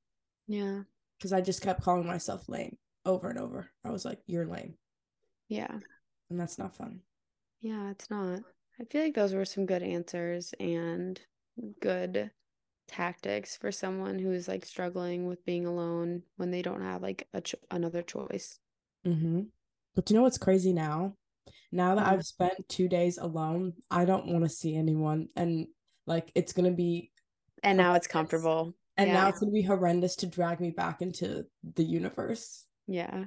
Yeah. 0.48 0.82
Because 1.18 1.34
I 1.34 1.42
just 1.42 1.62
kept 1.62 1.84
calling 1.84 2.06
myself 2.06 2.50
lame 2.50 2.78
over 3.06 3.30
and 3.30 3.40
over. 3.40 3.70
I 3.86 3.92
was 3.92 4.06
like, 4.06 4.20
you're 4.28 4.46
lame. 4.46 4.76
Yeah. 5.48 5.78
And 6.30 6.40
that's 6.40 6.58
not 6.58 6.76
fun. 6.76 7.02
Yeah, 7.62 7.92
it's 7.92 8.10
not. 8.10 8.42
I 8.80 8.86
feel 8.86 9.04
like 9.04 9.14
those 9.14 9.34
were 9.34 9.46
some 9.46 9.66
good 9.66 9.84
answers 9.84 10.54
and 10.60 11.20
good 11.82 12.32
tactics 12.88 13.58
for 13.58 13.72
someone 13.72 14.20
who's 14.20 14.48
like 14.48 14.66
struggling 14.66 15.26
with 15.26 15.46
being 15.46 15.66
alone 15.66 16.24
when 16.38 16.52
they 16.52 16.62
don't 16.62 16.82
have 16.82 17.02
like 17.02 17.28
a 17.34 17.42
cho- 17.42 17.58
another 17.70 18.02
choice. 18.02 18.60
Mm-hmm. 19.06 19.42
But 19.96 20.10
you 20.10 20.16
know 20.16 20.24
what's 20.24 20.38
crazy 20.38 20.74
now? 20.74 21.16
Now 21.72 21.96
that 21.96 22.06
mm-hmm. 22.06 22.14
I've 22.14 22.26
spent 22.26 22.68
two 22.68 22.88
days 22.88 23.18
alone, 23.18 23.74
I 23.90 24.06
don't 24.06 24.28
want 24.28 24.44
to 24.44 24.50
see 24.50 24.76
anyone, 24.76 25.30
and 25.36 25.68
like 26.06 26.32
it's 26.36 26.54
gonna 26.54 26.72
be. 26.72 27.12
And 27.64 27.78
now 27.78 27.94
it's 27.94 28.08
comfortable. 28.08 28.76
And 28.98 29.08
yeah. 29.08 29.14
now 29.14 29.30
it's 29.30 29.40
gonna 29.40 29.52
be 29.52 29.62
horrendous 29.62 30.18
to 30.18 30.28
drag 30.28 30.60
me 30.60 30.72
back 30.72 31.02
into 31.02 31.46
the 31.76 31.84
universe. 31.84 32.66
Yeah. 32.88 33.26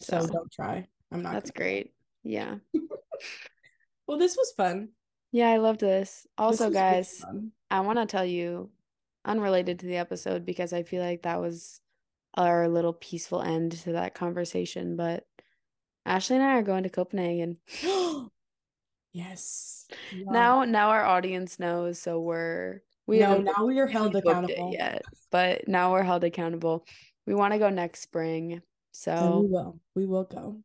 So, 0.00 0.20
so 0.20 0.26
don't 0.26 0.52
try. 0.52 0.86
I'm 1.10 1.22
not. 1.22 1.32
That's 1.32 1.50
great. 1.50 1.92
Yeah. 2.22 2.56
well, 4.08 4.18
this 4.18 4.36
was 4.36 4.52
fun. 4.56 4.88
Yeah, 5.30 5.50
I 5.50 5.58
loved 5.58 5.80
this. 5.80 6.26
Also, 6.36 6.64
this 6.64 6.74
guys, 6.74 7.24
really 7.30 7.48
I 7.70 7.80
want 7.80 7.98
to 7.98 8.06
tell 8.06 8.24
you, 8.24 8.70
unrelated 9.24 9.78
to 9.80 9.86
the 9.86 9.98
episode, 9.98 10.44
because 10.44 10.72
I 10.72 10.82
feel 10.82 11.02
like 11.02 11.22
that 11.22 11.40
was 11.40 11.80
our 12.34 12.68
little 12.68 12.94
peaceful 12.94 13.42
end 13.42 13.72
to 13.72 13.92
that 13.92 14.14
conversation. 14.14 14.96
But 14.96 15.26
Ashley 16.04 16.36
and 16.36 16.44
I 16.44 16.54
are 16.54 16.62
going 16.62 16.82
to 16.82 16.90
Copenhagen. 16.90 17.58
Yes. 19.12 19.86
Yeah. 20.12 20.30
Now 20.30 20.64
now 20.64 20.90
our 20.90 21.04
audience 21.04 21.58
knows, 21.58 21.98
so 21.98 22.20
we're 22.20 22.82
we 23.06 23.20
no, 23.20 23.38
now 23.38 23.64
we 23.64 23.78
are 23.78 23.86
held 23.86 24.14
accountable. 24.14 24.70
yet, 24.72 25.02
but 25.30 25.66
now 25.66 25.92
we're 25.92 26.02
held 26.02 26.24
accountable. 26.24 26.86
We 27.26 27.34
want 27.34 27.52
to 27.52 27.58
go 27.58 27.70
next 27.70 28.02
spring. 28.02 28.62
So 28.92 29.12
and 29.12 29.34
we 29.40 29.46
will. 29.48 29.80
We 29.94 30.06
will 30.06 30.24
go. 30.24 30.58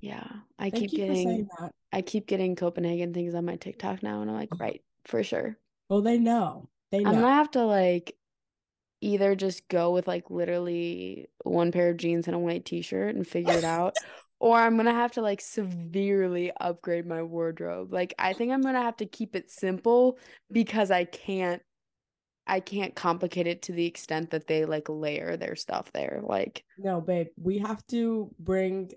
Yeah. 0.00 0.26
I 0.58 0.70
Thank 0.70 0.90
keep 0.90 0.90
getting 0.92 1.48
I 1.92 2.02
keep 2.02 2.26
getting 2.26 2.56
Copenhagen 2.56 3.12
things 3.12 3.34
on 3.34 3.44
my 3.44 3.56
TikTok 3.56 4.02
now 4.02 4.22
and 4.22 4.30
I'm 4.30 4.36
like, 4.36 4.50
right, 4.58 4.82
for 5.04 5.22
sure. 5.22 5.56
Well, 5.88 6.02
they 6.02 6.18
know. 6.18 6.68
They 6.90 7.00
know. 7.00 7.10
I'm 7.10 7.16
gonna 7.16 7.34
have 7.34 7.50
to 7.52 7.64
like 7.64 8.16
either 9.00 9.34
just 9.34 9.68
go 9.68 9.92
with 9.92 10.06
like 10.06 10.30
literally 10.30 11.28
one 11.44 11.72
pair 11.72 11.90
of 11.90 11.96
jeans 11.96 12.26
and 12.26 12.36
a 12.36 12.38
white 12.38 12.64
t-shirt 12.64 13.14
and 13.14 13.26
figure 13.26 13.54
it 13.54 13.64
out 13.64 13.96
or 14.40 14.58
I'm 14.58 14.76
gonna 14.76 14.92
have 14.92 15.12
to 15.12 15.22
like 15.22 15.40
severely 15.40 16.50
upgrade 16.60 17.06
my 17.06 17.22
wardrobe. 17.22 17.92
Like 17.92 18.14
I 18.18 18.32
think 18.32 18.52
I'm 18.52 18.62
gonna 18.62 18.82
have 18.82 18.96
to 18.98 19.06
keep 19.06 19.36
it 19.36 19.50
simple 19.50 20.18
because 20.50 20.90
I 20.90 21.04
can't 21.04 21.62
I 22.46 22.60
can't 22.60 22.96
complicate 22.96 23.46
it 23.46 23.62
to 23.62 23.72
the 23.72 23.86
extent 23.86 24.30
that 24.30 24.46
they 24.46 24.64
like 24.64 24.88
layer 24.88 25.36
their 25.36 25.56
stuff 25.56 25.92
there. 25.92 26.20
Like 26.22 26.64
No, 26.78 27.00
babe, 27.00 27.28
we 27.40 27.58
have 27.58 27.86
to 27.88 28.30
bring 28.38 28.90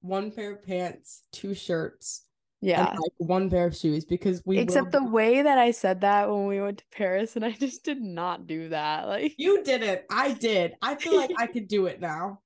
one 0.00 0.30
pair 0.30 0.52
of 0.52 0.62
pants, 0.62 1.22
two 1.32 1.54
shirts, 1.54 2.24
yeah, 2.60 2.86
like 2.86 3.12
one 3.18 3.48
pair 3.50 3.66
of 3.66 3.76
shoes 3.76 4.04
because 4.04 4.42
we 4.44 4.58
except 4.58 4.92
will... 4.92 5.04
the 5.04 5.10
way 5.10 5.42
that 5.42 5.58
I 5.58 5.70
said 5.70 6.00
that 6.00 6.28
when 6.28 6.46
we 6.46 6.60
went 6.60 6.78
to 6.78 6.84
Paris, 6.92 7.36
and 7.36 7.44
I 7.44 7.52
just 7.52 7.84
did 7.84 8.00
not 8.00 8.46
do 8.46 8.70
that. 8.70 9.06
Like 9.06 9.34
you 9.38 9.62
did 9.62 9.82
it, 9.82 10.06
I 10.10 10.32
did. 10.32 10.74
I 10.82 10.96
feel 10.96 11.16
like 11.16 11.30
I 11.38 11.46
could 11.46 11.68
do 11.68 11.86
it 11.86 12.00
now. 12.00 12.40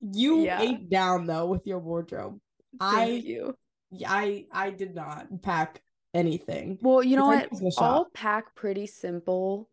You 0.00 0.40
yeah. 0.44 0.60
ate 0.60 0.90
down 0.90 1.26
though 1.26 1.46
with 1.46 1.66
your 1.66 1.78
wardrobe. 1.78 2.38
Thank 2.78 2.98
I 2.98 3.06
you. 3.06 3.56
I 4.06 4.46
I 4.52 4.70
did 4.70 4.94
not 4.94 5.42
pack 5.42 5.80
anything. 6.12 6.78
Well, 6.82 7.02
you 7.02 7.16
know 7.16 7.26
what? 7.26 7.48
I'll 7.78 8.10
pack 8.12 8.54
pretty 8.54 8.86
simple 8.86 9.70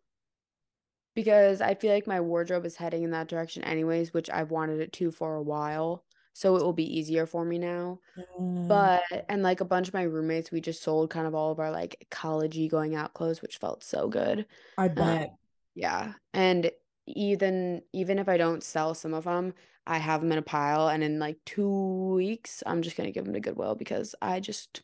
because 1.16 1.62
I 1.62 1.76
feel 1.76 1.94
like 1.94 2.08
my 2.08 2.22
wardrobe 2.22 2.66
is 2.66 2.76
heading 2.76 3.04
in 3.04 3.12
that 3.12 3.28
direction 3.28 3.64
anyways, 3.64 4.14
which 4.14 4.30
I've 4.30 4.52
wanted 4.52 4.80
it 4.80 4.94
to 4.94 5.12
for 5.12 5.36
a 5.36 5.44
while. 5.44 6.04
So 6.34 6.56
it 6.56 6.64
will 6.64 6.74
be 6.74 6.98
easier 6.98 7.26
for 7.26 7.46
me 7.46 7.60
now. 7.60 8.00
Mm. 8.40 8.68
But 8.68 9.26
and 9.30 9.44
like 9.44 9.62
a 9.62 9.66
bunch 9.66 9.88
of 9.88 9.94
my 9.94 10.04
roommates, 10.04 10.52
we 10.52 10.62
just 10.62 10.82
sold 10.82 11.12
kind 11.12 11.28
of 11.28 11.36
all 11.36 11.52
of 11.52 11.60
our 11.60 11.72
like 11.72 12.08
collegey 12.12 12.70
going 12.70 12.96
out 12.96 13.14
clothes, 13.14 13.42
which 13.42 13.58
felt 13.58 13.84
so 13.84 14.08
good. 14.08 14.46
I 14.78 14.88
um, 14.88 14.96
bet. 14.96 15.30
Um, 15.30 15.38
yeah. 15.76 16.14
And 16.34 16.72
even 17.06 17.84
even 17.94 18.20
if 18.20 18.28
I 18.28 18.38
don't 18.38 18.64
sell 18.64 18.94
some 18.96 19.14
of 19.14 19.26
them, 19.26 19.54
I 19.86 20.00
have 20.00 20.22
them 20.22 20.32
in 20.32 20.38
a 20.38 20.44
pile 20.44 20.88
and 20.88 21.04
in 21.04 21.20
like 21.20 21.38
2 21.46 22.14
weeks 22.16 22.64
I'm 22.66 22.82
just 22.82 22.96
going 22.98 23.08
to 23.08 23.14
give 23.14 23.26
them 23.26 23.34
to 23.34 23.40
Goodwill 23.40 23.76
because 23.76 24.16
I 24.22 24.40
just 24.40 24.82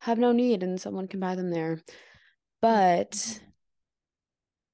have 0.00 0.18
no 0.18 0.32
need 0.32 0.62
and 0.62 0.80
someone 0.80 1.08
can 1.08 1.20
buy 1.20 1.34
them 1.34 1.50
there. 1.50 1.82
But 2.62 3.40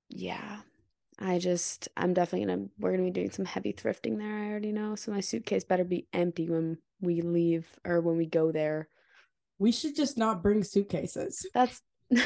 yeah. 0.09 0.61
I 1.19 1.39
just 1.39 1.89
I'm 1.97 2.15
definitely 2.15 2.47
to 2.55 2.71
we're 2.79 2.97
to 2.97 3.03
be 3.03 3.11
doing 3.11 3.31
some 3.31 3.45
heavy 3.45 3.73
thrifting 3.73 4.19
there, 4.19 4.45
I 4.45 4.51
already 4.51 4.73
know. 4.73 4.95
So 4.97 5.13
my 5.13 5.21
suitcase 5.21 5.65
better 5.65 5.85
be 5.85 6.07
empty 6.13 6.49
when 6.49 6.79
we 7.01 7.21
leave 7.21 7.69
or 7.85 8.01
when 8.01 8.17
we 8.17 8.27
go 8.27 8.53
there. 8.53 8.89
We 9.59 9.71
should 9.73 9.95
just 9.95 10.19
not 10.19 10.43
bring 10.43 10.65
suitcases. 10.65 11.47
That's 11.55 11.81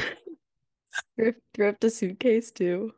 thrift 1.16 1.40
thrift 1.54 1.84
a 1.84 1.90
suitcase 1.90 2.50
too 2.50 2.92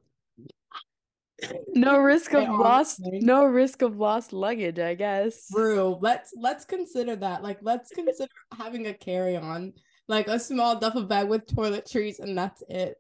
no 1.75 1.99
risk 1.99 2.35
of 2.35 2.49
lost 2.49 3.01
no 3.03 3.45
risk 3.45 3.83
of 3.83 3.97
lost 3.97 4.33
luggage 4.33 4.79
i 4.79 4.95
guess 4.95 5.49
true 5.51 5.99
let's 6.01 6.35
let's 6.37 6.65
consider 6.65 7.17
that 7.17 7.43
like 7.43 7.59
let's 7.63 7.91
consider 7.91 8.31
having 8.59 8.87
a 8.89 8.95
carry-on 8.95 9.73
like 10.09 10.29
a 10.29 10.39
small 10.39 10.79
duffel 10.79 11.05
bag 11.05 11.29
with 11.29 11.47
toiletries 11.47 12.19
and 12.21 12.37
that's 12.37 12.63
it 12.69 12.97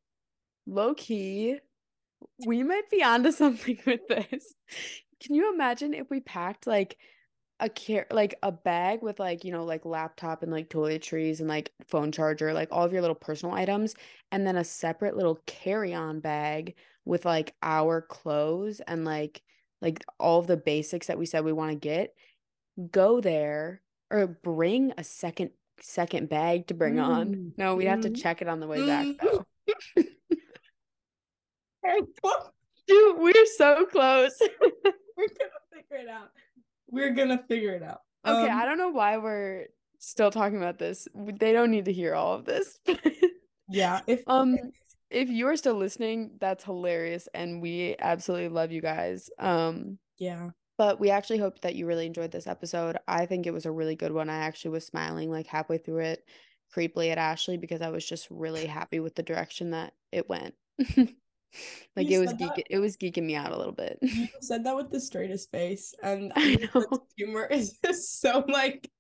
low 0.66 0.94
key 0.94 1.58
we 2.46 2.62
might 2.62 2.88
be 2.90 3.02
onto 3.02 3.32
something 3.42 3.78
with 3.86 4.06
this 4.08 4.54
can 5.20 5.34
you 5.34 5.52
imagine 5.52 5.94
if 5.94 6.10
we 6.10 6.20
packed 6.20 6.66
like 6.66 6.96
a 7.60 7.68
care 7.68 8.06
like 8.10 8.34
a 8.42 8.50
bag 8.50 9.02
with 9.02 9.20
like 9.20 9.44
you 9.44 9.52
know 9.52 9.64
like 9.64 9.84
laptop 9.84 10.42
and 10.42 10.50
like 10.50 10.70
toiletries 10.70 11.40
and 11.40 11.48
like 11.48 11.70
phone 11.86 12.10
charger 12.10 12.52
like 12.54 12.68
all 12.72 12.84
of 12.84 12.92
your 12.92 13.02
little 13.02 13.14
personal 13.14 13.54
items 13.54 13.94
and 14.32 14.46
then 14.46 14.56
a 14.56 14.64
separate 14.64 15.16
little 15.16 15.38
carry-on 15.46 16.20
bag 16.20 16.74
with 17.04 17.24
like 17.26 17.54
our 17.62 18.00
clothes 18.00 18.80
and 18.86 19.04
like 19.04 19.42
like 19.82 20.02
all 20.18 20.40
of 20.40 20.46
the 20.46 20.56
basics 20.56 21.06
that 21.06 21.18
we 21.18 21.26
said 21.26 21.44
we 21.44 21.52
want 21.52 21.70
to 21.70 21.76
get 21.76 22.14
go 22.90 23.20
there 23.20 23.82
or 24.10 24.26
bring 24.26 24.92
a 24.96 25.04
second 25.04 25.50
second 25.82 26.28
bag 26.28 26.66
to 26.66 26.74
bring 26.74 26.94
mm. 26.94 27.06
on 27.06 27.52
no 27.58 27.76
we'd 27.76 27.86
have 27.86 28.00
to 28.00 28.08
mm-hmm. 28.08 28.20
check 28.22 28.40
it 28.40 28.48
on 28.48 28.60
the 28.60 28.66
way 28.66 28.86
back 28.86 29.06
though 29.20 29.46
dude 32.86 33.18
we're 33.18 33.46
so 33.56 33.86
close 33.86 34.38
we're 35.16 35.28
gonna 35.28 35.60
figure 35.72 35.96
it 35.96 36.08
out 36.08 36.30
we're 36.90 37.14
gonna 37.14 37.42
figure 37.48 37.74
it 37.74 37.82
out 37.82 38.00
okay 38.26 38.50
um, 38.50 38.58
i 38.58 38.64
don't 38.64 38.78
know 38.78 38.90
why 38.90 39.16
we're 39.16 39.66
still 39.98 40.30
talking 40.30 40.58
about 40.58 40.78
this 40.78 41.08
they 41.14 41.52
don't 41.52 41.70
need 41.70 41.84
to 41.84 41.92
hear 41.92 42.14
all 42.14 42.34
of 42.34 42.44
this 42.44 42.78
yeah 43.68 44.00
if 44.06 44.22
um 44.26 44.56
if 45.10 45.28
you 45.28 45.48
are 45.48 45.56
still 45.56 45.74
listening, 45.74 46.30
that's 46.40 46.64
hilarious 46.64 47.28
and 47.34 47.60
we 47.60 47.96
absolutely 47.98 48.48
love 48.48 48.72
you 48.72 48.80
guys. 48.80 49.28
Um 49.38 49.98
yeah. 50.18 50.50
But 50.78 50.98
we 50.98 51.10
actually 51.10 51.38
hope 51.38 51.60
that 51.60 51.74
you 51.74 51.86
really 51.86 52.06
enjoyed 52.06 52.30
this 52.30 52.46
episode. 52.46 52.96
I 53.06 53.26
think 53.26 53.46
it 53.46 53.52
was 53.52 53.66
a 53.66 53.72
really 53.72 53.96
good 53.96 54.12
one. 54.12 54.30
I 54.30 54.38
actually 54.38 54.70
was 54.70 54.86
smiling 54.86 55.30
like 55.30 55.46
halfway 55.46 55.76
through 55.76 56.04
it 56.04 56.24
creepily 56.74 57.10
at 57.10 57.18
Ashley 57.18 57.58
because 57.58 57.82
I 57.82 57.90
was 57.90 58.06
just 58.06 58.28
really 58.30 58.64
happy 58.64 59.00
with 59.00 59.14
the 59.14 59.22
direction 59.22 59.72
that 59.72 59.92
it 60.10 60.28
went. 60.28 60.54
like 61.96 62.08
you 62.08 62.22
it 62.22 62.26
was 62.26 62.32
geek- 62.34 62.66
it 62.70 62.78
was 62.78 62.96
geeking 62.96 63.24
me 63.24 63.34
out 63.36 63.52
a 63.52 63.56
little 63.56 63.72
bit. 63.72 63.98
You 64.02 64.28
said 64.40 64.64
that 64.64 64.76
with 64.76 64.90
the 64.90 65.00
straightest 65.00 65.50
face 65.50 65.94
and 66.02 66.32
I 66.36 66.68
know 66.74 66.86
humor 67.16 67.46
is 67.46 67.78
just 67.84 68.20
so 68.20 68.44
like 68.48 68.90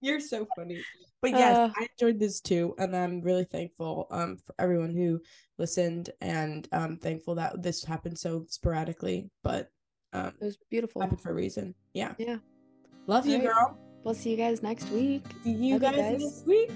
you're 0.00 0.20
so 0.20 0.46
funny. 0.56 0.84
But 1.22 1.30
yes, 1.30 1.56
uh, 1.56 1.70
I 1.74 1.86
enjoyed 1.98 2.20
this 2.20 2.40
too, 2.40 2.74
and 2.76 2.94
I'm 2.94 3.22
really 3.22 3.44
thankful 3.44 4.06
um 4.10 4.36
for 4.36 4.54
everyone 4.58 4.94
who 4.94 5.20
listened, 5.58 6.10
and 6.20 6.68
I'm 6.72 6.98
thankful 6.98 7.36
that 7.36 7.62
this 7.62 7.82
happened 7.84 8.18
so 8.18 8.44
sporadically, 8.48 9.30
but 9.42 9.70
um 10.12 10.32
it 10.40 10.44
was 10.44 10.58
beautiful. 10.70 11.00
Happened 11.00 11.22
for 11.22 11.30
a 11.30 11.34
reason. 11.34 11.74
Yeah. 11.94 12.12
Yeah. 12.18 12.36
Love 13.06 13.24
All 13.24 13.32
you, 13.32 13.38
right. 13.38 13.46
girl. 13.46 13.78
We'll 14.04 14.14
see 14.14 14.30
you 14.30 14.36
guys 14.36 14.62
next 14.62 14.90
week. 14.90 15.24
See 15.44 15.52
you, 15.52 15.78
guys, 15.78 15.96
you 15.96 16.02
guys 16.02 16.22
next 16.22 16.46
week. 16.46 16.70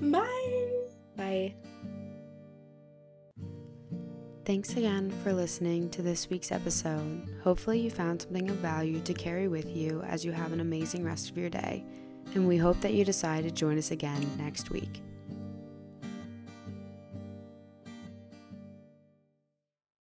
Bye. 0.00 0.70
Bye. 1.16 1.54
Thanks 4.44 4.76
again 4.76 5.10
for 5.22 5.32
listening 5.32 5.90
to 5.90 6.02
this 6.02 6.30
week's 6.30 6.50
episode. 6.50 7.28
Hopefully, 7.44 7.80
you 7.80 7.90
found 7.90 8.22
something 8.22 8.50
of 8.50 8.56
value 8.56 9.00
to 9.00 9.14
carry 9.14 9.48
with 9.48 9.76
you 9.76 10.02
as 10.02 10.24
you 10.24 10.32
have 10.32 10.52
an 10.52 10.60
amazing 10.60 11.04
rest 11.04 11.30
of 11.30 11.38
your 11.38 11.50
day 11.50 11.84
and 12.34 12.46
we 12.46 12.56
hope 12.56 12.80
that 12.80 12.94
you 12.94 13.04
decide 13.04 13.44
to 13.44 13.50
join 13.50 13.78
us 13.78 13.90
again 13.90 14.24
next 14.38 14.70
week. 14.70 15.02